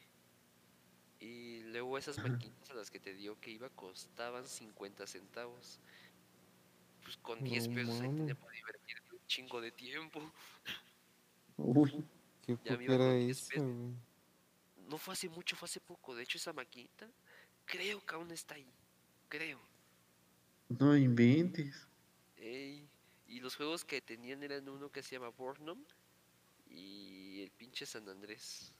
[1.19, 5.79] Y luego esas maquinitas a las que te digo que iba costaban 50 centavos.
[7.01, 10.21] Pues con 10 No pesos ahí para divertirme un chingo de tiempo.
[11.57, 12.03] Uy.
[12.45, 13.65] ¿Qué Ya me iba era con 10 esa, pesos.
[13.67, 13.93] güey?
[14.89, 16.13] No fue hace mucho, fue hace poco.
[16.15, 17.09] De hecho, esa maquinita
[17.65, 18.71] creo que aún está ahí.
[19.29, 19.59] Creo.
[20.69, 21.87] No inventes.
[22.37, 22.87] Ey.
[23.27, 25.83] Y los juegos que tenían eran uno que se llama Bornum
[26.69, 28.71] y el pinche San Andrés.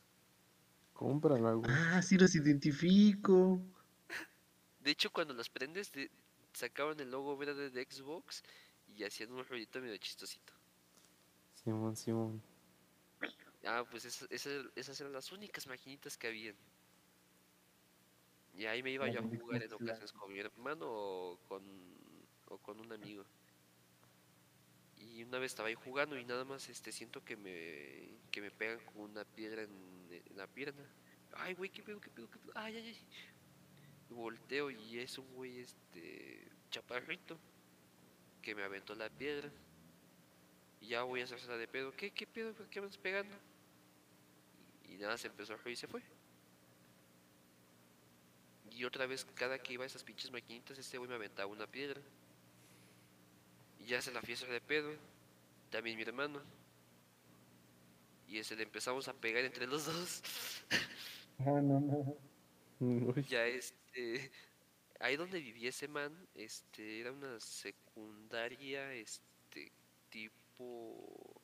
[0.93, 1.69] Cómprala, güey.
[1.71, 3.59] Ah, sí los identifico.
[4.79, 6.11] De hecho, cuando las prendes, de-
[6.53, 8.43] sacaban el logo verde de Xbox
[8.95, 10.53] y hacían un rollito medio chistosito.
[11.53, 12.41] Simón, Simón.
[13.65, 16.55] Ah, pues esas, esas, esas eran las únicas maquinitas que habían.
[18.53, 21.63] Y ahí me iba yo a jugar en ocasiones con mi hermano o con,
[22.47, 23.25] o con un amigo.
[24.97, 28.51] Y una vez estaba ahí jugando y nada más este siento que me, que me
[28.51, 30.85] pegan con una piedra en, en la pierna.
[31.33, 32.53] Ay, güey, qué pedo, qué pedo, qué pedo.
[32.55, 33.07] Ay, ay, ay.
[34.09, 37.37] Y volteo y es un güey este chaparrito
[38.45, 39.49] que me aventó la piedra.
[40.79, 41.91] Y ya voy a hacerse de pedo.
[41.93, 42.53] ¿Qué, qué pedo?
[42.53, 43.35] ¿Por qué me estás pegando?
[44.87, 46.03] Y nada, se empezó a reír y se fue.
[48.69, 51.65] Y otra vez, cada que iba a esas pinches maquinitas, este güey me aventaba una
[51.65, 51.99] piedra.
[53.79, 54.93] Y ya se la fiesta de pedo.
[55.71, 56.39] También mi hermano.
[58.27, 60.21] Y ese le empezamos a pegar entre los dos.
[61.39, 62.17] Ah, no, no.
[62.79, 64.31] Uy, ya este.
[64.99, 69.71] Ahí donde vivía ese man, este, era una secundaria, este,
[70.09, 71.41] tipo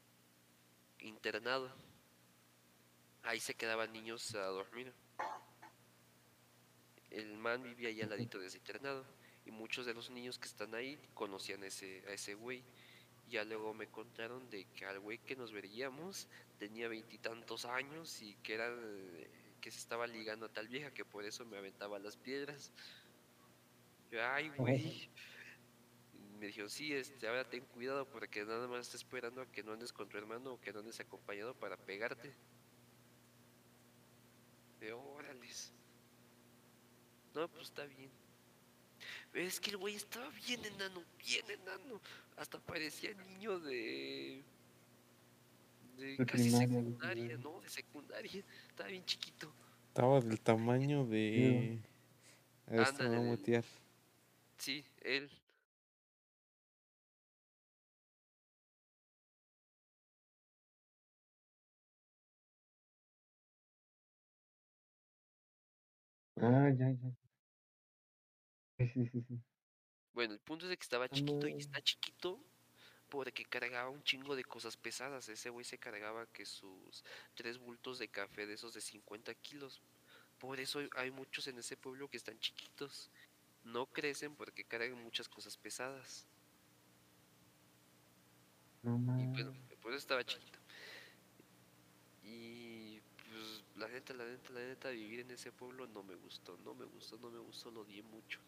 [0.99, 1.72] internado.
[3.23, 4.94] Ahí se quedaban niños a dormir.
[7.10, 9.06] El man vivía ahí al ladito de ese internado.
[9.45, 12.64] Y muchos de los niños que están ahí conocían ese, a ese güey.
[13.30, 18.36] Ya luego me contaron de que al güey que nos veríamos tenía veintitantos años y
[18.36, 19.28] que era el-
[19.61, 22.72] que se estaba ligando a tal vieja que por eso me aventaba las piedras.
[24.11, 25.09] Yo, ay, güey.
[26.39, 29.73] Me dijo, sí, este, ahora ten cuidado porque nada más está esperando a que no
[29.73, 32.33] andes con tu hermano o que no andes acompañado para pegarte.
[34.79, 35.71] De órales.
[37.35, 38.09] No, pues está bien.
[39.33, 42.01] Es que el güey estaba bien enano, bien enano.
[42.38, 44.43] Hasta parecía niño de.
[45.97, 47.38] de De casi primaria, secundaria.
[47.38, 47.61] ¿no?
[47.61, 48.43] De secundaria.
[48.67, 49.53] Estaba bien chiquito.
[49.88, 51.79] Estaba del tamaño de.
[52.67, 53.65] A ver, Ándale, a mutear.
[54.61, 55.27] Sí, él.
[66.39, 67.11] Ah, ya, ya.
[68.77, 69.39] Sí, sí, sí, sí.
[70.13, 72.39] Bueno, el punto es de que estaba chiquito y está chiquito
[73.09, 75.27] porque cargaba un chingo de cosas pesadas.
[75.27, 79.81] Ese güey se cargaba que sus tres bultos de café de esos de 50 kilos.
[80.38, 83.09] Por eso hay muchos en ese pueblo que están chiquitos.
[83.63, 86.27] No crecen porque cargan muchas cosas pesadas.
[88.83, 89.77] No Y pues, mames.
[89.81, 90.59] por eso estaba chiquito.
[92.23, 96.57] Y pues la neta, la neta, la neta, vivir en ese pueblo no me gustó,
[96.63, 98.39] no me gustó, no me gustó, lo odié mucho.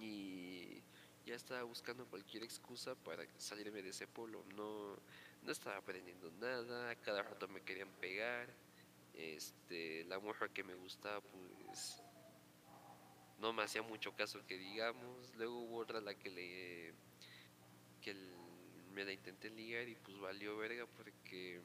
[0.00, 0.82] Y
[1.24, 4.44] ya estaba buscando cualquier excusa para salirme de ese pueblo.
[4.54, 4.96] No,
[5.42, 8.48] no estaba aprendiendo nada, cada rato me querían pegar.
[9.14, 12.02] Este, la mujer que me gustaba, pues
[13.38, 15.34] no me hacía mucho caso que digamos.
[15.36, 16.94] Luego hubo otra la que le
[18.00, 18.34] que el-
[18.92, 21.60] me la intenté ligar y pues valió verga porque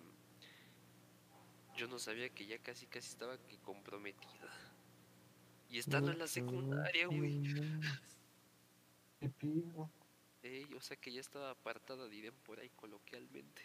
[1.78, 4.52] yo no sabía que ya casi casi estaba que comprometida.
[5.70, 7.42] Y estando en la secundaria, güey.
[10.44, 13.62] Ey, o sea que ya estaba apartada, dirán por ahí coloquialmente.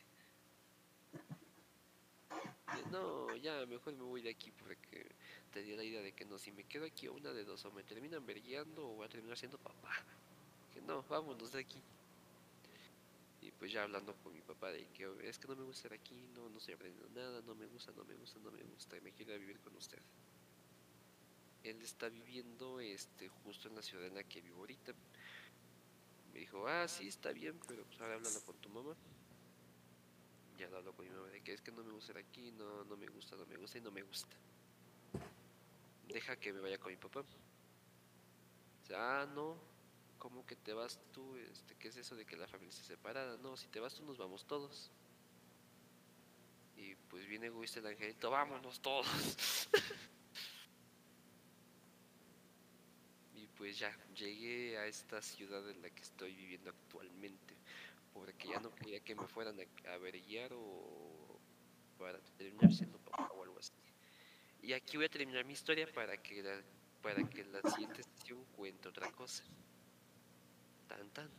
[2.91, 5.07] No, ya mejor me voy de aquí porque
[5.53, 7.83] tenía la idea de que no, si me quedo aquí una de dos, o me
[7.83, 9.93] terminan vergueando o voy a terminar siendo papá.
[10.73, 11.81] Que no, vámonos de aquí.
[13.43, 15.89] Y pues ya hablando con mi papá de que "Oh, es que no me gusta
[15.89, 18.63] estar aquí, no, no estoy aprendiendo nada, no me gusta, no me gusta, no me
[18.63, 19.99] gusta, y me quiero vivir con usted.
[21.63, 24.93] Él está viviendo este justo en la ciudad en la que vivo ahorita.
[26.33, 28.95] Me dijo, ah, sí, está bien, pero pues ahora háblalo con tu mamá.
[30.59, 32.51] Ya lo hablo con mi mamá de que es que no me gusta ir aquí,
[32.53, 34.35] no, no me gusta, no me gusta y no me gusta.
[36.09, 37.21] Deja que me vaya con mi papá.
[37.21, 39.57] O sea, ah, no,
[40.19, 41.37] ¿cómo que te vas tú?
[41.37, 43.37] Este, ¿Qué es eso de que la familia esté separada?
[43.39, 44.91] No, si te vas tú nos vamos todos.
[46.77, 49.69] Y pues viene egoísta el angelito, vámonos todos.
[53.35, 57.56] y pues ya, llegué a esta ciudad en la que estoy viviendo actualmente.
[58.17, 61.39] Porque ya no quería que me fueran a, a guiar o
[61.99, 63.73] para terminar siendo papá o algo así.
[64.63, 66.61] Y aquí voy a terminar mi historia para que la,
[67.03, 69.45] para que la siguiente sesión cuente otra cosa.
[70.89, 71.31] Tan tan.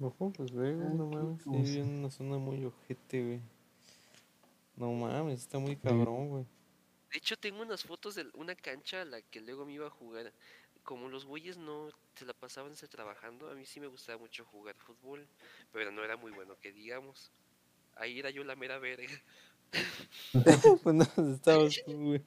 [0.00, 3.40] Ojo, pues ve, no mames, sí, vive en una zona muy ojete, güey.
[4.76, 6.44] No mames, está muy cabrón, güey.
[7.12, 9.90] De hecho, tengo unas fotos de una cancha a la que luego me iba a
[9.90, 10.32] jugar.
[10.84, 14.76] Como los güeyes no se la pasaban trabajando, a mí sí me gustaba mucho jugar
[14.76, 15.26] fútbol,
[15.72, 17.32] pero no era muy bueno que digamos.
[17.96, 19.08] Ahí era yo la mera verga.
[20.82, 22.22] pues no, estabas güey.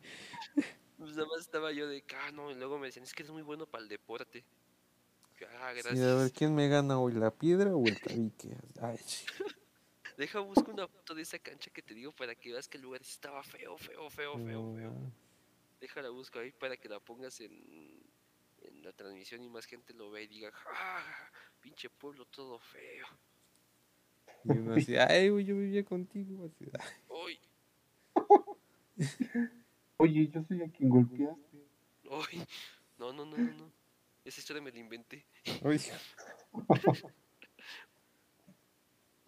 [0.98, 3.32] Pues nada más estaba yo de, ah, no, y luego me decían, es que eres
[3.32, 4.44] muy bueno para el deporte.
[5.40, 6.08] Yo, ah, Sí, gracias.
[6.08, 8.58] a ver, ¿quién me gana hoy, la piedra o el tabique?
[8.82, 9.26] Ay, sí.
[10.18, 12.84] Deja busco una foto de esa cancha que te digo para que veas que el
[12.84, 14.94] lugar sí estaba feo, feo, feo, feo, No feo.
[15.80, 18.02] Déjala busco ahí para que la pongas en,
[18.62, 21.30] en la transmisión y más gente lo vea y diga, ah,
[21.62, 23.08] pinche pueblo todo feo.
[24.44, 26.46] Y uno así, ay, güey, yo vivía contigo.
[26.46, 27.40] Así, ay, Uy,
[29.98, 31.58] Oye, yo soy a quien golpeaste.
[32.06, 32.46] uy.
[32.98, 33.72] No, no, no, no, no.
[34.26, 35.26] Esa historia me la inventé.
[35.64, 35.80] Oye,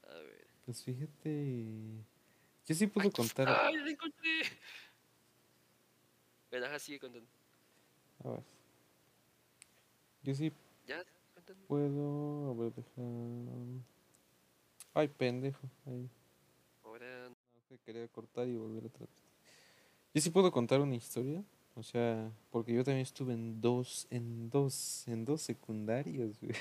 [0.04, 0.48] A ver.
[0.66, 1.66] pues fíjate.
[2.66, 3.48] Yo sí puedo Ay, contar.
[3.48, 4.42] ¡Ay, la encontré!
[6.66, 7.30] Ajá, sigue contando.
[8.24, 8.44] A ver.
[10.24, 10.52] Yo sí
[11.68, 12.52] puedo.
[12.52, 13.02] A ver, deja.
[14.94, 15.70] Ay, pendejo.
[15.86, 16.10] Ahí.
[16.84, 17.36] Ahora, No,
[17.68, 19.24] que quería cortar y volver otra vez.
[20.14, 21.44] Yo sí puedo contar una historia.
[21.76, 26.54] O sea, porque yo también estuve en dos, en dos, en dos secundarias, güey.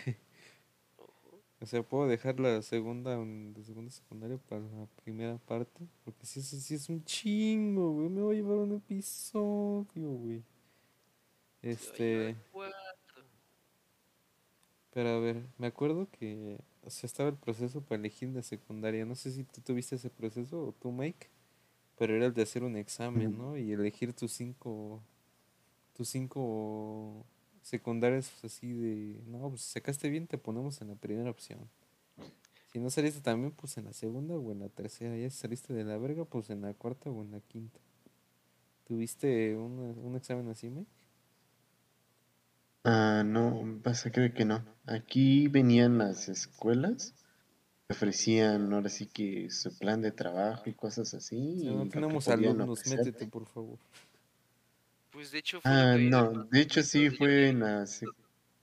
[1.61, 5.89] O sea, puedo dejar la segunda, de segunda secundaria para la primera parte.
[6.05, 8.09] Porque si es, sí es un chingo, güey.
[8.09, 10.45] Me voy a llevar un episodio, güey.
[11.63, 12.37] Este.
[14.93, 19.05] Pero a ver, me acuerdo que, o sea, estaba el proceso para elegir la secundaria.
[19.05, 21.29] No sé si tú tuviste ese proceso o tú, Mike,
[21.99, 23.37] pero era el de hacer un examen.
[23.37, 23.57] ¿no?
[23.57, 25.03] Y elegir tus cinco,
[25.95, 27.25] tus cinco
[27.63, 31.69] secundarias pues, así de, no, pues sacaste bien, te ponemos en la primera opción.
[32.73, 35.17] Si no saliste también, pues en la segunda o en la tercera.
[35.17, 37.81] Ya si saliste de la verga, pues en la cuarta o en la quinta.
[38.85, 40.91] ¿Tuviste una- un examen así, Mike?
[42.85, 44.65] Ah, no, vas a creer que no.
[44.87, 47.15] Aquí venían las escuelas,
[47.87, 51.37] te ofrecían ahora sí que su plan de trabajo y cosas así.
[51.37, 53.79] Y no que tenemos alumnos, métete, por favor.
[55.11, 57.85] Pues de hecho fue Ah, que- no, de hecho sí fue en la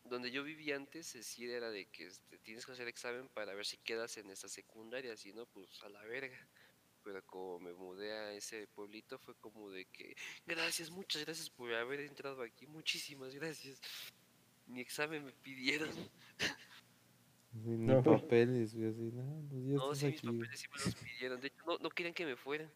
[0.06, 3.54] Donde yo vivía antes, eh, sí era de que este, tienes que hacer examen para
[3.56, 6.38] ver si quedas en esa secundaria, si no, pues a la verga.
[7.06, 10.16] Pero como me mudé a ese pueblito, fue como de que,
[10.48, 13.80] gracias, muchas gracias por haber entrado aquí, muchísimas gracias.
[14.66, 15.88] Mi examen me pidieron.
[17.54, 18.02] Ni No.
[18.04, 20.28] papeles, güey, así, no, pues ya No, sí, mis aquí.
[20.28, 20.40] güey".
[20.40, 21.40] papeles sí me los pidieron.
[21.42, 22.68] De hecho, no, no querían que me fuera.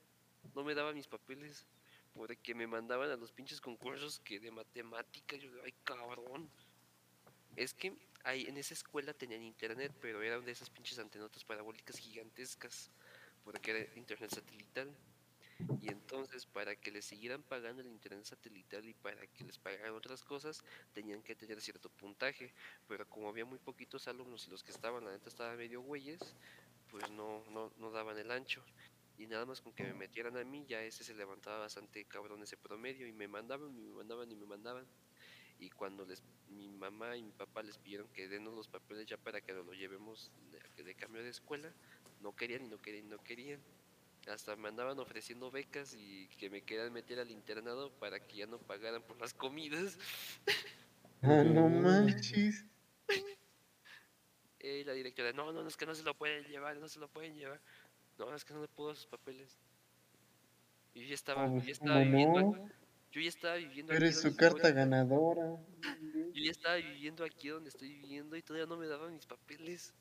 [0.55, 1.65] No me daban mis papeles.
[2.13, 5.39] Porque me mandaban a los pinches concursos que de matemáticas.
[5.41, 6.49] Yo, ay, cabrón.
[7.55, 7.93] Es que
[8.23, 12.91] ahí en esa escuela tenían internet, pero eran de esas pinches antenotas parabólicas gigantescas.
[13.43, 14.93] Porque era internet satelital.
[15.81, 19.93] Y entonces, para que les siguieran pagando el internet satelital y para que les pagaran
[19.93, 20.63] otras cosas,
[20.93, 22.53] tenían que tener cierto puntaje.
[22.87, 26.19] Pero como había muy poquitos alumnos y los que estaban, la neta, estaban medio güeyes,
[26.89, 28.63] pues no, no, no daban el ancho.
[29.17, 32.41] Y nada más con que me metieran a mí, ya ese se levantaba bastante cabrón
[32.41, 33.05] ese promedio.
[33.05, 34.87] Y me mandaban, y me mandaban, y me mandaban.
[35.59, 39.17] Y cuando les, mi mamá y mi papá les pidieron que denos los papeles ya
[39.17, 40.31] para que nos lo llevemos
[40.77, 41.73] de, de cambio de escuela,
[42.21, 43.59] no querían y no querían y no querían.
[44.27, 48.47] Hasta me andaban ofreciendo becas y que me querían meter al internado para que ya
[48.47, 49.97] no pagaran por las comidas.
[51.21, 52.65] Ah, no manches.
[54.59, 57.09] Y la directora, no, no, es que no se lo pueden llevar, no se lo
[57.09, 57.59] pueden llevar.
[58.17, 59.57] No, es que no le puedo sus papeles.
[60.93, 62.55] Y yo ya estaba, yo ya estaba ¿cómo viviendo no?
[62.55, 62.73] aquí,
[63.11, 65.57] yo ya estaba viviendo aquí Eres su estoy carta ganadora.
[66.33, 69.93] Yo ya estaba viviendo aquí donde estoy viviendo y todavía no me daban mis papeles.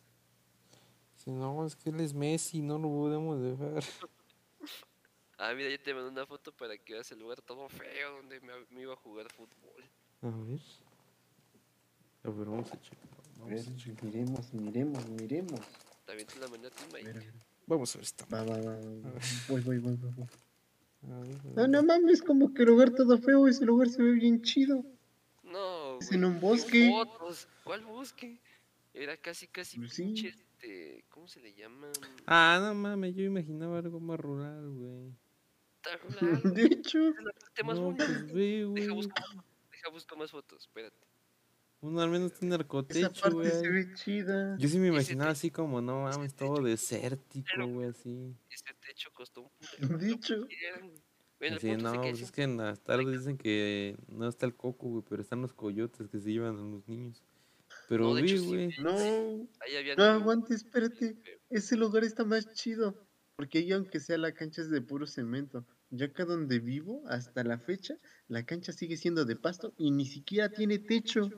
[1.29, 3.85] Si no, es que él es Messi, no lo podemos dejar.
[5.41, 8.41] Ah, mira, ya te mandé una foto para que veas el lugar todo feo donde
[8.41, 9.85] me, me iba a jugar fútbol.
[10.23, 10.59] A ver.
[12.25, 13.07] A ver, vamos a checar.
[13.41, 14.05] A ver, Vamos a checar.
[14.05, 15.61] miremos, miremos, miremos.
[16.07, 17.33] También te la mandé a ti, Mike.
[17.69, 18.27] Vamos a ver esta.
[18.27, 19.13] Va, va, va, va.
[19.49, 20.13] Voy, voy, voy, voy.
[20.17, 20.27] voy.
[21.55, 24.85] No, no mames, como que el lugar todo feo, ese lugar se ve bien chido.
[25.45, 26.91] No, Es güey, en un bosque.
[26.91, 27.47] fotos.
[27.63, 28.41] ¿Cuál bosque?
[28.93, 30.03] Era casi, casi Pues sí.
[30.03, 31.89] pinche, este, ¿cómo se le llama?
[32.27, 35.13] Ah, no mames, yo imaginaba algo más rural, güey.
[35.77, 35.97] Está
[36.43, 36.99] rural, De hecho,
[37.65, 38.83] más No, pues ve, güey.
[38.83, 39.25] Deja buscar,
[39.71, 40.97] deja buscar más fotos, espérate.
[41.81, 43.85] Uno al menos tiene esa arcotecho, parte se güey.
[43.87, 44.57] ve chida.
[44.59, 48.35] Yo sí me imaginaba así como, no mames, todo desértico, güey, así.
[48.51, 49.97] Ese techo costó un puto.
[49.99, 50.35] De hecho,
[51.39, 54.27] Bueno, Así, punto es no, que pues es que en las tardes dicen que no
[54.27, 57.23] está el coco, güey, pero están los coyotes que se llevan a los niños.
[57.89, 58.69] Pero No, vi, sí, güey.
[58.81, 58.91] no,
[59.61, 61.15] ahí había no niños, aguante, espérate.
[61.15, 61.39] feo.
[61.51, 62.95] Ese lugar está más chido.
[63.37, 65.65] Porque ahí, aunque sea la cancha es de puro cemento.
[65.91, 67.95] Ya acá donde vivo, hasta la fecha,
[68.29, 71.31] la cancha sigue siendo de pasto y ni siquiera tiene techo.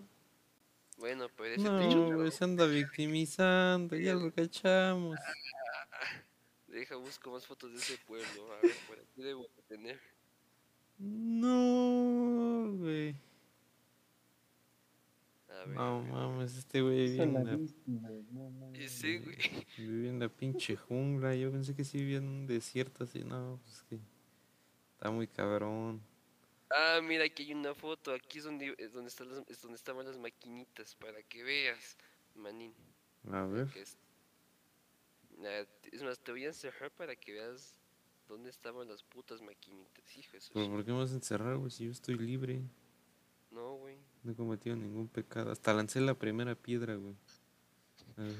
[0.98, 5.16] Bueno, pero ese techo, No, güey, se anda victimizando, ya lo cachamos.
[6.66, 8.52] deja busco más fotos de ese pueblo.
[8.54, 10.00] A ver, por aquí debo de tener.
[10.98, 13.14] No, güey.
[15.66, 19.36] No mames, este güey vive en, la, ese, güey.
[19.78, 21.34] vive en la pinche jungla.
[21.34, 23.98] Yo pensé que sí vivía en un desierto así, no, pues que
[24.94, 26.02] está muy cabrón.
[26.70, 28.12] Ah, mira, aquí hay una foto.
[28.12, 31.96] Aquí es donde, es donde, están las, es donde estaban las maquinitas, para que veas,
[32.34, 32.72] manín.
[33.30, 33.68] A ver.
[33.76, 33.98] es,
[35.92, 37.80] es más, te voy a encerrar para que veas
[38.28, 40.16] dónde estaban las putas maquinitas.
[40.16, 41.70] Hijo de su Pero ¿por qué me vas a encerrar, güey?
[41.70, 42.62] Si yo estoy libre.
[43.50, 43.98] No, güey.
[44.22, 45.50] No he cometido ningún pecado.
[45.50, 47.14] Hasta lancé la primera piedra, güey.
[48.16, 48.34] A ver.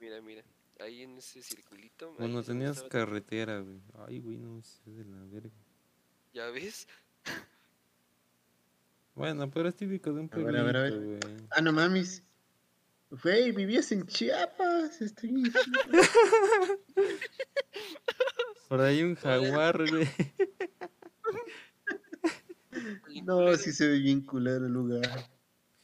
[0.00, 0.42] Mira, mira.
[0.80, 2.14] Ahí en ese circulito.
[2.18, 3.80] Bueno, tenías estaba- carretera, güey.
[4.06, 5.50] Ay, güey, no, es de la verga.
[6.32, 6.86] ¿Ya ves?
[9.14, 10.92] Bueno, pero es típico de un A ver, a ver, a ver.
[10.92, 11.40] pueblito, güey.
[11.50, 12.22] Ah, no mames.
[13.10, 15.00] Güey, vivías en Chiapas.
[15.00, 15.80] Estoy bien chido.
[18.68, 20.06] Por ahí un jaguar, güey.
[23.28, 25.28] No, sí se ve bien culero el lugar.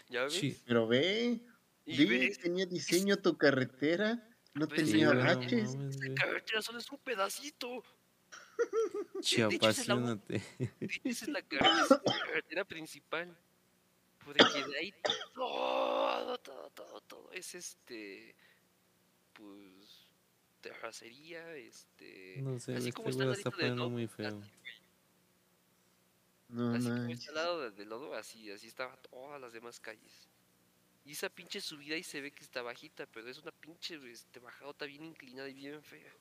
[0.08, 0.32] ¿Ya ves?
[0.32, 0.58] Sí.
[0.64, 1.42] Pero ve,
[1.84, 4.26] Y ve, ves, tenía diseño tu carretera.
[4.54, 5.74] No sí, tenía güey, no baches.
[5.76, 6.14] mames, güey.
[6.14, 7.84] carretera solo es un pedacito.
[9.20, 10.42] Chiapasionate.
[10.80, 13.36] Esa es la carretera, esa es la carretera principal.
[14.24, 14.94] Porque de ahí
[15.34, 18.34] todo, todo, todo, todo es este.
[19.34, 20.08] Pues.
[20.62, 22.36] Terracería, este.
[22.40, 24.40] No sé, así este como güey la al está ladito del poniendo muy feo.
[26.48, 29.80] No Así como está al lado de- del lodo, así, así estaban todas las demás
[29.80, 30.28] calles.
[31.04, 34.40] Y esa pinche subida ahí se ve que está bajita, pero es una pinche este,
[34.40, 36.12] bajadota bien inclinada y bien fea.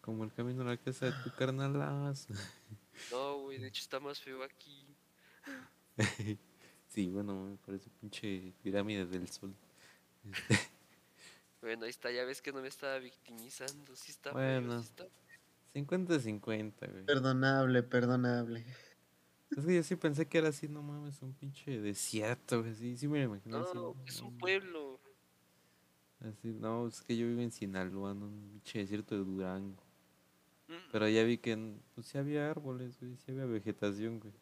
[0.00, 2.32] Como el camino a la casa de tu carnalazo.
[3.10, 4.86] No, güey, de hecho está más feo aquí.
[6.88, 9.54] sí, bueno, me parece pinche pirámide del sol.
[11.62, 13.94] Bueno, ahí está, ya ves que no me estaba victimizando.
[13.94, 14.82] Sí está feo, Bueno.
[14.82, 15.04] sí está
[15.74, 17.04] 50-50, güey.
[17.04, 18.64] Perdonable, perdonable.
[19.56, 22.74] Es que yo sí pensé que era así, no mames, un pinche desierto, güey.
[22.74, 23.74] Sí, sí me lo imaginé así.
[23.74, 25.00] No, es un no, pueblo.
[26.20, 29.82] Así, no, es que yo vivo en Sinaloa, no un pinche desierto de Durango.
[30.68, 34.34] Mm, Pero ya vi que, en- pues sí había árboles, güey, sí había vegetación, güey.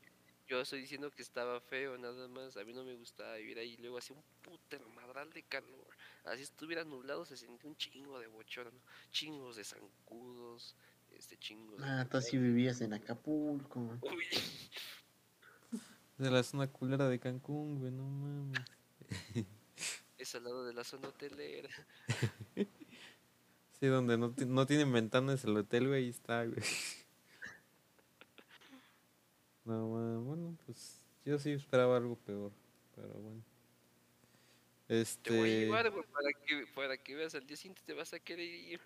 [0.48, 2.56] Yo estoy diciendo que estaba feo, nada más.
[2.56, 3.76] A mí no me gustaba vivir ahí.
[3.76, 5.94] Luego hacía un puto madral de calor.
[6.24, 8.80] Así estuviera nublado, se sentía un chingo de bochorno.
[9.10, 10.74] Chingos de zancudos.
[11.18, 11.84] Este chingo de.
[11.84, 13.80] Ah, tú así vivías en Acapulco.
[14.02, 14.24] Uy,
[16.16, 18.64] De la zona culera de Cancún, güey, no mames.
[20.18, 21.70] es al lado de la zona hotelera.
[22.54, 26.58] Sí, donde no, no tienen ventanas el hotel, güey, ahí está, güey.
[29.64, 32.52] No, ma, bueno, pues yo sí esperaba algo peor,
[32.96, 33.44] pero bueno.
[34.86, 37.34] Te voy a Este, llevar, güey, para que, para que veas.
[37.34, 38.80] Al día siguiente te vas a querer ir.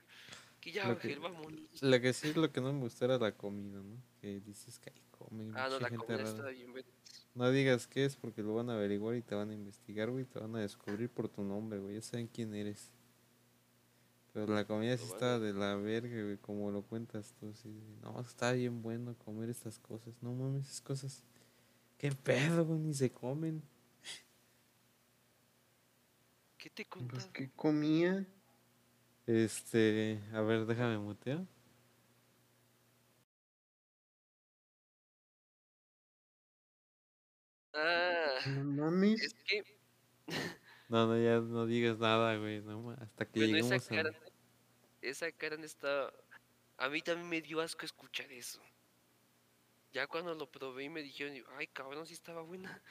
[0.62, 1.82] Que ya, Lo que- vámonos.
[1.82, 3.96] la que sí es lo que no me gusta era la comida, ¿no?
[4.20, 6.30] Que dices que ahí comen Ah, no, mucha la gente comida rara.
[6.30, 6.88] estaba bien buena.
[7.34, 10.22] No digas qué es porque lo van a averiguar y te van a investigar, güey,
[10.22, 12.92] y te van a descubrir por tu nombre, güey, ya saben quién eres.
[14.32, 17.68] Pero la comida sí Lo estaba de la verga, güey, como lo cuentas tú, sí.
[18.00, 20.14] No, está bien bueno comer estas cosas.
[20.22, 21.24] No mames, esas cosas.
[21.98, 22.78] ¿Qué pedo, güey?
[22.78, 23.62] Ni se comen.
[26.56, 27.26] ¿Qué te Pues contas?
[27.32, 28.26] que comía.
[29.26, 31.46] Este, a ver, déjame mutear.
[37.74, 39.22] Ah, No mames.
[39.22, 39.64] es que,
[40.88, 43.94] No, no, ya no digas nada, güey, no hasta que bueno, esa lleguemos a...
[43.94, 44.16] Karen,
[45.00, 46.12] esa Karen está...
[46.76, 48.60] A mí también me dio asco escuchar eso.
[49.92, 52.82] Ya cuando lo probé y me dijeron, ay, cabrón, sí estaba buena.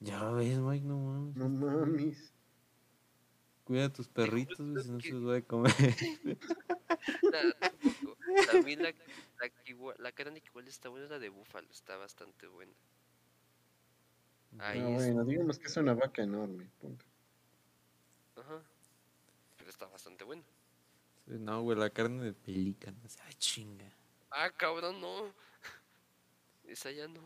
[0.00, 1.36] Ya ves, Mike, no mames.
[1.36, 2.34] No mames.
[3.68, 4.08] Cuida a tus
[4.56, 5.72] perritos, güey, si no se los voy a comer.
[8.50, 8.92] También la,
[9.40, 12.46] la, que igual- la carne que igual está buena es la de búfalo, está bastante
[12.46, 12.72] buena.
[14.58, 14.94] Ahí Ah, es.
[14.94, 16.68] bueno, digamos que es una vaca enorme.
[16.80, 17.04] punto.
[18.36, 18.62] Ajá.
[19.58, 20.42] Pero está bastante buena.
[21.26, 22.96] Sí, No, güey, la carne de pelícano.
[23.26, 23.90] Ay, chinga.
[24.30, 25.32] Ah, cabrón, no.
[26.64, 27.20] Esa ya no.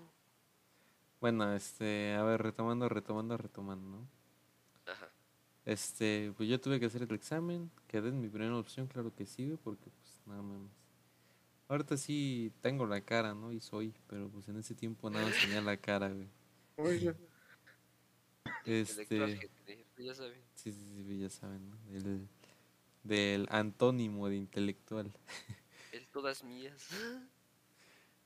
[1.21, 4.09] Bueno, este, a ver, retomando, retomando, retomando, ¿no?
[5.65, 9.27] Este, pues yo tuve que hacer el examen, quedé en mi primera opción, claro que
[9.27, 10.71] sí, porque pues nada más.
[11.69, 13.53] Ahorita sí tengo la cara, ¿no?
[13.53, 16.29] Y soy, pero pues en ese tiempo nada más tenía la cara, güey.
[16.77, 17.15] Oiga,
[18.65, 19.51] Este,
[19.99, 20.43] ya saben.
[20.55, 21.77] sí, sí, sí, ya saben, ¿no?
[21.91, 22.29] Del,
[23.05, 25.13] del antónimo de intelectual.
[25.93, 26.89] El todas mías.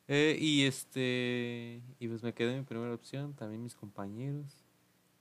[0.08, 4.65] Eh, y este, y pues me quedé en mi primera opción, también mis compañeros.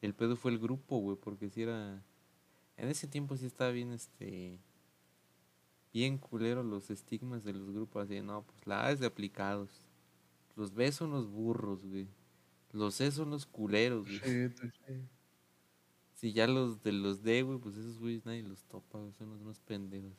[0.05, 2.03] El pedo fue el grupo, güey, porque si era,
[2.77, 4.59] en ese tiempo sí estaba bien, este,
[5.91, 9.07] bien culero los estigmas de los grupos, así, de, no, pues la A es de
[9.07, 9.71] aplicados,
[10.55, 12.07] los B son los burros, güey,
[12.71, 14.19] los C son los culeros, güey.
[14.19, 14.49] sí,
[14.85, 14.93] sí.
[16.13, 19.31] Si ya los de los D, güey, pues esos güeyes nadie los topa, güey, son
[19.31, 20.13] los más pendejos.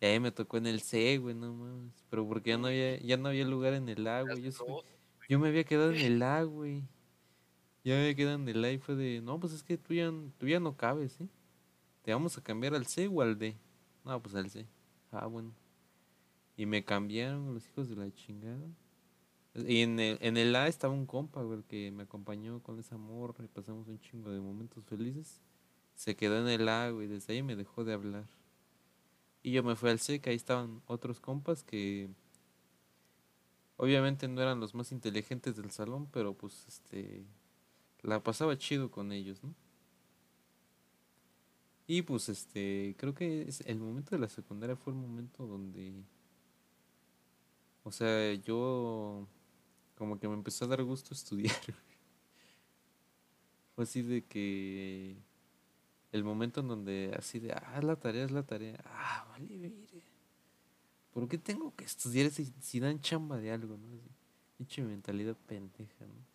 [0.00, 2.04] Y ahí me tocó en el C, güey, no mames.
[2.10, 4.40] Pero porque ya no había, ya no había lugar en el A, güey.
[4.40, 4.84] Yo,
[5.28, 6.84] yo me había quedado en el A, güey.
[7.84, 10.60] Ya me en el y fue de, no, pues es que tú ya, tú ya
[10.60, 11.28] no cabes, ¿sí?
[12.02, 13.56] Te vamos a cambiar al C o al D.
[14.04, 14.66] No, pues al C.
[15.10, 15.52] Ah, bueno.
[16.56, 18.66] Y me cambiaron los hijos de la chingada.
[19.54, 22.96] Y en el, en el A estaba un compa, güey, que me acompañó con esa
[22.96, 25.40] morra y pasamos un chingo de momentos felices.
[25.94, 28.26] Se quedó en el A, güey, desde ahí me dejó de hablar.
[29.42, 32.08] Y yo me fui al C, que ahí estaban otros compas que
[33.76, 37.24] obviamente no eran los más inteligentes del salón, pero pues este
[38.02, 39.54] la pasaba chido con ellos, ¿no?
[41.86, 46.04] Y pues este, creo que es el momento de la secundaria fue el momento donde
[47.84, 49.26] o sea, yo
[49.96, 51.56] como que me empezó a dar gusto estudiar.
[53.74, 55.16] Fue así de que
[56.12, 58.78] el momento en donde así de, ah, la tarea es la tarea.
[58.86, 60.02] Ah, vale, mire.
[61.12, 63.88] ¿Por qué tengo que estudiar si, si dan chamba de algo, no?
[64.60, 66.31] Así, mentalidad pendeja, ¿no?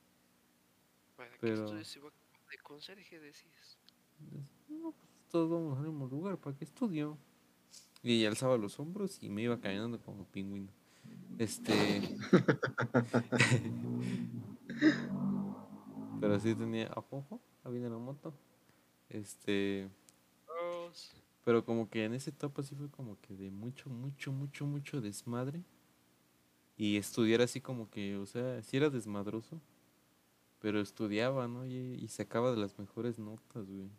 [1.39, 2.09] ¿Para qué Pero- estudias si va
[2.51, 3.77] de conserje decís?
[4.69, 7.17] No, pues todos vamos al mismo lugar, ¿para qué estudio?
[8.03, 10.69] Y alzaba los hombros y me iba caminando como pingüino.
[11.37, 11.73] Este.
[16.19, 16.91] Pero sí tenía.
[17.11, 18.33] Ojo, ahí viene la moto.
[19.09, 19.89] Este.
[21.45, 25.01] Pero como que en esa etapa sí fue como que de mucho, mucho, mucho, mucho
[25.01, 25.63] desmadre.
[26.75, 29.61] Y estudiar así como que, o sea, sí era desmadroso.
[30.59, 31.65] Pero estudiaba, ¿no?
[31.65, 33.89] Y, y sacaba de las mejores notas, güey.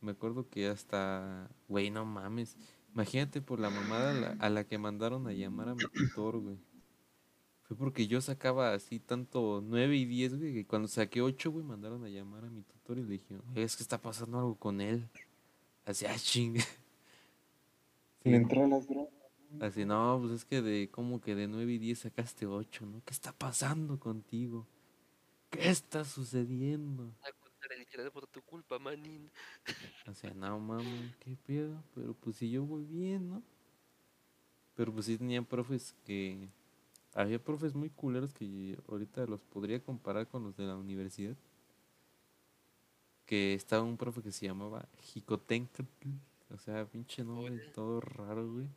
[0.00, 2.56] Me acuerdo que hasta, güey, no mames.
[2.92, 6.38] Imagínate por la mamada a la, a la que mandaron a llamar a mi tutor,
[6.38, 6.58] güey.
[7.62, 11.64] Fue porque yo sacaba así tanto 9 y 10, güey, que cuando saqué 8, güey,
[11.64, 14.80] mandaron a llamar a mi tutor y le dijeron, es que está pasando algo con
[14.80, 15.08] él.
[15.84, 16.62] Así, ah, chinga.
[18.24, 19.12] Le entró a las drogas.
[19.60, 23.02] Así, no, pues es que de como que de 9 y 10 sacaste 8, ¿no?
[23.04, 24.66] ¿Qué está pasando contigo?
[25.52, 27.12] ¿Qué está sucediendo?
[28.12, 29.30] Por tu culpa, manín.
[30.06, 31.82] O sea, no mames, qué pedo.
[31.94, 33.42] Pero pues si yo voy bien, ¿no?
[34.74, 36.48] Pero pues sí tenía profes que.
[37.14, 41.36] Había profes muy culeros que ahorita los podría comparar con los de la universidad.
[43.26, 46.08] Que estaba un profe que se llamaba Jicotencatl.
[46.50, 48.68] O sea, pinche nombre todo raro, güey.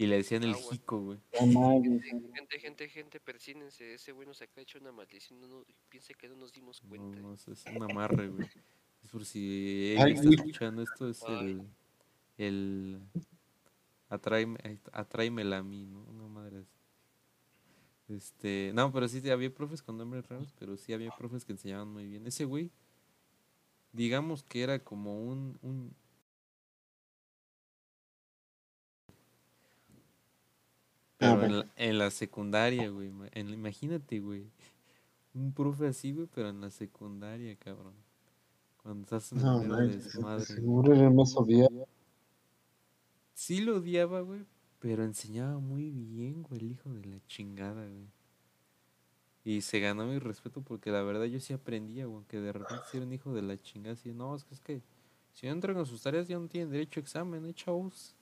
[0.00, 0.54] Y le decían el.
[0.54, 1.18] Jico, güey.
[1.30, 3.92] Gente, gente, gente, persínense.
[3.92, 5.38] Ese güey nos acá hecho una maldición.
[5.42, 7.20] No, no, piense que no nos dimos No, cuenta.
[7.20, 8.48] no, es un amarre, güey.
[9.04, 11.68] Es por si él está escuchando esto, es el.
[12.38, 13.02] El.
[14.08, 14.58] Atráeme,
[14.90, 16.02] atráemela a mí, ¿no?
[16.04, 16.64] Una madre.
[18.08, 18.72] Este.
[18.74, 22.06] No, pero sí había profes con nombres raros, pero sí había profes que enseñaban muy
[22.06, 22.26] bien.
[22.26, 22.70] Ese güey,
[23.92, 25.58] digamos que era como un.
[25.60, 25.94] un
[31.20, 33.10] Pero en la, en la secundaria, güey.
[33.32, 34.46] en- imagínate, güey.
[35.34, 37.94] Un profe así, güey, pero en la secundaria, cabrón.
[38.82, 40.44] Cuando estás en No, manches, desmadre.
[40.46, 41.86] seguro era más odiado.
[43.34, 44.44] Sí lo odiaba, güey,
[44.80, 48.06] pero enseñaba muy bien, güey, el hijo de la chingada, güey.
[49.44, 52.82] Y se ganó mi respeto porque la verdad yo sí aprendía, güey, aunque de repente
[52.90, 54.82] sí era un hijo de la chingada, así, no, es que es que
[55.32, 58.14] si no entran a sus tareas ya no tienen derecho a examen, ¿eh, chavos?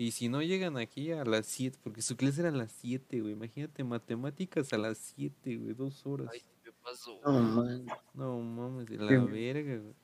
[0.00, 3.20] Y si no llegan aquí a las 7, porque su clase era a las 7,
[3.20, 6.30] güey, imagínate, matemáticas a las 7, güey, dos horas.
[6.32, 7.20] Ay, me pasó.
[7.22, 7.86] No, man.
[8.14, 9.94] No mames, de la Qué- verga, güey.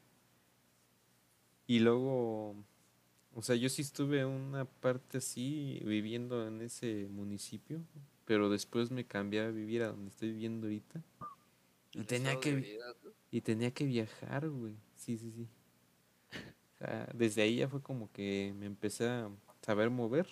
[1.67, 2.63] Y luego,
[3.33, 7.81] o sea, yo sí estuve una parte así viviendo en ese municipio,
[8.27, 11.03] pero después me cambié a vivir a donde estoy viviendo ahorita.
[11.95, 12.79] Y tenía que
[13.31, 14.77] y tenía que viajar, güey.
[14.95, 15.49] Sí, sí, sí.
[16.29, 16.31] O
[16.81, 19.31] sea, desde ahí ya fue como que me empecé a
[19.67, 20.29] saber mover.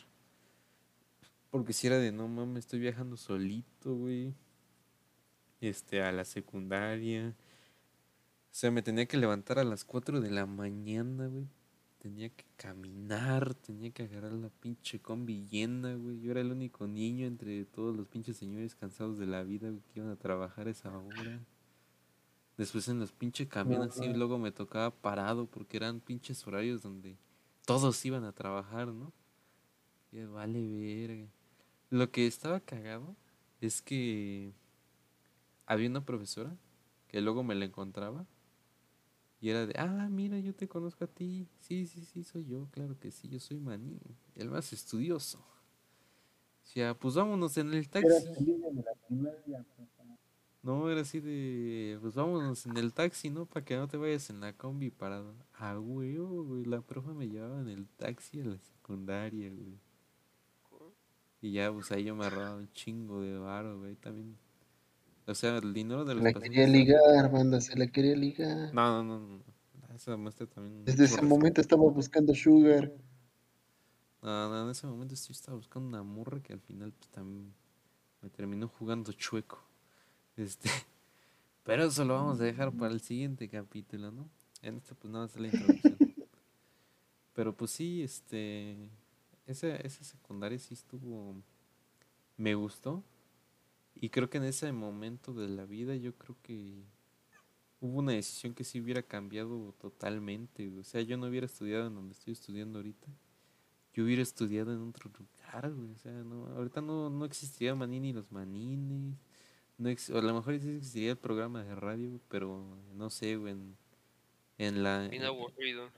[1.50, 4.32] Porque si era de no mames, estoy viajando solito, güey.
[5.60, 7.34] Este, a la secundaria.
[8.50, 11.48] O sea, me tenía que levantar a las 4 de la mañana, güey.
[11.98, 16.20] Tenía que caminar, tenía que agarrar la pinche combi llena, güey.
[16.20, 19.82] Yo era el único niño entre todos los pinches señores cansados de la vida, güey,
[19.82, 21.40] que iban a trabajar esa hora.
[22.56, 27.16] Después en los pinches camiones así, luego me tocaba parado porque eran pinches horarios donde
[27.64, 29.12] todos iban a trabajar, ¿no?
[30.14, 31.28] Yo, vale verga.
[31.90, 33.16] Lo que estaba cagado
[33.60, 34.52] es que
[35.66, 36.56] había una profesora
[37.08, 38.24] que luego me la encontraba
[39.40, 41.48] y era de, ah, mira, yo te conozco a ti.
[41.58, 43.98] Sí, sí, sí, soy yo, claro que sí, yo soy Maní,
[44.36, 45.38] el más estudioso.
[45.38, 48.08] O sea, pues vámonos en el taxi.
[48.08, 48.46] Pues,
[50.62, 53.46] No, era así de, pues vámonos en el taxi, ¿no?
[53.46, 55.34] Para que no te vayas en la combi parado.
[55.54, 59.83] Ah, huevo, güey, la profe me llevaba en el taxi a la secundaria, güey.
[61.44, 64.34] Y ya, pues ahí yo me ahorraba un chingo de varo, güey, también.
[65.26, 68.72] O sea, el dinero de los la quería ligar, banda, se la quería ligar.
[68.72, 69.94] No, no, no, no.
[69.94, 70.86] Esa muestra también.
[70.86, 72.90] Desde ese momento estaba buscando Sugar.
[74.22, 77.52] No, no, en ese momento sí estaba buscando una morra que al final pues, también
[78.22, 79.62] me terminó jugando chueco.
[80.38, 80.70] Este,
[81.62, 84.30] pero eso lo vamos a dejar para el siguiente capítulo, ¿no?
[84.62, 85.98] En este pues nada más es la introducción.
[87.34, 88.76] Pero pues sí, este,
[89.46, 91.36] esa, esa secundaria sí estuvo,
[92.36, 93.02] me gustó.
[93.94, 96.82] Y creo que en ese momento de la vida yo creo que
[97.80, 100.68] hubo una decisión que sí hubiera cambiado totalmente.
[100.78, 103.06] O sea, yo no hubiera estudiado en donde estoy estudiando ahorita
[103.94, 105.92] yo hubiera estudiado en otro lugar, güey.
[105.92, 109.14] O sea, no, ahorita no, no existiría Manini y los Manines.
[109.78, 113.36] No ex- o a lo mejor sí existiría el programa de radio, pero no sé,
[113.36, 113.52] güey.
[113.52, 113.76] En,
[114.58, 115.06] en la.
[115.08, 115.90] Bien en- aburrido.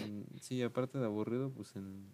[0.00, 2.06] en- sí, aparte de aburrido, pues en,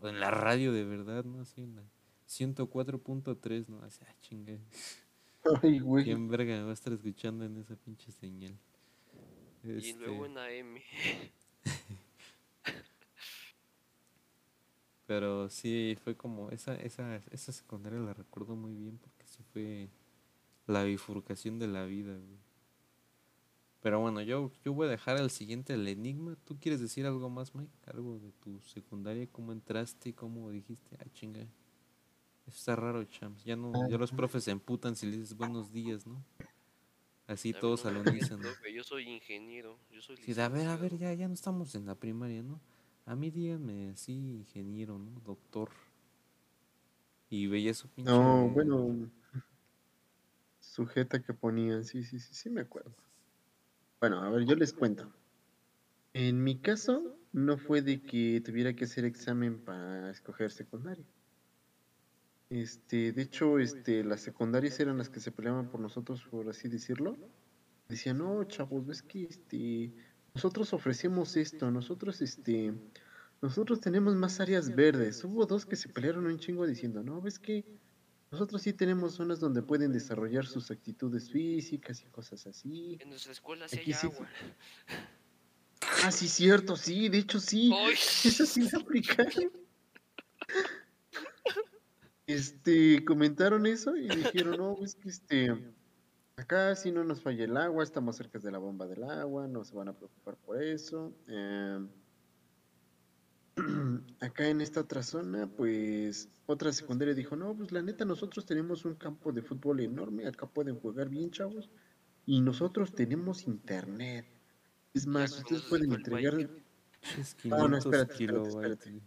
[0.00, 1.40] o en la radio de verdad, ¿no?
[1.40, 1.82] Así en la
[2.28, 3.82] 104.3, ¿no?
[3.82, 4.58] Así, ah, chinga.
[5.62, 6.04] Ay, güey.
[6.04, 8.58] ¿Quién verga me va a estar escuchando en esa pinche señal?
[9.62, 10.80] Y luego Este, en AM.
[15.06, 19.88] Pero sí, fue como, esa, esa, esa secundaria la recuerdo muy bien porque sí fue
[20.66, 22.45] la bifurcación de la vida, güey.
[23.86, 26.36] Pero bueno, yo, yo voy a dejar al siguiente el enigma.
[26.44, 27.70] ¿Tú quieres decir algo más, Mike?
[27.86, 31.42] Algo de tu secundaria, cómo entraste, cómo dijiste, ah, chinga.
[31.42, 31.48] Eso
[32.56, 33.44] está raro, chams.
[33.44, 36.20] Ya no, ya los profes se emputan si le dices buenos días, ¿no?
[37.28, 38.42] Así A todos no me al digas, unísono.
[38.42, 39.78] profe, Yo soy ingeniero.
[39.92, 42.60] Yo soy Sí, a ver, a ver, ya, ya no estamos en la primaria, ¿no?
[43.04, 45.20] A mí díganme así, ingeniero, ¿no?
[45.20, 45.70] Doctor.
[47.30, 48.10] Y veía su pinche.
[48.10, 49.08] No, bueno.
[50.58, 52.92] Sujeta que ponían, sí, sí, sí, sí me acuerdo.
[54.08, 55.12] Bueno, a ver, yo les cuento.
[56.12, 61.04] En mi caso, no fue de que tuviera que hacer examen para escoger secundaria.
[62.48, 66.68] Este, de hecho, este, las secundarias eran las que se peleaban por nosotros, por así
[66.68, 67.16] decirlo.
[67.88, 69.92] Decían, no, chavos, ves que este,
[70.36, 72.74] nosotros ofrecemos esto, nosotros, este,
[73.42, 75.24] nosotros tenemos más áreas verdes.
[75.24, 77.64] Hubo dos que se pelearon un chingo diciendo, no, ves que
[78.30, 82.98] nosotros sí tenemos zonas donde pueden desarrollar sus actitudes físicas y cosas así.
[83.00, 84.28] En nuestra escuela sí hay sí- agua.
[86.04, 87.70] Ah, sí, cierto, sí, de hecho sí.
[87.74, 87.94] ¡Ay!
[87.94, 89.52] Esa sí la aplicaron.
[92.26, 95.72] Este, comentaron eso y dijeron, no, es que este,
[96.36, 99.64] acá sí no nos falla el agua, estamos cerca de la bomba del agua, no
[99.64, 101.14] se van a preocupar por eso.
[101.28, 101.88] Em,
[104.20, 108.84] acá en esta otra zona, pues, otra secundaria dijo, no, pues la neta, nosotros tenemos
[108.84, 111.70] un campo de fútbol enorme, acá pueden jugar bien, chavos,
[112.26, 114.26] y nosotros tenemos internet.
[114.94, 116.36] Es más, ustedes pueden entregar...
[116.36, 119.00] Pinches No, no, 500 espérate, espérate, espérate.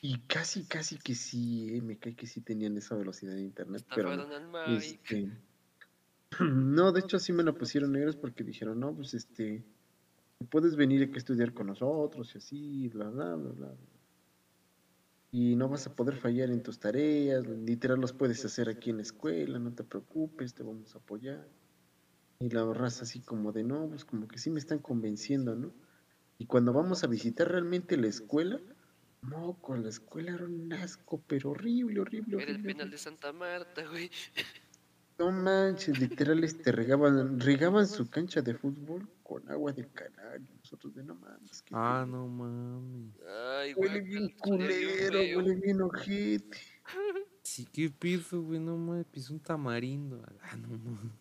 [0.00, 3.84] Y casi, casi que sí, eh, me cae que sí tenían esa velocidad de internet,
[3.94, 4.12] pero.
[4.68, 5.28] Este,
[6.40, 9.64] no, de hecho sí me la pusieron negros porque dijeron, no, pues este,
[10.44, 13.74] puedes venir aquí a estudiar con nosotros y así, bla, bla, bla, bla.
[15.30, 18.96] Y no vas a poder fallar en tus tareas, literal los puedes hacer aquí en
[18.96, 21.46] la escuela, no te preocupes, te vamos a apoyar.
[22.40, 25.72] Y la raza así como de, no, pues como que sí me están convenciendo, ¿no?
[26.38, 28.60] Y cuando vamos a visitar realmente la escuela,
[29.22, 32.72] moco, la escuela era un asco, pero horrible, horrible, Era el horrible.
[32.74, 34.10] penal de Santa Marta, güey.
[35.18, 40.40] No manches, literal, este, regaban, regaban su cancha de fútbol con agua de canal.
[40.42, 41.62] y Nosotros de no mames.
[41.70, 42.16] Ah, pedo".
[42.16, 43.14] no mames.
[43.58, 46.58] Ay, Huele guácala, bien culero, huele bien ojete.
[47.42, 50.22] Sí, qué piso, güey, no mames, pisó un tamarindo.
[50.42, 51.12] Ah, no mames.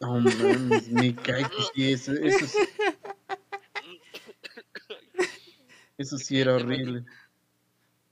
[0.00, 2.58] No mames, me cae que sí, eso, eso, sí-
[5.98, 7.04] eso sí era horrible.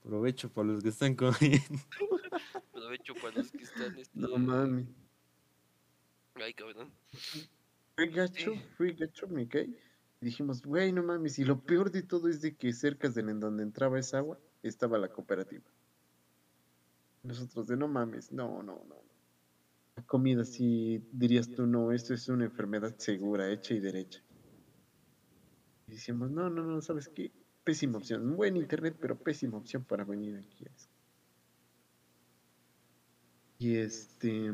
[0.03, 1.79] Provecho para los que están comiendo.
[2.53, 3.97] Aprovecho para los que están.
[3.97, 4.19] Este...
[4.19, 4.85] No mames.
[6.35, 6.91] Ay, cabrón.
[7.99, 8.61] Fue gacho, Sí.
[8.77, 9.63] fue gacho, me cae.
[10.21, 11.37] Y dijimos, güey, no mames.
[11.37, 14.39] Y lo peor de todo es de que cerca de en donde entraba esa agua
[14.63, 15.65] estaba la cooperativa.
[17.23, 19.03] Nosotros de no mames, no, no, no.
[19.97, 24.23] La comida sí dirías tú, no, esto es una enfermedad segura, hecha y derecha.
[25.87, 27.33] Y decíamos, no, no, no, ¿sabes qué?
[27.65, 28.37] Pésima opción.
[28.37, 30.65] Buen internet, pero pésima opción para venir aquí.
[30.65, 30.87] a eso".
[33.57, 34.53] Y este...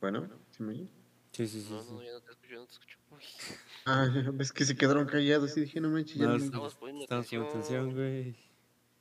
[0.00, 0.99] Bueno, ¿sí me oye?
[1.32, 1.70] Sí, sí, sí.
[1.72, 1.92] No, sí.
[1.92, 2.98] no, ya no te escucho, ya no te escucho.
[3.10, 3.22] Uy,
[3.86, 7.04] Ah, ves que se quedaron callados y dije, no manches, ya No, es- Estamos poniendo
[7.04, 7.94] atención, atención.
[7.94, 8.36] güey.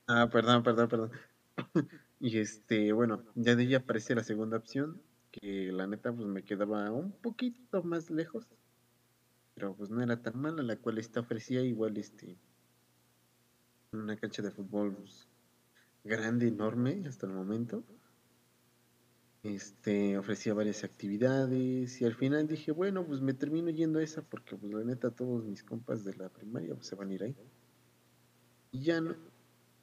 [0.08, 1.12] Ah, perdón, perdón, perdón.
[2.20, 5.02] y este, bueno, ya de ahí aparece la segunda opción,
[5.32, 8.48] que la neta pues me quedaba un poquito más lejos,
[9.54, 12.38] pero pues no era tan mala, la cual esta ofrecía igual este
[13.92, 15.28] una cancha de fútbol pues,
[16.04, 17.84] grande, enorme hasta el momento.
[19.42, 24.22] Este, ofrecía varias actividades y al final dije, bueno, pues me termino yendo a esa
[24.22, 27.24] porque pues la neta todos mis compas de la primaria pues, se van a ir
[27.24, 27.36] ahí.
[28.72, 29.16] Y ya no,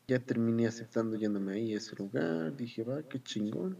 [0.06, 3.78] ya terminé aceptando yéndome ahí a ese lugar, dije, va, qué chingón.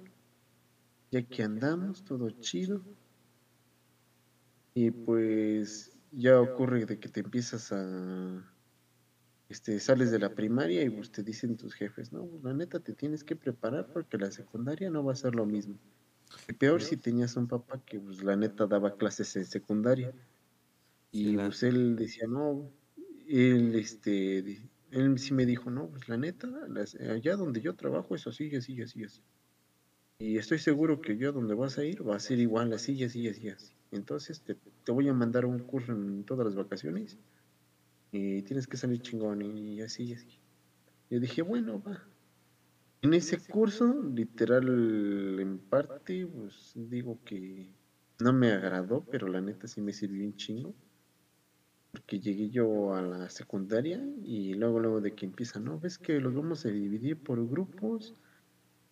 [1.11, 2.83] Ya que andamos, todo chido.
[4.75, 8.56] Y pues ya ocurre de que te empiezas a
[9.49, 12.81] este, sales de la primaria y pues te dicen tus jefes, no, pues la neta
[12.81, 15.79] te tienes que preparar porque la secundaria no va a ser lo mismo.
[16.49, 20.13] Y peor si tenías un papá que pues la neta daba clases en secundaria.
[21.11, 22.71] Y pues él decía, no,
[23.29, 24.39] él este,
[24.91, 28.55] él sí me dijo, no, pues la neta, las- allá donde yo trabajo es así,
[28.55, 29.23] así, así, así.
[30.19, 33.29] Y estoy seguro que yo donde vas a ir va a ser igual, así, así,
[33.29, 33.73] así, así.
[33.93, 37.19] Entonces te, te voy a mandar un curso en todas las vacaciones
[38.17, 40.39] y tienes que salir chingón y así y así.
[41.11, 42.05] Yo dije, bueno, va.
[43.03, 47.71] En ese curso, literal, en parte, pues digo que
[48.19, 50.75] no me agradó, pero la neta sí me sirvió un chingo.
[51.93, 56.21] Porque llegué yo a la secundaria y luego, luego de que empieza, no, ves que
[56.21, 58.15] los vamos a dividir por grupos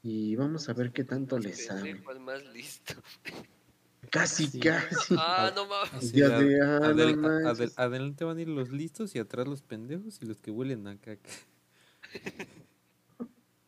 [0.02, 2.02] y vamos a ver qué tanto les saben.
[2.20, 2.94] Más listo.
[4.15, 4.61] Casi, Sí.
[4.61, 5.16] casi.
[5.19, 5.93] Ah, no mames.
[5.95, 7.47] Así Ya de de, ah, no adel- manches.
[7.59, 10.86] adel- adelante van a ir los listos y atrás los pendejos y los que huelen
[10.86, 11.28] a caca.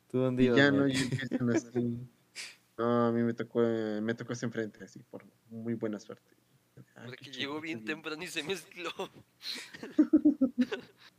[0.09, 0.99] ¿Tú dónde ibas, ya no, Mike?
[0.99, 1.99] y empiezan así.
[2.79, 6.31] No, a mí me tocó, me tocó ese enfrente, así, por muy buena suerte.
[6.95, 8.91] Ay, Porque llegó bien temprano y se mezcló.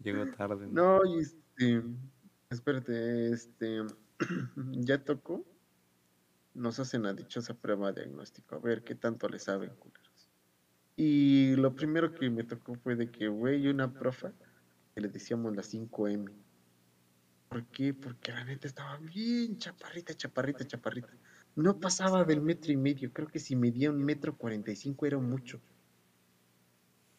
[0.03, 0.67] Llegó tarde.
[0.67, 0.99] ¿no?
[1.03, 1.81] No, y este,
[2.49, 3.81] espérate, este,
[4.71, 5.43] ya tocó.
[6.57, 10.27] Nos hacen la dichosa prueba de diagnóstico, a ver qué tanto le saben, culeros.
[10.95, 14.33] Y lo primero que me tocó fue de que, güey, una profa,
[14.95, 16.33] que le decíamos la 5M.
[17.47, 17.93] ¿Por qué?
[17.93, 21.13] Porque la neta estaba bien chaparrita, chaparrita, chaparrita.
[21.55, 25.05] No pasaba del metro y medio, creo que si medía un metro cuarenta y cinco
[25.05, 25.61] era mucho.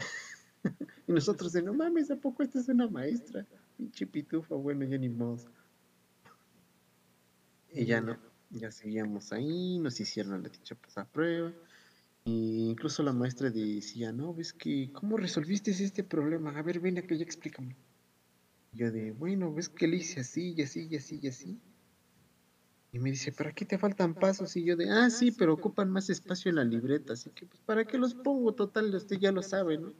[1.06, 3.46] y nosotros de, no mames, ¿a poco esta es una maestra?
[3.76, 5.44] Pinche pitufa, bueno, ya ni modo.
[7.72, 8.18] Ya no,
[8.50, 11.52] ya seguíamos ahí, nos hicieron la dicha pues, prueba.
[12.24, 16.50] Y incluso la maestra decía, no, ves que, ¿cómo resolviste este problema?
[16.58, 17.76] A ver, ven acá, ya explícame.
[18.72, 21.58] Y yo de, bueno, ves que le hice así, y así, y así, y así.
[22.92, 24.56] Y me dice, ¿para qué te faltan pasos?
[24.56, 27.60] Y yo de, ah, sí, pero ocupan más espacio en la libreta, así que, pues,
[27.62, 28.54] ¿para qué los pongo?
[28.54, 29.94] Total, usted ya lo sabe, ¿no?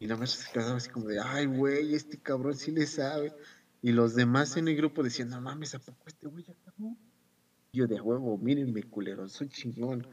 [0.00, 3.34] Y la maestra se quedaba así como de, ay, güey, este cabrón sí le sabe.
[3.80, 6.96] Y los demás en el grupo decían, no mames, ¿a poco este güey acabó?
[7.72, 10.06] Yo de, "A huevo, mírenme, culeros, soy chingón.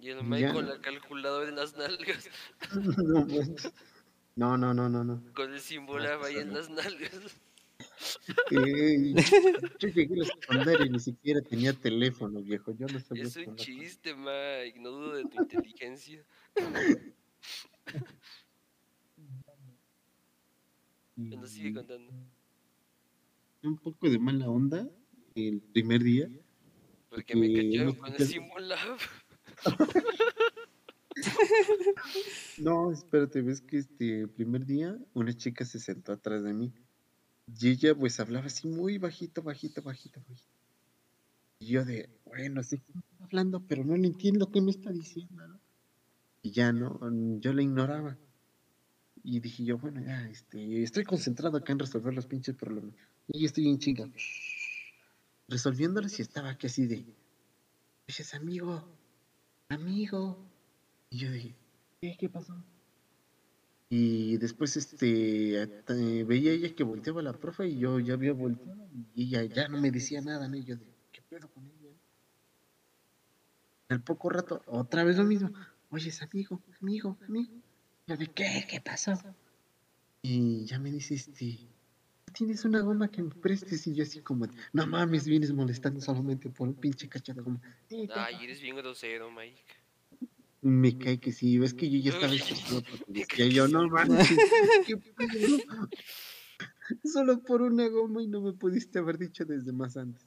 [0.00, 0.24] Y el.
[0.24, 2.28] Mike con la calculadora en las nalgas.
[4.36, 5.34] no, no, no, no, no, no.
[5.34, 7.38] Con el símbolo ahí en las nalgas.
[8.50, 9.14] Eh,
[9.78, 12.72] yo llegué a la secundaria y ni siquiera tenía teléfono, viejo.
[12.72, 14.78] Yo no sabía Es un chiste, Mike.
[14.80, 16.24] No dudo de tu inteligencia.
[21.16, 22.12] Bueno, sigue contando.
[23.62, 24.88] Un poco de mala onda
[25.34, 26.28] el primer día.
[27.08, 28.74] Porque me Eh, cacharon no con el te- símbolo.
[32.58, 36.72] No, espérate, ves que este primer día una chica se sentó atrás de mí.
[37.60, 40.50] Y ella pues hablaba así muy bajito, bajito, bajito, bajito.
[41.58, 45.46] Y yo de, bueno, sí, está hablando, pero no le entiendo qué me está diciendo,
[45.46, 45.60] ¿no?
[46.42, 46.98] Y ya no,
[47.40, 48.16] yo la ignoraba.
[49.22, 52.94] Y dije yo, bueno, ya, este, estoy concentrado acá en resolver los pinches problemas.
[53.28, 54.08] Y estoy en chinga.
[55.50, 57.04] Resolviéndolos y estaba aquí así de,
[58.08, 58.88] oye, amigo,
[59.68, 60.38] amigo.
[61.10, 61.56] Y yo dije,
[62.00, 62.54] ¿qué, qué pasó?
[63.88, 68.88] Y después este eh, veía ella que volteaba la profe y yo ya había volteado
[69.16, 70.56] y ella ya no me decía nada, ¿no?
[70.56, 71.90] Y yo de, ¿qué pedo con ella?
[73.88, 75.50] Al poco rato, otra vez lo mismo.
[75.90, 77.52] Oye, es amigo, amigo, amigo.
[78.06, 78.64] Yo de, ¿qué?
[78.70, 79.18] ¿Qué pasó?
[80.22, 81.58] Y ya me dice, este,
[82.32, 86.50] tienes una goma que me prestes y yo así como, no mames, vienes molestando solamente
[86.50, 87.60] por un pinche cacho de goma.
[87.88, 88.26] Sí, toma".
[88.26, 89.62] Ay, eres bien grosero, Mike.
[90.62, 94.18] Me cae que sí, ves que yo ya estaba decía yo, no pedo.
[97.04, 100.26] Solo por una goma y no me pudiste haber dicho desde más antes.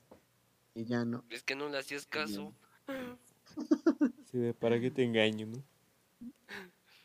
[0.76, 1.24] Y ya no.
[1.30, 2.54] Es que no le hacías caso.
[4.32, 5.64] Sí, de para qué te engaño, ¿no?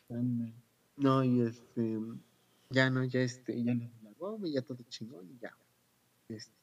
[0.09, 0.51] Anda.
[0.97, 1.99] No, y este,
[2.71, 3.89] ya no, ya este, ya le
[4.43, 5.55] ya todo chingón y ya.
[6.29, 6.53] Este,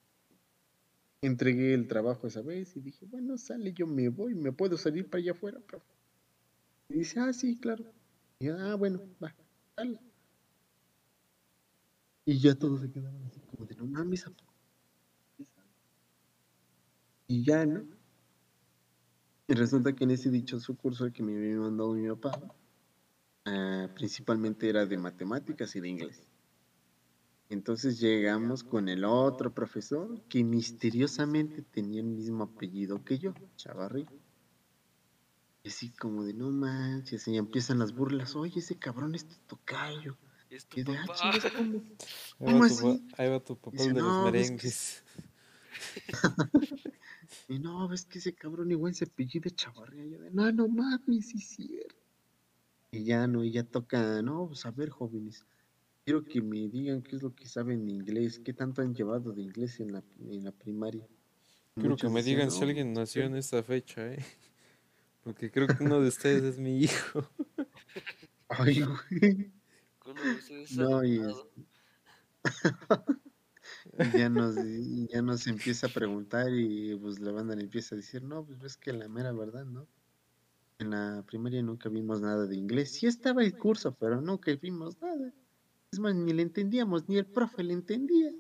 [1.23, 5.09] entregué el trabajo esa vez y dije, bueno, sale, yo me voy, me puedo salir
[5.09, 5.61] para allá afuera.
[6.89, 7.85] Y dice, ah, sí, claro.
[8.39, 9.35] Y ah, bueno, va,
[9.75, 9.99] sale.
[12.25, 14.27] Y ya todos se quedaban así como de, no mames.
[17.29, 17.85] Y ya, ¿no?
[19.49, 22.55] Y resulta que en ese dichoso curso que me había mandado mi papá,
[23.45, 26.26] ah, principalmente era de matemáticas y de inglés.
[27.49, 34.07] Entonces llegamos con el otro profesor que misteriosamente tenía el mismo apellido que yo, Chavarri.
[35.63, 39.37] Y así como de no manches, y empiezan las burlas, oye, ese cabrón es tu
[39.47, 40.17] tocayo.
[40.51, 41.05] Es tu Y de, ah,
[41.57, 41.83] ¿cómo?
[42.41, 45.05] Ahí ¿Cómo va, tu, ahí va tu papá Dice, de los "No, que merengues.
[47.49, 50.05] Y no, ves que ese cabrón igual se apellida Chavarría.
[50.07, 51.95] Yo de, no, no mames, sí es cierto.
[52.93, 55.45] Y ya no, y ya toca, no, pues a ver, jóvenes.
[56.07, 59.33] Quiero que me digan qué es lo que saben de inglés, qué tanto han llevado
[59.33, 61.05] de inglés en la, en la primaria.
[61.75, 64.25] Quiero que me digan si "No, alguien nació en esta fecha, ¿eh?
[65.25, 67.29] Porque creo que uno de ustedes es mi hijo.
[68.49, 69.53] Ay, güey.
[70.77, 71.21] No, y,
[74.17, 74.55] ya nos,
[75.11, 78.61] ya nos empieza a preguntar y pues la banda le empieza a decir, no, pues
[78.61, 79.89] ves que la mera verdad, ¿no?
[80.79, 82.93] En la primaria nunca vimos nada de inglés.
[82.93, 85.35] Sí estaba el curso, pero nunca vimos nada.
[85.93, 88.33] Es más, ni le entendíamos, ni el profe le entendía.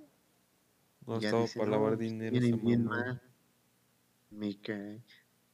[1.06, 2.30] No Ya estaba dice, para "No, lavar pues, dinero.
[2.32, 3.04] vienen esa bien mamá.
[3.04, 3.22] mal".
[4.30, 5.02] Me cae.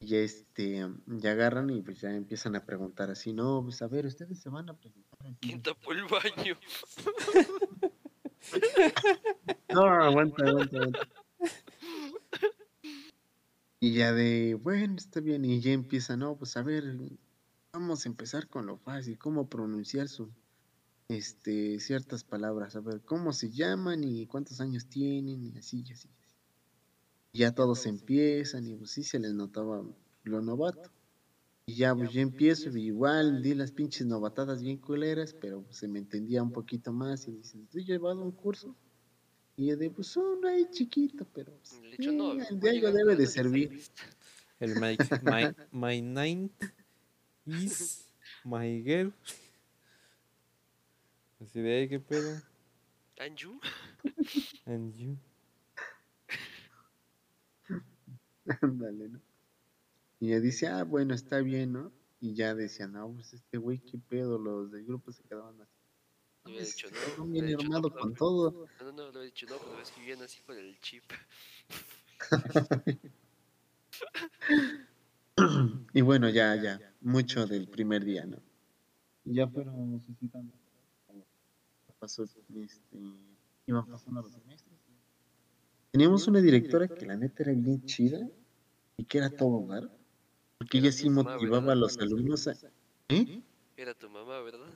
[0.01, 3.86] Y ya este, ya agarran y pues ya empiezan a preguntar así, no, pues a
[3.86, 5.36] ver, ustedes se van a preguntar así.
[5.40, 6.59] ¿Quién tapó el baño?
[9.73, 11.09] No, aguanta, aguanta, aguanta.
[13.81, 16.97] Y ya de, bueno, está bien, y ya empieza, no, pues a ver,
[17.73, 20.31] vamos a empezar con lo fácil, cómo pronunciar su,
[21.12, 25.93] este, ciertas palabras, a ver, cómo se llaman y cuántos años tienen y así, y
[25.93, 26.09] así.
[26.09, 26.36] y así.
[27.32, 29.82] Y ya todos empiezan y pues sí se les notaba
[30.24, 30.90] lo novato.
[31.64, 35.76] Y ya pues yo empiezo, y igual di las pinches novatadas bien culeras, pero pues,
[35.76, 38.74] se me entendía un poquito más y dicen, ¿tú llevado un curso?
[39.56, 42.32] Y yo de, pues uno ahí chiquito, pero pues, De hecho, no.
[42.32, 43.80] sí, voy de algo debe de servir.
[44.59, 46.52] El my, my, my ninth
[47.47, 48.05] is
[48.44, 49.12] my girl.
[51.43, 52.40] Así de ahí, ¿qué pedo?
[53.19, 53.60] ¿Anju?
[54.66, 55.19] And you.
[58.60, 59.20] Ándale, ¿no?
[60.20, 61.93] Y ella dice, ah, bueno, está bien, ¿no?
[62.20, 65.73] Y ya decían, no, pues este güey, qué pedo, los del grupo se quedaban así.
[66.44, 68.69] Le hubiera "Mames, dicho, este no, viene dicho, no, armado con todo.
[68.81, 71.05] No, no, no, hubiera dicho, no, pero es que vivían así con el chip.
[75.94, 78.39] Y bueno, ya, ya, mucho del primer día, ¿no?
[79.24, 80.61] Y ya fueron suscitando.
[82.02, 82.98] Pasó, este,
[83.64, 84.76] iban pasando los semestres.
[85.92, 88.28] Teníamos una directora que la neta era bien chida
[88.96, 89.88] y que era todo dar,
[90.58, 92.56] porque ella sí motivaba a los alumnos a...
[93.08, 93.40] ¿Eh?
[93.76, 94.66] Era tu mamá, ¿verdad?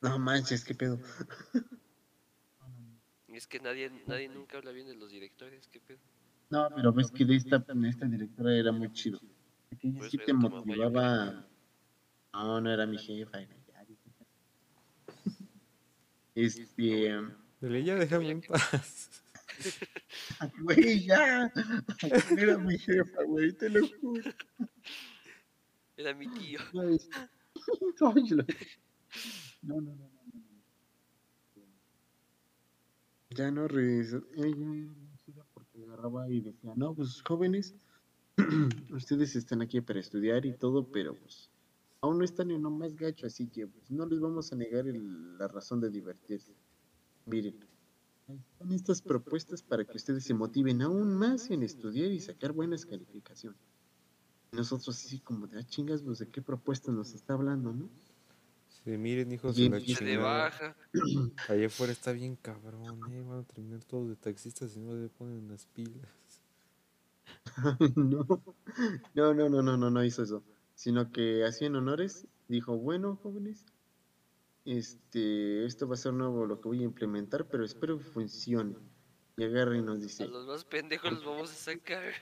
[0.00, 1.00] No manches, qué pedo.
[3.26, 5.98] Es que nadie, nadie nunca habla bien de los directores, ¿qué pedo?
[6.50, 9.18] No, pero ves que de esta, de esta directora era muy chido.
[9.70, 11.48] Porque ella Pues sí te motivaba.
[12.32, 13.40] No, no era mi jefa.
[13.40, 13.57] era.
[16.38, 16.62] Este.
[17.60, 19.10] Dile, ya déjame en paz.
[20.62, 21.50] Güey, ya.
[22.30, 24.30] Era mi jefa, güey, te lo juro.
[25.96, 26.60] Era mi tío.
[29.60, 29.96] No, no, no, no.
[29.96, 30.10] no.
[33.30, 34.22] Ya no regresó.
[35.52, 37.74] Porque agarraba y decía, no, pues jóvenes,
[38.92, 41.47] ustedes están aquí para estudiar y todo, pero pues
[42.00, 44.86] aún no están en lo más gacho, así que pues, no les vamos a negar
[44.86, 46.52] el- la razón de divertirse.
[47.26, 47.58] Miren,
[48.28, 52.84] están estas propuestas para que ustedes se motiven aún más en estudiar y sacar buenas
[52.86, 53.58] calificaciones.
[54.52, 57.88] Nosotros así como de, ah, chingas, pues de qué propuestas nos está hablando, ¿no?
[58.84, 60.76] Sí, miren, hijos de la de baja.
[61.48, 63.22] Allá afuera está bien cabrón, eh.
[63.22, 66.08] Van a terminar todos de taxistas y no le ponen las pilas.
[67.96, 68.26] no,
[69.14, 70.42] no, no, no, no, no, no hizo eso.
[70.78, 73.66] Sino que así en honores dijo, bueno, jóvenes,
[74.64, 78.76] este, esto va a ser nuevo lo que voy a implementar, pero espero que funcione.
[79.38, 82.12] Y agarra y nos A dice, los más pendejos los vamos a sacar.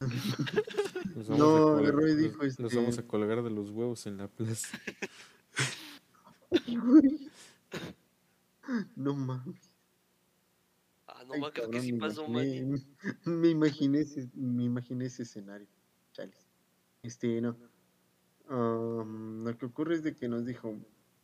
[1.28, 4.28] vamos a agarró y dijo, los vamos este- a colgar de los huevos en la
[4.28, 4.78] plaza.
[8.96, 9.70] No mames.
[11.06, 13.40] Ah, no Ay, más, creo que cabrón, sí me pasó, imaginé- man.
[13.40, 15.68] Me imaginé ese, me imaginé ese escenario.
[16.12, 16.45] Chales.
[17.06, 17.56] Este, no.
[18.48, 20.74] Am, lo que ocurre es de que nos dijo,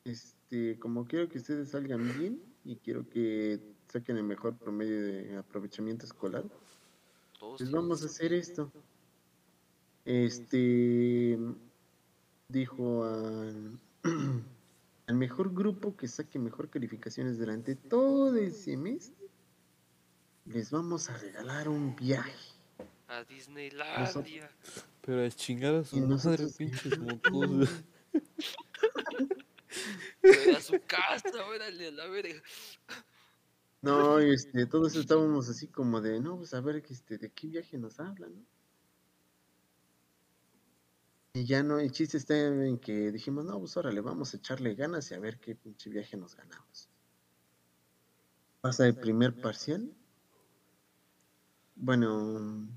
[0.04, 5.36] este, como quiero que ustedes salgan bien y quiero que saquen el mejor promedio de
[5.36, 6.44] aprovechamiento escolar,
[7.40, 8.70] pues vamos a hacer esto.
[10.04, 11.36] Este,
[12.48, 13.78] dijo al,
[15.06, 19.28] al mejor grupo que saque mejor calificaciones durante todo el semestre,
[20.44, 22.52] les vamos a regalar un viaje.
[23.12, 24.50] A Disneylandia.
[25.02, 26.92] Pero a chingar a su madre, nosotros- pinches.
[30.22, 32.40] Era su casa, órale, a la verga.
[33.82, 37.48] No, este, todos estábamos así como de, no, pues a ver, que este, de qué
[37.48, 38.46] viaje nos hablan, ¿no?
[41.34, 44.74] Y ya no, el chiste está en que dijimos, no, pues órale, vamos a echarle
[44.74, 46.88] ganas y a ver qué pinche viaje nos ganamos.
[48.60, 49.92] Pasa el primer parcial.
[51.74, 52.68] Bueno,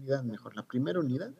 [0.00, 1.32] unidad mejor, la primera unidad.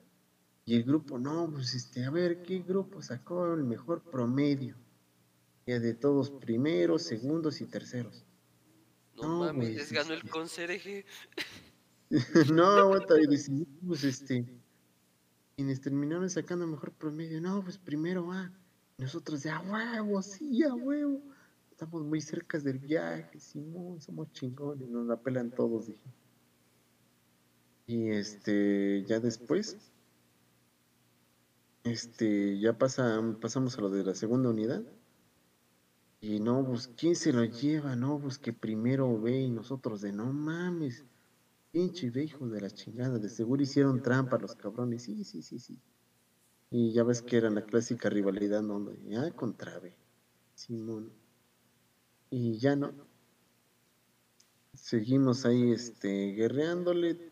[0.65, 4.77] Y el grupo, no, pues este, a ver, ¿qué grupo sacó el mejor promedio?
[5.66, 8.24] Ya de todos primeros, segundos y terceros.
[9.16, 10.28] No, No, mames, güey, les ganó el sí.
[10.28, 11.07] conserje.
[12.53, 14.47] no, aguanta, y decidimos, este,
[15.57, 18.53] quienes terminaron sacando mejor promedio, no, pues primero A.
[18.99, 21.23] Nosotros de a huevo, sí, a huevo.
[21.70, 26.20] Estamos muy cerca del viaje, Simón, somos chingones, nos la pelan todos, dije.
[27.91, 29.77] Y este, ya después,
[31.83, 34.85] este, ya pasa, pasamos a lo de la segunda unidad.
[36.21, 37.97] Y no, pues, ¿quién se lo lleva?
[37.97, 41.05] No, pues que primero ve y nosotros de no mames.
[41.73, 45.03] Pinche ve, hijos de la chingada, de seguro hicieron trampa los cabrones.
[45.03, 45.77] Sí, sí, sí, sí.
[46.71, 48.79] Y ya ves que era la clásica rivalidad, ¿no?
[48.85, 49.93] De, Ya contra B.
[50.55, 51.11] Simón.
[52.31, 52.93] Y ya no.
[54.75, 57.30] Seguimos ahí, este, guerreándole.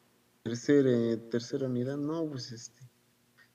[0.49, 2.81] Tercera, tercera unidad, no, pues este.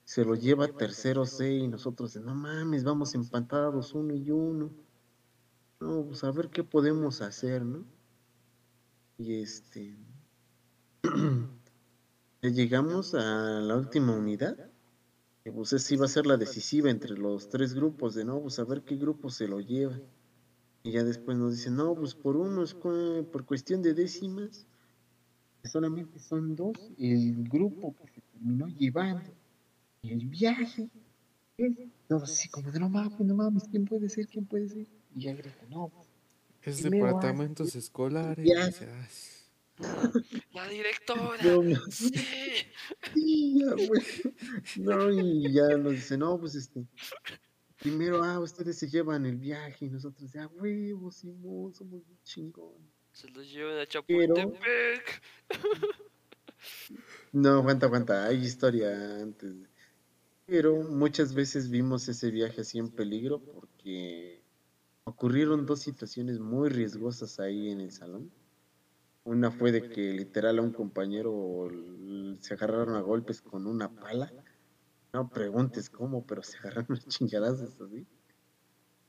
[0.05, 4.69] Se lo lleva tercero C y nosotros de no mames, vamos empatados uno y uno.
[5.79, 7.83] No, pues a ver qué podemos hacer, ¿no?
[9.17, 9.97] Y este.
[12.43, 14.69] llegamos a la última unidad.
[15.43, 18.59] Que pues esa iba a ser la decisiva entre los tres grupos, de no, pues
[18.59, 19.99] a ver qué grupo se lo lleva.
[20.83, 24.67] Y ya después nos dicen, no, pues por unos, cua- por cuestión de décimas,
[25.69, 29.33] solamente son dos, el grupo que se terminó llevando
[30.03, 30.89] el viaje.
[31.57, 31.75] es
[32.07, 34.27] Todos así como de no mames, no mames, ¿quién puede ser?
[34.27, 34.87] ¿Quién puede ser?
[35.15, 35.91] Y ya grita, no,
[36.61, 38.45] Es departamentos escolares.
[40.53, 41.43] La directora.
[41.43, 41.79] no, no.
[41.89, 42.11] Sí.
[43.13, 44.01] Sí, ya, güey.
[44.77, 46.85] No, y ya nos dice, no, pues este,
[47.79, 52.92] primero, ah, ustedes se llevan el viaje y nosotros, ya, huevo, Simón, somos bien chingón.
[53.13, 55.21] Se los llevan a Pero- Chapultepec.
[57.33, 59.53] No, aguanta, aguanta, hay historia antes.
[60.45, 64.41] Pero muchas veces vimos ese viaje así en peligro porque
[65.05, 68.31] ocurrieron dos situaciones muy riesgosas ahí en el salón.
[69.25, 71.69] Una fue de que literal a un compañero
[72.39, 74.31] se agarraron a golpes con una pala.
[75.13, 78.05] No preguntes cómo, pero se agarraron a chingadazos así.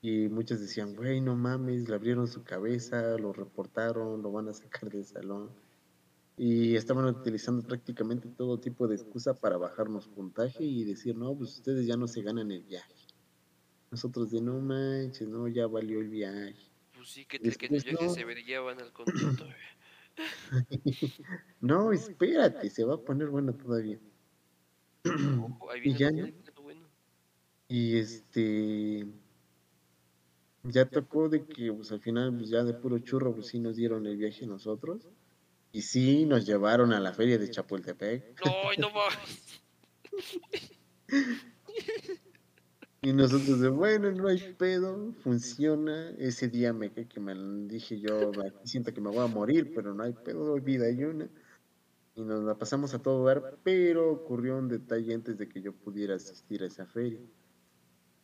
[0.05, 4.53] Y muchos decían, güey, no mames, le abrieron su cabeza, lo reportaron, lo van a
[4.53, 5.51] sacar del salón.
[6.37, 11.55] Y estaban utilizando prácticamente todo tipo de excusa para bajarnos puntaje y decir, no, pues
[11.55, 12.93] ustedes ya no se ganan el viaje.
[13.91, 16.55] Nosotros de, no manches, no, ya valió el viaje.
[16.95, 18.13] Pues sí, que, que Después viaje no.
[18.13, 19.47] se brillaban al contento.
[21.63, 23.99] no, espérate, se va a poner bueno todavía.
[25.07, 26.89] Ojo, ahí viene ya bueno, lo bueno.
[27.69, 29.07] Y este,
[30.65, 33.77] ya tocó de que pues al final pues ya de puro churro pues sí nos
[33.77, 35.07] dieron el viaje a nosotros.
[35.73, 38.45] Y sí nos llevaron a la feria de Chapultepec.
[38.45, 39.61] No, ay, no mames.
[43.03, 46.09] Y nosotros de, bueno, no hay pedo, funciona.
[46.17, 47.35] Ese día me que que me
[47.69, 48.33] dije yo,
[48.65, 51.29] siento que me voy a morir, pero no hay pedo, vida y una.
[52.15, 55.75] Y nos la pasamos a todo dar, pero ocurrió un detalle antes de que yo
[55.75, 57.21] pudiera asistir a esa feria.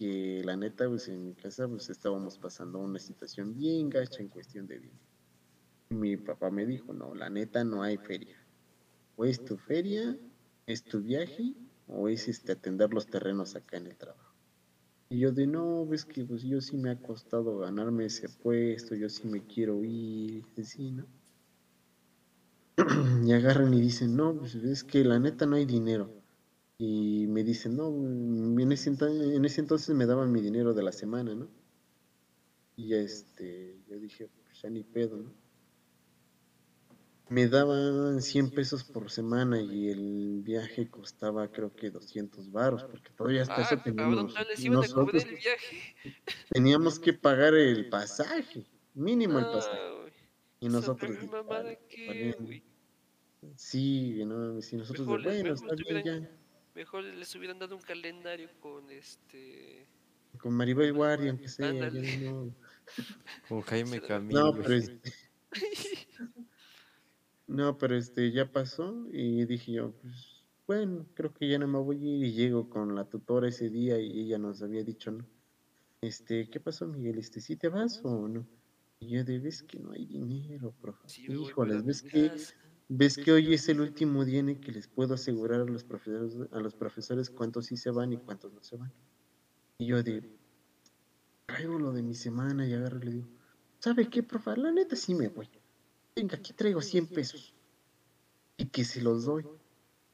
[0.00, 4.28] Que la neta, pues en mi casa, pues estábamos pasando una situación bien gacha en
[4.28, 5.04] cuestión de dinero.
[5.90, 8.38] Mi papá me dijo, no, la neta no hay feria.
[9.16, 10.16] O es tu feria,
[10.66, 11.52] es tu viaje,
[11.86, 14.34] o es este atender los terrenos acá en el trabajo.
[15.10, 18.94] Y yo de no, ves que pues yo sí me ha costado ganarme ese puesto,
[18.94, 21.04] yo sí me quiero ir, así, ¿no?
[23.26, 26.19] y agarran y dicen, no, pues es que la neta no hay dinero.
[26.82, 30.82] Y me dicen, no, en ese, enta- en ese entonces me daban mi dinero de
[30.82, 31.46] la semana, ¿no?
[32.74, 35.30] Y este, yo dije, pues ya ni pedo, ¿no?
[37.28, 43.10] Me daban 100 pesos por semana y el viaje costaba creo que 200 varos, porque
[43.10, 44.34] todavía hasta Ah, eso teníamos,
[44.70, 45.76] nosotros el viaje.
[46.50, 49.82] teníamos que pagar el pasaje, mínimo el Ah, pasaje.
[50.00, 50.12] güey.
[50.60, 52.62] Y nosotros, peor mamada que, güey.
[53.56, 56.39] sí, no, si nosotros de, Mejor les- bueno, mejor está bien ya.
[56.80, 59.86] Mejor les hubieran dado un calendario con este.
[60.38, 62.54] Con Maribel Guardia, aunque sea, no.
[63.50, 64.40] Con Jaime No, Camilo.
[64.40, 65.12] No, pero este.
[67.46, 71.78] No, pero este ya pasó y dije yo, pues bueno, creo que ya no me
[71.80, 75.10] voy a ir y llego con la tutora ese día y ella nos había dicho,
[75.10, 75.26] ¿no?
[76.00, 77.18] Este, ¿qué pasó, Miguel?
[77.18, 78.46] Este, ¿sí te vas o no?
[79.00, 81.06] Y yo de, ves que no hay dinero, profe.
[81.08, 82.32] Sí, Híjoles, ves que.
[82.92, 85.84] Ves que hoy es el último día en el que les puedo asegurar a los
[85.84, 88.92] profesores, a los profesores cuántos sí se van y cuántos no se van.
[89.78, 90.28] Y yo de,
[91.46, 93.28] traigo lo de mi semana y agarro y le digo,
[93.78, 94.56] ¿sabe qué, profe?
[94.56, 95.48] La neta sí me voy.
[96.16, 97.54] Venga, aquí traigo 100 pesos.
[98.56, 99.46] Y que se los doy.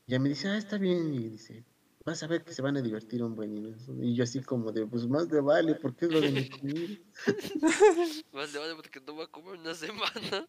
[0.07, 1.15] Ya me dice, ah, está bien.
[1.15, 1.65] Y dice,
[2.05, 3.57] vas a ver que se van a divertir un buen.
[3.57, 3.95] Y eso.
[4.03, 6.99] Y yo así como de, pues más de vale, porque es lo de mi comida.
[8.35, 10.47] Más le vale porque no va a comer una semana.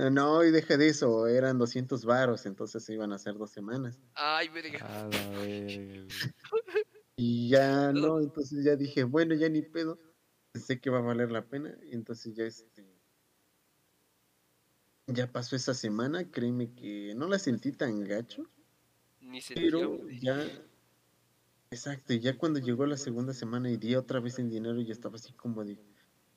[0.00, 3.50] Ah, No, y deja de eso, eran 200 varos, entonces se iban a hacer dos
[3.50, 4.00] semanas.
[4.14, 4.78] Ay, verga.
[4.80, 5.10] A.
[7.22, 9.98] Y ya no, entonces ya dije, bueno, ya ni pedo,
[10.54, 11.76] sé que va a valer la pena.
[11.82, 12.98] Y entonces ya este.
[15.06, 18.48] Ya pasó esa semana, créeme que no la sentí tan gacho,
[19.20, 20.46] Ni se pero ya.
[21.70, 24.92] Exacto, y ya cuando llegó la segunda semana y di otra vez en dinero, ya
[24.92, 25.89] estaba así como de, "¿Y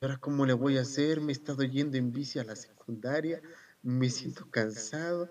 [0.04, 1.22] ahora cómo le voy a hacer?
[1.22, 3.42] Me he estado yendo en bici a la secundaria,
[3.82, 5.30] me siento cansado,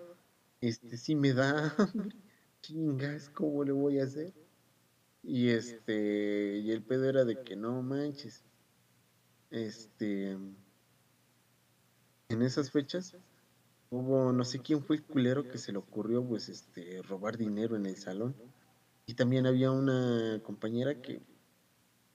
[0.61, 2.17] este sí me da hambre,
[2.61, 4.33] chingas, ¿cómo le voy a hacer?
[5.21, 8.43] Y este, y el pedo era de que no manches,
[9.51, 10.31] este,
[12.29, 13.15] en esas fechas
[13.91, 17.75] hubo, no sé quién fue el culero que se le ocurrió, pues, este, robar dinero
[17.75, 18.35] en el salón.
[19.05, 21.21] Y también había una compañera que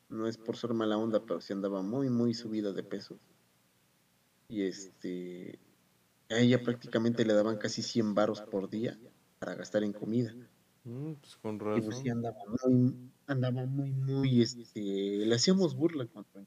[0.08, 3.18] no es por ser mala onda, pero sí andaba muy, muy subida de peso.
[4.48, 5.58] Y este,
[6.30, 8.98] a ella prácticamente le daban casi 100 varos por día
[9.38, 10.34] para gastar en comida.
[10.84, 12.02] Mm, pues con Y pues razón.
[12.02, 12.94] sí andaba muy,
[13.26, 16.46] andaba muy, muy, este, le hacíamos burla cuando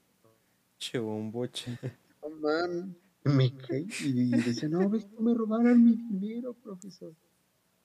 [0.78, 1.78] Che bomboche.
[2.22, 7.14] no man, me caí y decía, no, ves que me robaron mi dinero, profesor.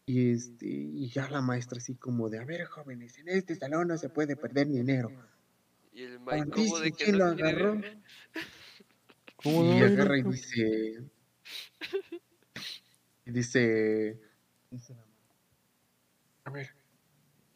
[0.07, 3.89] Y este, y ya la maestra así como de, a ver, jóvenes, en este salón
[3.89, 5.11] no se puede perder dinero.
[5.97, 7.73] Y el Juan Mike, ¿cómo de dice, que ¿quién no lo quiere agarró?
[7.81, 7.97] ver?
[9.35, 9.85] ¿Cómo Y no?
[9.85, 11.03] agarra y dice,
[13.25, 14.19] y dice,
[14.69, 15.35] dice la maestra,
[16.45, 16.69] a ver,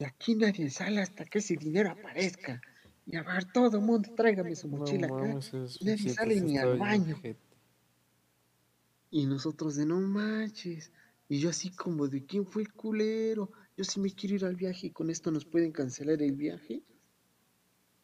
[0.00, 2.60] de aquí nadie sale hasta que ese dinero aparezca.
[3.06, 5.16] Y a ver, todo el mundo tráigame su No mochila acá.
[5.28, 7.20] mames, es- nadie sale ni al baño.
[9.10, 10.90] Y nosotros de no manches.
[11.28, 13.52] Y yo así como de quién fue el culero.
[13.76, 16.82] Yo sí me quiero ir al viaje y con esto nos pueden cancelar el viaje.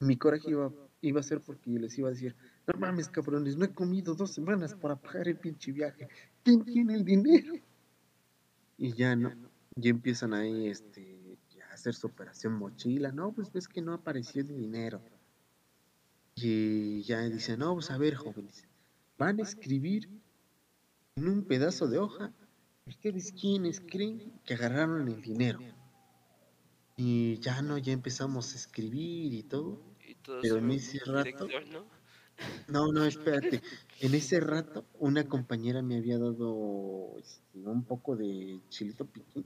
[0.01, 3.65] Mi coraje iba, iba a ser porque les iba a decir, no mames cabrones, no
[3.65, 6.09] he comido dos semanas para pagar el pinche viaje.
[6.45, 7.55] ¿Quién tiene el dinero?
[8.77, 9.33] Y ya no,
[9.75, 11.37] ya empiezan ahí este,
[11.69, 13.11] a hacer su operación mochila.
[13.11, 15.03] No, pues ves que no apareció el dinero.
[16.37, 18.69] Y ya dicen, no, pues a ver jóvenes,
[19.19, 20.09] van a escribir
[21.17, 22.33] en un pedazo de hoja,
[22.87, 25.59] ¿ustedes quiénes creen que agarraron el dinero?
[27.01, 29.81] Y ya no, ya empezamos a escribir y todo.
[30.07, 31.85] Y Pero en ese rato- director, ¿no?
[32.69, 33.05] No, no,
[33.55, 33.63] espérate.
[34.01, 39.45] En ese rato, una compañera me había dado este, un poco de chilito piquín,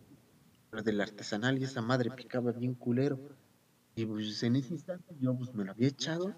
[0.71, 3.21] pero del artesanal, y esa madre picaba bien culero.
[3.95, 6.35] Y pues en ese instante yo pues me lo había echado.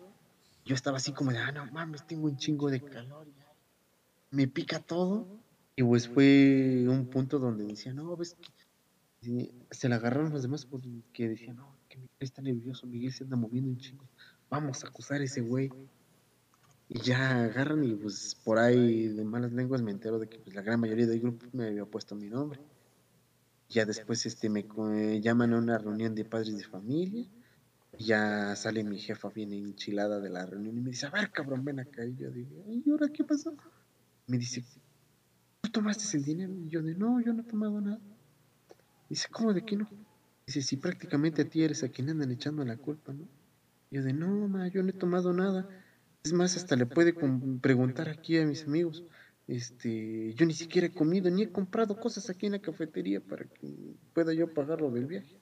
[0.64, 3.28] Yo estaba así como de, ah, no mames, tengo un chingo de calor.
[3.38, 3.46] ya.
[4.30, 5.28] Me pica todo.
[5.76, 8.48] Y pues fue un punto donde decía, no, ves que
[9.70, 13.36] se la agarraron los demás porque decían, no, que Miguel está nervioso, Miguel se anda
[13.36, 14.04] moviendo un chingo.
[14.50, 15.70] Vamos a acusar a ese güey.
[16.88, 20.54] Y ya agarran y pues por ahí de malas lenguas me entero de que pues,
[20.54, 22.60] la gran mayoría del grupo me había puesto mi nombre.
[23.70, 24.64] Ya después este me
[25.20, 27.26] llaman a una reunión de padres de familia.
[27.98, 31.64] Ya sale mi jefa bien enchilada de la reunión y me dice, a ver cabrón,
[31.64, 32.04] ven acá.
[32.04, 33.54] Y yo digo, ¿y ahora qué pasó?
[34.26, 34.64] Me dice,
[35.60, 36.52] ¿tú tomaste el dinero?
[36.52, 38.00] Y yo de, no, yo no he tomado nada.
[39.08, 39.88] Dice, ¿cómo de que no?
[40.46, 43.26] Dice, si prácticamente a ti eres a quien andan echando la culpa, ¿no?
[43.90, 45.68] Yo de, no, ma, yo no he tomado nada.
[46.24, 47.14] Es más, hasta le puede
[47.60, 49.04] preguntar aquí a mis amigos.
[49.46, 53.44] Este, yo ni siquiera he comido ni he comprado cosas aquí en la cafetería para
[53.44, 55.36] que pueda yo pagar lo del viaje.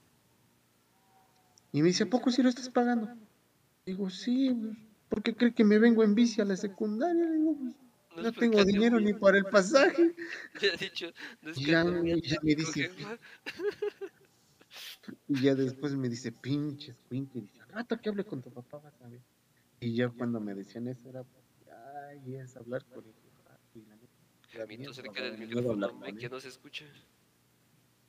[1.73, 3.09] Y me dice, ¿a poco si lo estás pagando?
[3.87, 4.55] Digo, sí,
[5.09, 7.31] ¿por qué cree que me vengo en bici a la secundaria?
[7.31, 7.75] Digo, pues,
[8.17, 10.15] No tengo dinero ni para el pasaje.
[10.81, 12.91] Dicho, no Ya, me dice.
[15.29, 17.45] Y ya después me dice, pinches, pinche.
[17.69, 19.21] Rato que hable con tu papá vas a ver.
[19.81, 21.25] Y ya cuando me decían eso era,
[22.09, 23.13] ay, es hablar con el
[24.93, 26.85] cerca del micrófono, que no se escucha.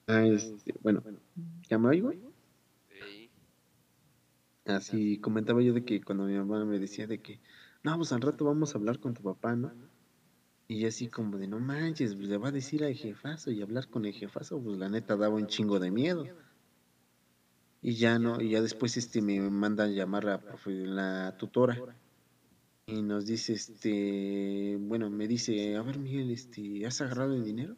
[0.07, 1.01] Ah, este, bueno,
[1.69, 2.11] ¿ya me oigo?
[2.89, 3.31] Ey,
[4.65, 7.39] Así comentaba yo de que cuando mi mamá me decía de que,
[7.83, 9.71] no, pues al rato vamos a hablar con tu papá, ¿no?
[10.67, 13.89] Y así como de, no manches, pues, le va a decir al jefazo y hablar
[13.89, 16.25] con el jefazo, pues la neta daba un chingo de miedo.
[17.81, 21.77] Y ya no, y ya después este me mandan llamar a la tutora
[22.85, 27.75] y nos dice este, bueno, me dice, a ver Miguel, este, ¿has agarrado el dinero?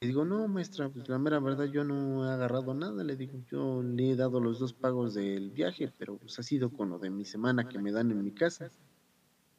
[0.00, 3.40] Le digo, no, maestra, pues la mera verdad yo no he agarrado nada, le digo,
[3.50, 6.98] yo le he dado los dos pagos del viaje, pero pues ha sido con lo
[6.98, 8.70] de mi semana que me dan en mi casa.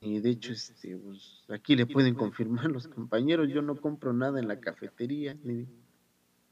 [0.06, 4.40] Y de hecho, este, pues, aquí le pueden confirmar los compañeros, yo no compro nada
[4.40, 5.38] en la cafetería.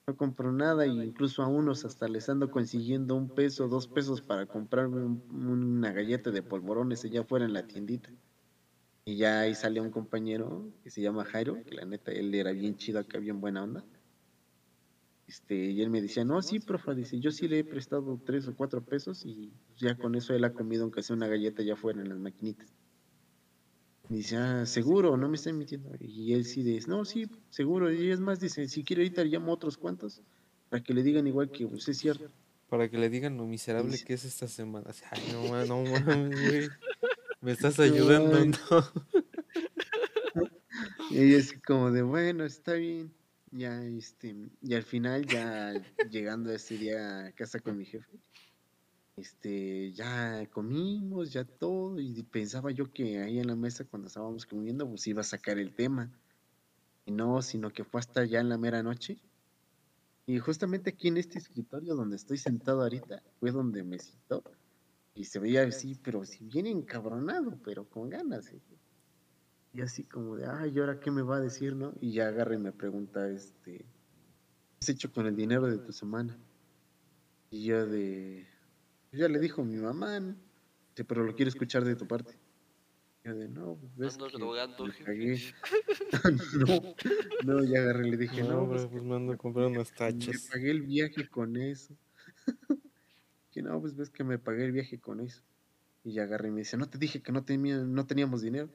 [0.08, 4.22] No compro nada e incluso a unos hasta les ando consiguiendo un peso, dos pesos
[4.22, 8.14] para comprarme un- una galleta de polvorones allá afuera en la tiendita.
[9.06, 12.52] Y ya ahí sale un compañero que se llama Jairo, que la neta él era
[12.54, 13.86] bien chido acá, bien buena onda.
[15.28, 18.48] Este, y él me decía, no, sí, profe, dice, yo sí le he prestado tres
[18.48, 21.74] o cuatro pesos y ya con eso él ha comido aunque sea una galleta allá
[21.74, 22.74] afuera en las maquinitas.
[24.10, 25.90] Dice, ah, seguro, no me está mintiendo.
[26.00, 27.92] Y él sí dice, no, sí, seguro.
[27.92, 30.22] Y es más, dice, si quiere ahorita le llamo a otros cuantos
[30.70, 32.30] para que le digan igual que pues, es cierto.
[32.70, 34.90] Para que le digan lo miserable Dice- que es esta semana.
[35.12, 36.70] Ay, no, ma- no mames, güey.
[37.42, 38.48] Me estás ayudando, Ay.
[38.50, 38.58] ¿no?
[41.12, 43.14] Y ella así como de, bueno, está bien.
[43.52, 45.74] Ya, este, y al final, ya
[46.10, 48.10] llegando ese día a casa con mi jefe,
[49.16, 54.46] este, ya comimos, ya todo, y pensaba yo que ahí en la mesa cuando estábamos
[54.46, 56.12] comiendo, pues iba a sacar el tema.
[57.06, 59.18] Y no, sino que fue hasta ya en la mera noche.
[60.26, 64.44] Y justamente aquí en este escritorio donde estoy sentado ahorita, fue donde me citó.
[65.16, 68.52] Y se veía así, pero si bien encabronado, pero con ganas.
[68.52, 68.62] ¿eh?
[69.74, 71.94] Y así como de, ay, ¿y ahora qué me va a decir, no?
[72.00, 73.86] Y ya agarra y me pregunta, este, ¿qué
[74.82, 76.38] has hecho con el dinero de tu semana?
[77.52, 78.48] Y yo de,
[79.20, 80.36] ya le dijo mi mamá, ¿no?
[80.92, 82.34] Dice, pero lo quiero escuchar de tu parte.
[83.24, 84.94] Yo de, no, pues ves Ando que drogando, me
[87.46, 89.38] no, no, ya agarré y le dije, no, No, pues bro, pues me ando a
[89.38, 90.50] comprar unas me tachas.
[90.52, 91.96] pagué el viaje con eso.
[93.52, 95.42] que no, pues ves que me pagué el viaje con eso.
[96.04, 98.70] Y ya agarré y me dice, no te dije que no, tenía, no teníamos dinero.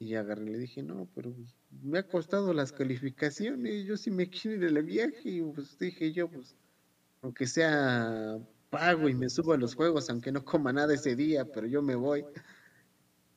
[0.00, 3.96] Y ya agarré y le dije, no, pero pues, me ha costado las calificaciones, yo
[3.96, 5.20] sí me quiero ir al viaje.
[5.30, 6.56] Y pues dije yo, pues,
[7.22, 8.40] aunque sea
[8.70, 11.82] pago y me subo a los juegos, aunque no coma nada ese día, pero yo
[11.82, 12.24] me voy.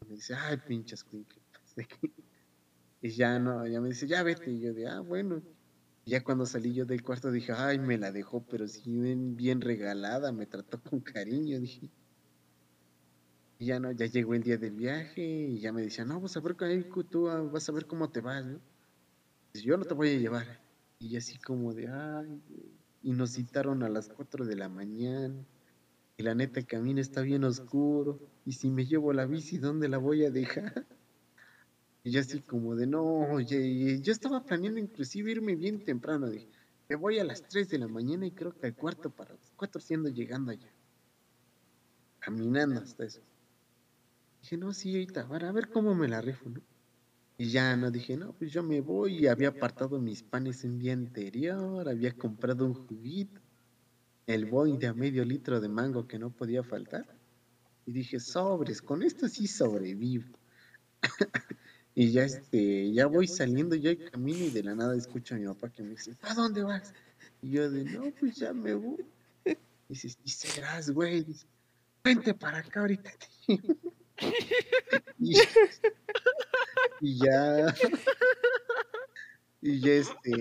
[0.05, 1.05] Me dice, ay, pinches.
[3.01, 4.51] Y ya no, ya me dice, ya vete.
[4.51, 5.41] Y yo de, ah, bueno.
[6.05, 9.35] Y ya cuando salí yo del cuarto dije, ay, me la dejó, pero sí bien,
[9.35, 11.89] bien regalada, me trató con cariño, dije.
[13.59, 16.35] Y ya no, ya llegó el día del viaje y ya me decía, no, vas
[16.37, 16.55] a ver,
[16.89, 18.59] cu- tú ah, vas a ver cómo te vas, ¿no?
[19.53, 20.61] Yo no te voy a llevar.
[20.99, 22.43] Y así como de, ay.
[23.01, 25.35] Y nos citaron a las 4 de la mañana.
[26.17, 28.19] Y la neta, el camino está bien oscuro.
[28.45, 30.85] Y si me llevo la bici, ¿dónde la voy a dejar?
[32.01, 36.29] Y yo así como de, no, oye, yo estaba planeando inclusive irme bien temprano.
[36.29, 36.47] Dije,
[36.87, 39.51] me voy a las 3 de la mañana y creo que al cuarto para las
[39.57, 40.71] 4 siendo llegando allá.
[42.19, 43.21] Caminando hasta eso.
[44.41, 46.61] Dije, no, sí, ahorita, a ver cómo me la rifo, ¿no?
[47.39, 49.19] Y ya no dije, no, pues yo me voy.
[49.19, 53.39] Y había apartado mis panes un día anterior, había comprado un juguito,
[54.27, 57.05] el boing de a medio litro de mango que no podía faltar.
[57.85, 60.37] Y dije, sobres, con esto sí sobrevivo.
[61.95, 65.45] y ya este, ya voy saliendo yo camino y de la nada escucho a mi
[65.45, 66.93] papá que me dice, ¿a dónde vas?
[67.41, 69.05] Y yo de, no, pues ya me voy.
[69.87, 71.25] Dice, sí serás, güey.
[72.03, 73.11] Vente para acá ahorita.
[73.47, 73.57] tío".
[75.19, 75.35] y,
[77.01, 77.73] y ya.
[79.61, 80.31] Y ya este,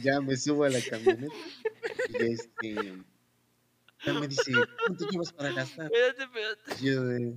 [0.00, 1.32] ya me subo a la camioneta.
[2.08, 3.04] Y ya este,
[4.04, 4.52] ya me dice,
[4.86, 5.86] ¿cuánto llevas para gastar?
[5.86, 6.84] Espérate, espérate.
[6.84, 7.36] Yo de,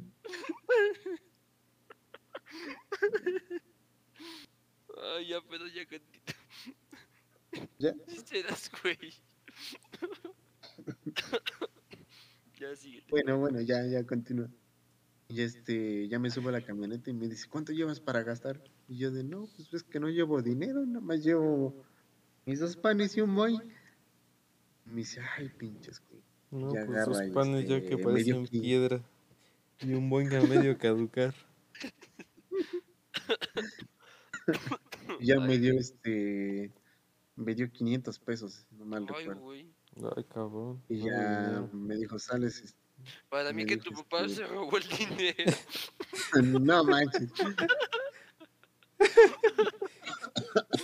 [4.98, 6.34] Ay, ya, pero ya cantito.
[7.78, 7.94] ¿Ya?
[8.26, 8.98] Serás, güey.
[12.60, 13.04] ya sigue.
[13.10, 14.50] Bueno, bueno, ya, ya continúa.
[15.34, 18.62] Y este, ya me subo a la camioneta y me dice, ¿cuánto llevas para gastar?
[18.88, 21.74] Y yo de, no, pues es que no llevo dinero, nada más llevo
[22.46, 23.60] mis dos panes y un boy.
[24.86, 26.22] Y me dice, ay, pinches, güey.
[26.52, 29.02] No, Ya pues esos panes ya este, que parecen piedra.
[29.80, 31.34] Y un buen a medio caducar.
[35.20, 36.72] Y ya Ay, me dio este,
[37.36, 39.42] me dio 500 pesos, no mal Ay, recuerdo.
[39.42, 39.74] güey.
[40.16, 40.84] Ay, cabrón.
[40.90, 42.62] Y ya me dijo, sales.
[42.62, 42.83] este,
[43.30, 45.54] Para mí que tu papá se robó el dinero.
[46.62, 47.30] no manches.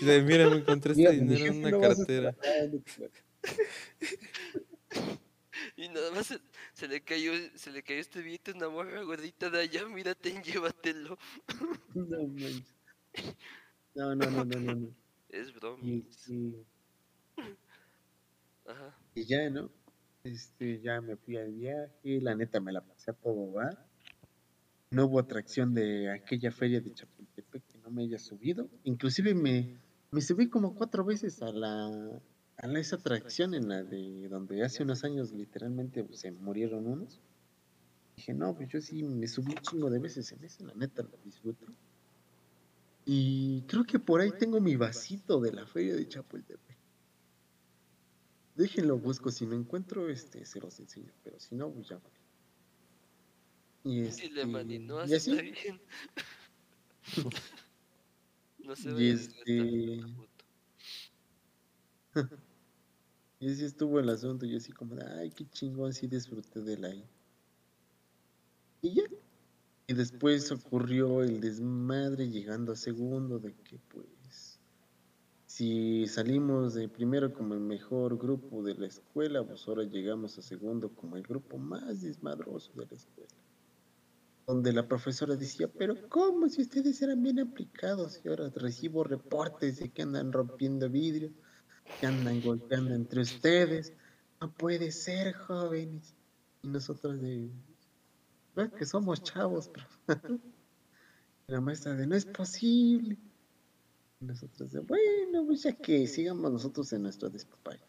[0.01, 2.35] De, mira, me encontré este dinero en una cartera.
[5.75, 6.39] Y nada más se,
[6.73, 10.41] se le cayó, se le cayó este billete a una morra gordita de allá, mírate,
[10.43, 11.17] llévatelo.
[11.93, 12.63] No manches.
[13.95, 14.75] No, no, no, no, no.
[14.75, 14.95] no.
[15.29, 15.83] Es broma.
[15.83, 16.65] Y, y-
[18.65, 18.95] Ajá.
[19.15, 19.69] y ya, ¿no?
[20.23, 23.85] Este, ya me fui al viaje, la neta me la pasé a todo dar.
[24.91, 28.69] No hubo atracción de aquella feria de Chapultepec que no me haya subido.
[28.83, 29.77] Inclusive me,
[30.11, 32.21] me subí como cuatro veces a la
[32.61, 37.21] a esa atracción en la de donde hace unos años literalmente pues, se murieron unos.
[38.17, 41.03] Dije, no, pues yo sí me subí un chingo de veces en esa, la neta
[41.03, 41.67] la disfruto.
[43.05, 46.68] Y creo que por ahí tengo mi vasito de la feria de Chapultepec.
[48.59, 49.31] Déjenlo, busco.
[49.31, 51.13] Si no encuentro, este, se los enseño.
[51.23, 51.95] Pero si no, pues ya.
[51.95, 52.19] vale.
[53.85, 55.31] Y, Dile, Manny, este, no y así.
[55.31, 55.81] bien.
[58.65, 60.03] no se Y a desgastar este-.
[63.41, 64.45] Y así estuvo el asunto.
[64.45, 66.93] Y así como ay, qué chingón, sí disfruté de la.
[68.81, 69.03] Y ya.
[69.87, 74.18] Y después ocurrió el desmadre llegando a segundo de que pues
[75.59, 80.41] si salimos de primero como el mejor grupo de la escuela, pues ahora llegamos a
[80.41, 83.35] segundo como el grupo más desmadroso de la escuela.
[84.47, 88.21] Donde la profesora decía, pero ¿cómo si ustedes eran bien aplicados?
[88.23, 91.29] Y ahora recibo reportes de que andan rompiendo vidrio,
[91.99, 93.91] que andan golpeando entre ustedes.
[94.39, 96.15] No puede ser, jóvenes.
[96.63, 97.51] Y nosotros de,
[98.55, 99.85] "Ve que somos chavos, pero
[101.47, 103.17] la maestra de no es posible.
[104.19, 107.83] Nosotros bueno, pues ya que sigamos nosotros en nuestro despapalle.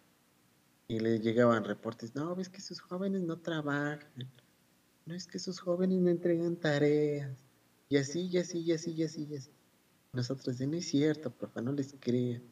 [0.87, 4.31] Y le llegaban reportes, no, ves que sus jóvenes no trabajan.
[5.07, 7.37] No es que sus jóvenes no entregan tareas.
[7.89, 9.51] Y así, y así, y así, y así, y así.
[10.13, 12.43] Nosotros no es cierto, profe, no les crean.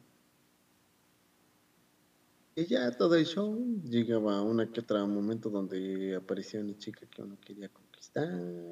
[2.55, 7.21] Y ya todo el show llegaba una que otra momento donde aparecía una chica que
[7.21, 8.27] uno quería conquistar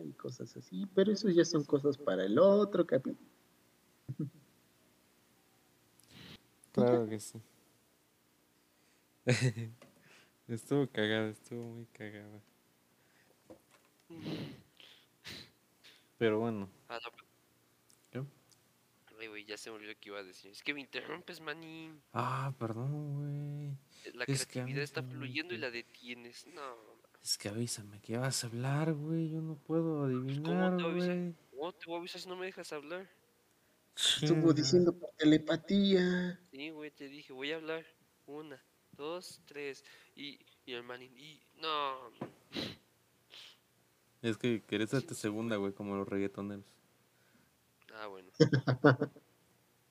[0.05, 3.29] y cosas así, pero eso ya son cosas para el otro capítulo.
[6.77, 7.41] Claro que sí.
[10.47, 12.41] estuvo cagada, estuvo muy cagada.
[16.17, 17.11] Pero bueno, Ah, no,
[18.11, 18.23] ¿qué?
[19.19, 20.51] Ay, güey, ya se me olvidó que iba a decir.
[20.51, 22.01] Es que me interrumpes, manín.
[22.13, 23.77] Ah, perdón, güey.
[24.15, 26.47] La Es creatividad está fluyendo y la detienes.
[26.47, 26.75] No,
[27.21, 29.29] Es que avísame que vas a hablar, güey.
[29.29, 31.17] Yo no puedo Pues, adivinar, te voy a avisar?
[31.17, 31.35] güey.
[31.61, 33.09] no te voy a avisar si no me dejas hablar.
[33.97, 36.39] Estuvo diciendo por telepatía.
[36.51, 37.85] Sí, güey, te dije, voy a hablar.
[38.27, 38.61] Una,
[38.91, 39.83] dos, tres.
[40.15, 41.41] Y, y el manín, y.
[41.55, 42.11] No,
[44.21, 46.65] Es que querés darte segunda, güey, como los reggaetoneros.
[47.93, 48.29] Ah, bueno.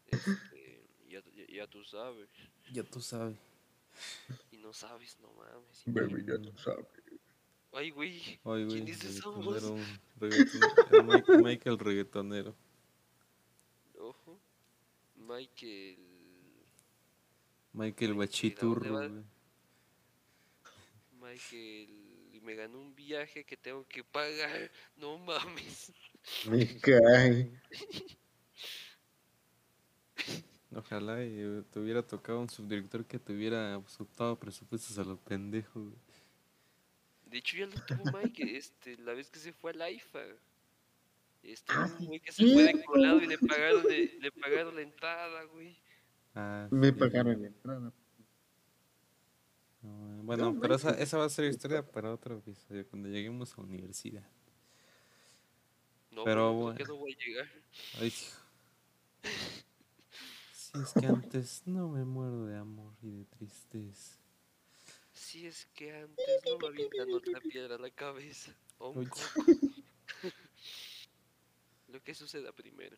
[0.08, 2.28] Este, ya, ya, ya tú sabes.
[2.72, 3.36] Ya tú sabes.
[4.52, 5.82] Y no sabes, no mames.
[5.86, 6.86] Baby, ya tú sabes.
[7.72, 8.20] Ay, güey.
[8.44, 9.62] Ay, güey, ¿Quién dice esa voz?
[9.62, 10.90] reggaetonero, un reggaetonero.
[10.92, 12.56] el Mike, Mike el reggaetonero.
[13.98, 14.38] Ojo.
[15.26, 15.98] Michael.
[17.72, 19.22] Michael Oye, Bachiturro, ¿a dónde
[21.20, 21.32] güey.
[21.32, 22.06] Michael.
[22.42, 24.70] Me ganó un viaje que tengo que pagar.
[24.96, 25.92] No mames.
[26.48, 27.50] Me cae.
[30.76, 35.90] Ojalá y te hubiera tocado un subdirector que te hubiera soltado presupuestos a los pendejos,
[35.90, 35.98] güey.
[37.24, 38.56] De hecho, ya lo tuvo Mike.
[38.56, 40.20] Este, la vez que se fue al IFA.
[41.52, 44.82] Este, Ah, güey que se fue de colado y le pagaron, de- le pagaron la
[44.82, 45.78] entrada, güey.
[46.34, 47.92] Ah, Me sí, pagaron la entrada.
[49.82, 53.56] No, bueno, No pero esa, esa va a ser historia para otro episodio, cuando lleguemos
[53.56, 54.28] a universidad.
[56.10, 56.84] No, Pero pero bueno.
[56.88, 57.48] no voy a llegar.
[58.00, 58.36] Ay, hijo.
[60.52, 64.16] Si es que antes no me muero de amor y de tristeza.
[65.12, 68.52] Si es que antes no me avientan otra piedra a la cabeza.
[68.78, 69.06] o un Uy.
[69.06, 69.22] coco.
[71.96, 72.94] Lo que suceda primero.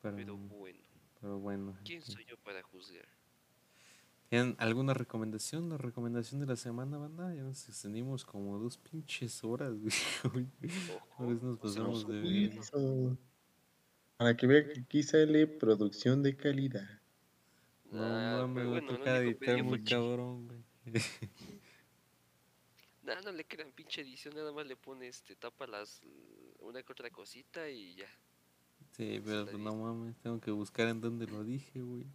[0.00, 0.80] Pero, Pero bueno,
[1.20, 1.78] pero bueno.
[1.84, 3.06] ¿quién soy yo para juzgar?
[4.28, 5.68] ¿Tienen alguna recomendación?
[5.68, 7.32] La recomendación de la semana, banda.
[7.32, 9.72] Ya nos extendimos como dos pinches horas,
[10.32, 10.46] güey.
[10.90, 13.16] A Ojo, veces nos pasamos de eso,
[14.16, 17.00] Para que vean que aquí sale producción de calidad.
[17.92, 20.64] No nah, me bueno, toca lo único editar muy cabrón, güey.
[23.02, 26.00] Nah, no le crean pinche edición, nada más le pone este, tapa las
[26.62, 28.08] una que otra cosita y ya.
[28.96, 32.06] Sí, pero pues no mames, tengo que buscar en dónde lo dije, güey.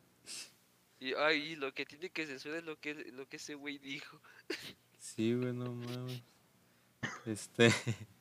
[1.00, 4.20] Y ay, lo que tiene que censurar es lo que lo que ese güey dijo.
[5.00, 6.22] Sí, güey, no mames.
[7.26, 7.70] Este.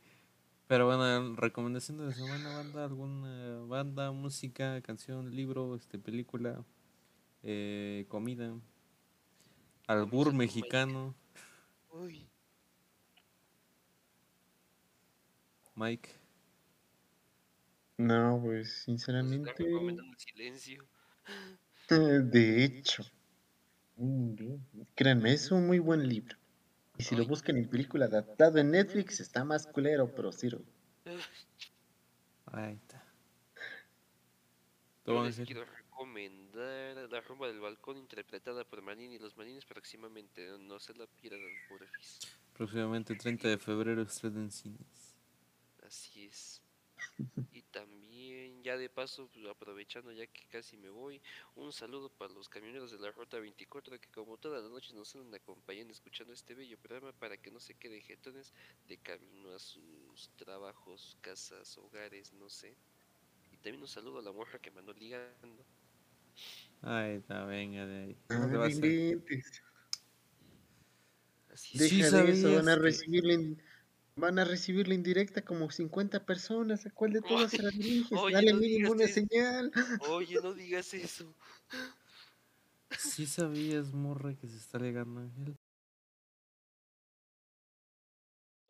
[0.68, 6.64] Pero bueno, recomendación de la semana, banda, alguna banda, música, canción, libro, este, película,
[7.44, 8.52] eh, comida,
[9.86, 10.38] albur Mike.
[10.38, 11.14] mexicano,
[11.92, 12.28] Uy,
[15.76, 16.15] Mike.
[17.98, 20.84] No, pues está sinceramente, recomendando el silencio.
[21.88, 23.04] de hecho,
[24.94, 26.36] créanme, es un muy buen libro.
[26.98, 30.64] Y si lo buscan en película adaptado en Netflix, está más culero, pero sirve.
[32.46, 33.04] Ahí está.
[35.04, 39.64] ¿Tú Yo les quiero recomendar La rumba del balcón interpretada por Manini y los Manines
[39.64, 40.46] próximamente.
[40.58, 42.20] No, se la pierdan, porfis.
[42.54, 45.16] Próximamente 30 de febrero estreno en cines.
[45.86, 46.62] Así es.
[48.66, 51.22] Ya de paso, pues, aprovechando ya que casi me voy,
[51.54, 55.14] un saludo para los camioneros de la Ruta 24 que como todas las noches nos
[55.14, 58.52] andan acompañando escuchando este bello programa para que no se queden jetones
[58.88, 62.74] de camino a sus trabajos, casas, hogares, no sé.
[63.52, 65.64] Y también un saludo a la morra que me andó ligando.
[66.82, 68.16] Ahí está, venga de ahí.
[68.30, 68.78] No No te vas a-.
[71.52, 71.88] Así es.
[71.88, 73.62] Sí Deja de eso, van a que- recibirle en-
[74.16, 76.86] van a recibirla en directa como 50 personas.
[76.86, 78.18] ¿A cuál de todas se la diriges?
[78.18, 79.14] Oye, Dale no mínimo una eso.
[79.14, 79.70] señal.
[80.08, 81.32] Oye, no digas eso.
[82.98, 85.56] Sí sabías, morra, que se está legando Ángel.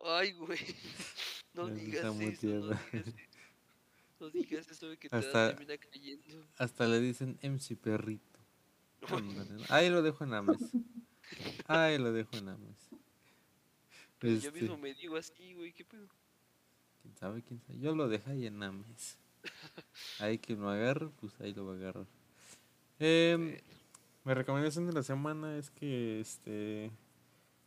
[0.05, 0.59] Ay, güey.
[1.57, 3.13] No digas eso, no digas eso.
[4.21, 6.47] No digas eso de que te Hasta- termina cayendo.
[6.59, 8.39] Hasta le dicen MC Perrito.
[9.71, 10.67] Ahí lo dejo en la mesa.
[11.67, 12.86] Ahí lo dejo en la mesa.
[14.19, 16.09] Pues yo Este, mismo me digo así, güey, ¿qué pedo?
[17.03, 17.43] ¿Quién sabe?
[17.43, 17.79] ¿Quién sabe?
[17.79, 19.19] Yo lo dejé ahí en la mesa.
[20.19, 22.07] Ahí que lo agarre, pues ahí lo va a agarrar.
[22.99, 23.57] Bueno,
[24.25, 26.91] mi recomendación de la semana es que este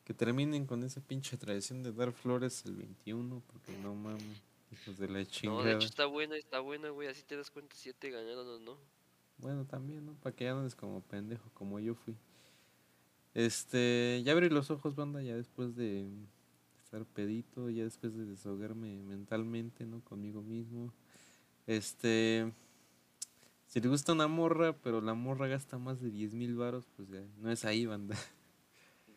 [0.03, 4.97] que terminen con esa pinche tradición de dar flores el 21, porque no mames, hijos
[4.97, 5.63] de la no, chingada.
[5.63, 8.47] de hecho está buena, está buena, güey, así te das cuenta si ya te ganaron
[8.47, 8.77] o no.
[9.37, 10.13] Bueno, también, ¿no?
[10.15, 12.15] Para que ya no andes como pendejo, como yo fui.
[13.35, 16.09] Este, ya abrí los ojos, banda, ya después de
[16.89, 20.03] estar pedito, ya después de desahogarme mentalmente, ¿no?
[20.03, 20.91] Conmigo mismo.
[21.67, 22.51] Este,
[23.67, 27.07] si le gusta una morra, pero la morra gasta más de 10 mil varos, pues
[27.09, 28.17] ya, no es ahí, banda.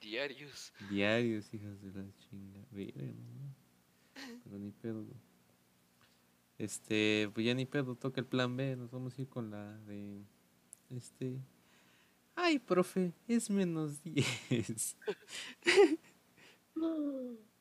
[0.02, 0.74] Diarios.
[0.90, 2.60] Diarios, hijas de la chinga.
[2.72, 3.54] Verga, ¿no?
[4.44, 5.06] Pero ni pedo.
[6.58, 9.78] Este, pues ya ni pedo, toca el plan B, nos vamos a ir con la
[9.86, 10.20] de.
[10.90, 11.40] Este.
[12.34, 14.98] Ay, profe, es menos 10.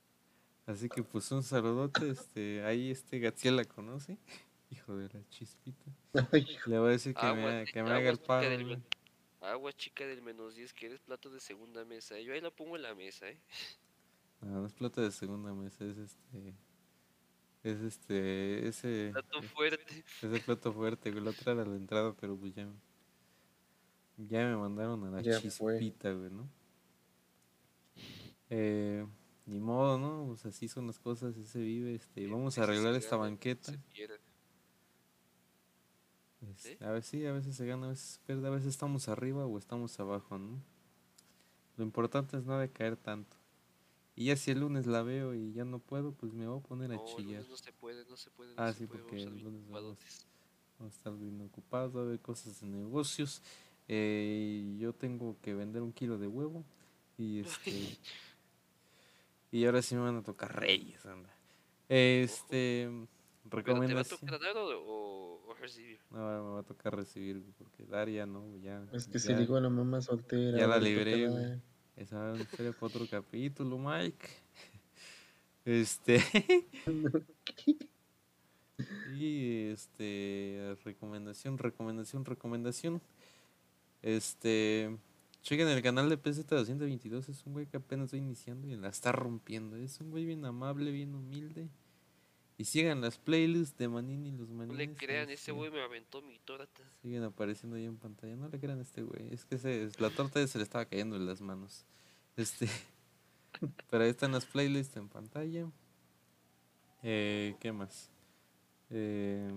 [0.72, 4.18] Así que pues un saludote, este, ahí este Gatziel la conoce.
[4.70, 5.92] Hijo de la chispita.
[6.66, 8.50] Le voy a decir que, me, que me haga el paro.
[8.50, 8.82] del
[9.42, 12.18] Agua chica del menos 10, que eres plato de segunda mesa.
[12.18, 12.24] eh.
[12.24, 13.40] Yo ahí la pongo en la mesa, eh.
[14.42, 16.54] No, no es plata de segunda mesa, es este.
[17.64, 18.68] Es este.
[18.68, 19.10] Ese.
[19.12, 20.04] Plato fuerte.
[20.22, 21.24] Ese plato fuerte, güey.
[21.24, 22.68] La otra era la entrada, pero pues ya.
[24.18, 25.80] Ya me mandaron a la Ya fue.
[25.80, 26.48] chispita, güey, ¿no?
[28.50, 29.06] Eh,
[29.46, 30.28] ni modo, ¿no?
[30.28, 31.96] Pues así son las cosas, así se vive.
[31.96, 33.72] Este, vamos a arreglar esta banqueta.
[36.50, 36.84] Este, ¿Sí?
[36.84, 39.46] A veces sí, a veces se gana, a veces se pierde, a veces estamos arriba
[39.46, 40.60] o estamos abajo, ¿no?
[41.78, 43.38] Lo importante es no decaer tanto.
[44.16, 46.64] Y ya si el lunes la veo y ya no puedo, pues me voy a
[46.64, 47.42] poner a No, el chillar.
[47.44, 48.54] lunes no se puede, no se puede.
[48.58, 49.98] Ah, sí, puede, porque el lunes vamos.
[50.80, 53.42] Vamos a estar bien ocupados, va a haber cosas de negocios.
[53.88, 56.66] eh, yo tengo que vender un kilo de huevo.
[57.18, 57.98] Y este.
[59.52, 61.30] Y ahora sí me van a tocar reyes, anda.
[61.90, 62.90] Este.
[63.50, 64.20] ¿Pero te va a Recomendación.
[64.20, 66.00] tocar dar o, recibir.
[66.10, 68.84] No, me va a tocar recibir, porque Daria no, güey, ya.
[68.94, 70.58] Es que ya, se ligó a la mamá soltera.
[70.58, 71.44] ya la libré, güey.
[71.44, 71.62] dar.
[71.98, 74.28] Esa va a ser historia para otro capítulo, Mike.
[75.64, 76.20] Este.
[79.16, 80.76] y este.
[80.84, 83.02] Recomendación, recomendación, recomendación.
[84.02, 84.98] Este.
[85.42, 87.30] Chequen el canal de PZ222.
[87.30, 89.76] Es un güey que apenas va iniciando y la está rompiendo.
[89.78, 91.68] Es un güey bien amable, bien humilde.
[92.58, 94.78] Y sigan las playlists de Manini y los No Manines.
[94.90, 96.84] le crean, ahí ese güey me aventó mi torta.
[97.02, 98.36] Siguen apareciendo ahí en pantalla.
[98.36, 99.34] No le crean a este güey.
[99.34, 101.86] Es que ese- la torta se le estaba cayendo en las manos.
[102.38, 102.68] Este.
[103.90, 105.72] Pero ahí están las playlists en pantalla.
[107.02, 108.12] Eh, ¿Qué más?
[108.92, 109.52] Eh,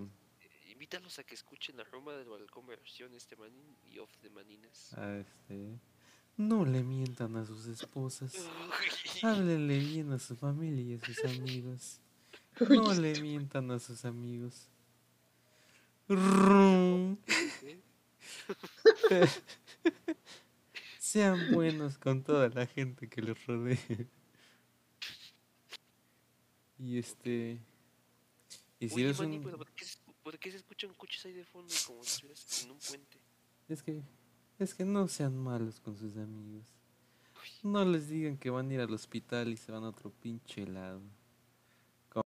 [0.85, 4.93] Invítalos a que escuchen la Roma del Balcón versión este manín y off de manines.
[4.93, 5.79] a este.
[6.37, 8.35] No le mientan a sus esposas.
[9.23, 11.99] Háblenle bien a su familia y a sus amigos.
[12.69, 14.67] No le mientan a sus amigos.
[16.07, 17.17] Rum.
[20.99, 24.07] Sean buenos con toda la gente que les rodee.
[26.77, 27.59] Y este.
[28.79, 29.45] Y si Oye, eres manín, un.
[29.45, 30.04] pero ¿por qué, se-
[30.35, 33.17] ¿por qué se escuchan coches ahí de fondo como si estuvieras en un puente?
[33.69, 34.03] Es que.
[34.59, 36.75] Es que no sean malos con sus amigos.
[37.63, 40.67] No les digan que van a ir al hospital y se van a otro pinche
[40.67, 41.01] lado.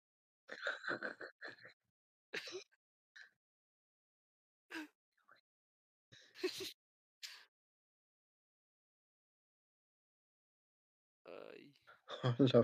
[11.24, 11.74] Ay,
[12.22, 12.62] A la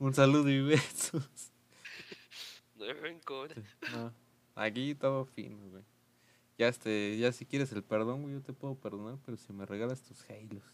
[0.00, 1.52] Un saludo y besos.
[2.76, 3.50] no hay rencor.
[3.92, 4.14] No,
[4.54, 5.84] aquí todo fino, güey.
[6.56, 9.66] Ya este, ya si quieres el perdón, güey, yo te puedo perdonar, pero si me
[9.66, 10.64] regalas tus halos.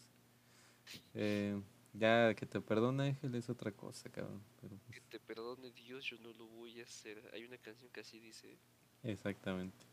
[1.15, 1.61] Eh,
[1.93, 4.41] ya que te perdona Ángel es otra cosa, cabrón.
[4.61, 7.21] Pero pues, Que te perdone Dios, yo no lo voy a hacer.
[7.35, 8.57] Hay una canción que así dice.
[9.03, 9.85] exactamente.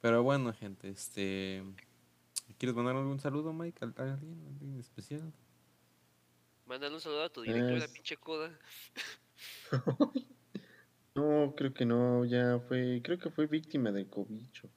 [0.00, 1.62] Pero bueno, gente, este
[2.56, 3.84] ¿quieres mandar algún saludo, Mike?
[3.84, 5.30] ¿A a alguien, ¿A alguien especial?
[6.70, 8.56] Mándale un saludo a tu director la pinche coda.
[11.16, 14.70] No, creo que no, ya fue, creo que fue víctima del cobicho.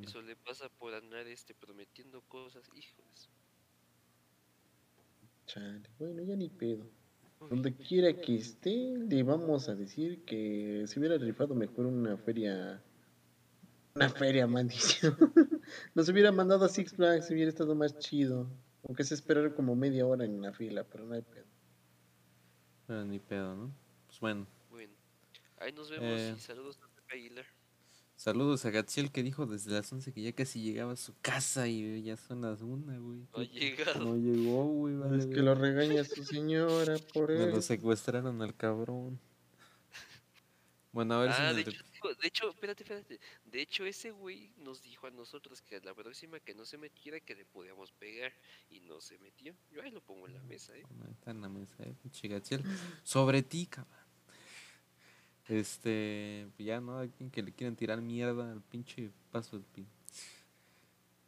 [0.00, 3.28] Eso le pasa por andar este prometiendo cosas, hijos.
[5.46, 6.88] Chale, bueno, ya ni pedo.
[7.40, 12.80] Donde quiera que esté, le vamos a decir que se hubiera rifado mejor una feria.
[13.96, 15.16] Una feria, maldición.
[15.96, 18.48] Nos hubiera mandado a Six Flags, hubiera estado más chido.
[18.86, 21.46] Aunque se esperara como media hora en la fila, pero no hay pedo.
[22.86, 23.72] Pero ni pedo, ¿no?
[24.06, 24.46] Pues bueno.
[24.70, 24.92] Bueno,
[25.58, 27.44] ahí nos vemos Eh, y saludos a Pepe Aguilar.
[28.14, 31.68] Saludos a Gatziel que dijo desde las 11 que ya casi llegaba a su casa
[31.68, 33.26] y ya son las una, güey.
[33.36, 34.04] No llegado.
[34.04, 34.94] No llegó, güey.
[34.94, 35.42] Vale, es que verga.
[35.42, 37.62] lo regaña su señora por Me lo eso.
[37.62, 39.18] secuestraron al cabrón.
[40.92, 43.20] Bueno, a ver si Ah, el hecho, dijo- de hecho, espérate, espérate.
[43.44, 47.20] De hecho, ese güey nos dijo a nosotros que la próxima que no se metiera
[47.20, 48.32] que le podíamos pegar.
[48.70, 49.54] Y no se metió.
[49.72, 50.82] Yo ahí lo pongo en la mesa, ¿eh?
[50.88, 51.94] Bueno, ahí está en la mesa, eh.
[53.04, 53.94] Sobre ti, cabrón.
[55.48, 56.98] Este, pues ya, ¿no?
[56.98, 59.86] Alguien que le quieran tirar mierda al pinche paso del pin.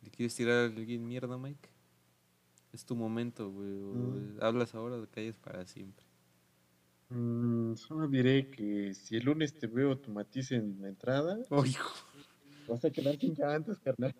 [0.03, 1.69] ¿Le quieres tirar a alguien mierda, Mike?
[2.73, 3.69] Es tu momento, güey.
[3.69, 4.39] Mm.
[4.43, 6.05] Hablas ahora o calles para siempre.
[7.11, 11.65] Mm, solo diré que si el lunes te veo tu matiz en la entrada, ¡Oh,
[11.65, 11.91] hijo!
[12.69, 14.15] vas a quedar sin llantas, carnal.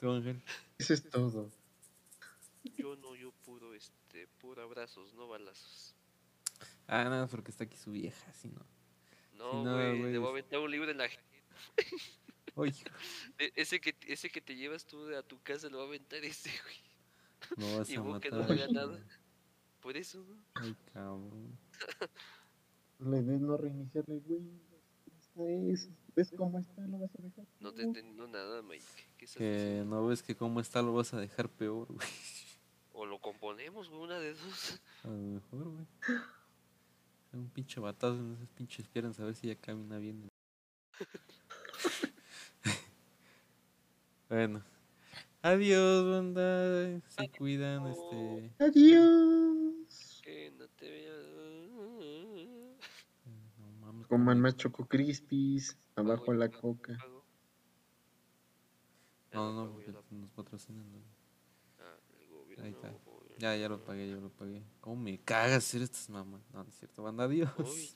[0.00, 0.42] Tú, Ángel.
[0.78, 1.50] Eso es todo.
[2.76, 5.94] Yo no, yo puro, este, puro abrazos, no balazos.
[6.86, 8.66] Ah, nada, porque está aquí su vieja, si no.
[9.34, 11.22] No, no, güey, güey, le voy a aventar un libro en la jeta.
[12.56, 12.64] ¡Oh,
[13.54, 16.50] Ese que, ese que te llevas tú a tu casa lo va a aventar ese,
[16.64, 16.76] güey.
[17.56, 18.56] No vas Y a vos que matar.
[18.66, 19.06] no nada.
[19.80, 20.36] Por eso, ¿no?
[20.54, 21.58] Ay, cabrón.
[22.98, 24.60] Le des no reiniciarle el Windows.
[25.18, 25.88] Está eso.
[26.14, 26.86] ¿Ves cómo está?
[26.86, 27.46] ¿Lo vas a dejar?
[27.60, 28.84] No te entendió nada, Mike.
[29.16, 32.08] ¿Qué estás Que no ves que cómo está lo vas a dejar peor, güey.
[32.92, 34.78] O lo componemos, güey, una de dos.
[35.04, 35.86] A lo mejor, güey.
[37.32, 40.28] Un pinche batazo en esas pinches piernas a ver si ya camina bien.
[44.28, 44.62] bueno.
[45.40, 47.00] Adiós, banda.
[47.08, 48.52] Se cuidan, este.
[48.58, 49.59] Adiós.
[50.30, 51.12] Que no te vea.
[53.58, 54.06] No mames.
[54.06, 55.76] Coman más Choco Crispies.
[55.96, 56.96] Abajo la coca.
[56.98, 57.24] Pago.
[59.32, 60.86] Ya No, no, porque nos patrocinan.
[61.80, 62.94] Ah, el gobierno, Ahí está.
[63.38, 64.62] Ya, ya lo pagué, yo lo pagué.
[64.80, 66.42] ¿Cómo me cagas hacer estas mamás?
[66.52, 67.24] No, no es cierto, banda.
[67.24, 67.50] Adiós.
[67.58, 67.90] Uy.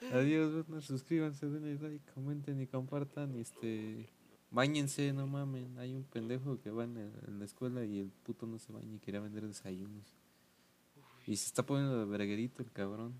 [0.12, 0.80] Adiós, banda.
[0.80, 3.34] Suscríbanse, denle like, comenten y compartan.
[3.34, 4.12] Y este.
[4.50, 5.76] Báñense, no mamen.
[5.78, 8.72] Hay un pendejo que va en, el- en la escuela y el puto no se
[8.72, 10.17] baña y quería vender desayunos.
[11.28, 13.12] Y se está poniendo de verguerito el cabrón.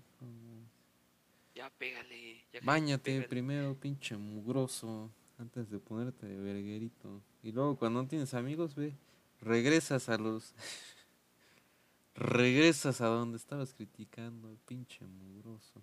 [1.53, 2.43] Ya pégale.
[2.51, 3.27] Ya Báñate pégale.
[3.27, 7.21] primero, pinche mugroso, antes de ponerte de verguerito.
[7.43, 8.95] Y luego cuando no tienes amigos, ve,
[9.41, 10.55] regresas a los...
[12.15, 15.79] regresas a donde estabas criticando, pinche mugroso.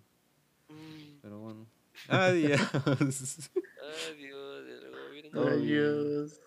[0.67, 1.65] Mm, Pero bueno.
[2.09, 2.59] Adiós.
[2.73, 3.51] Adiós.
[5.33, 6.41] Adiós.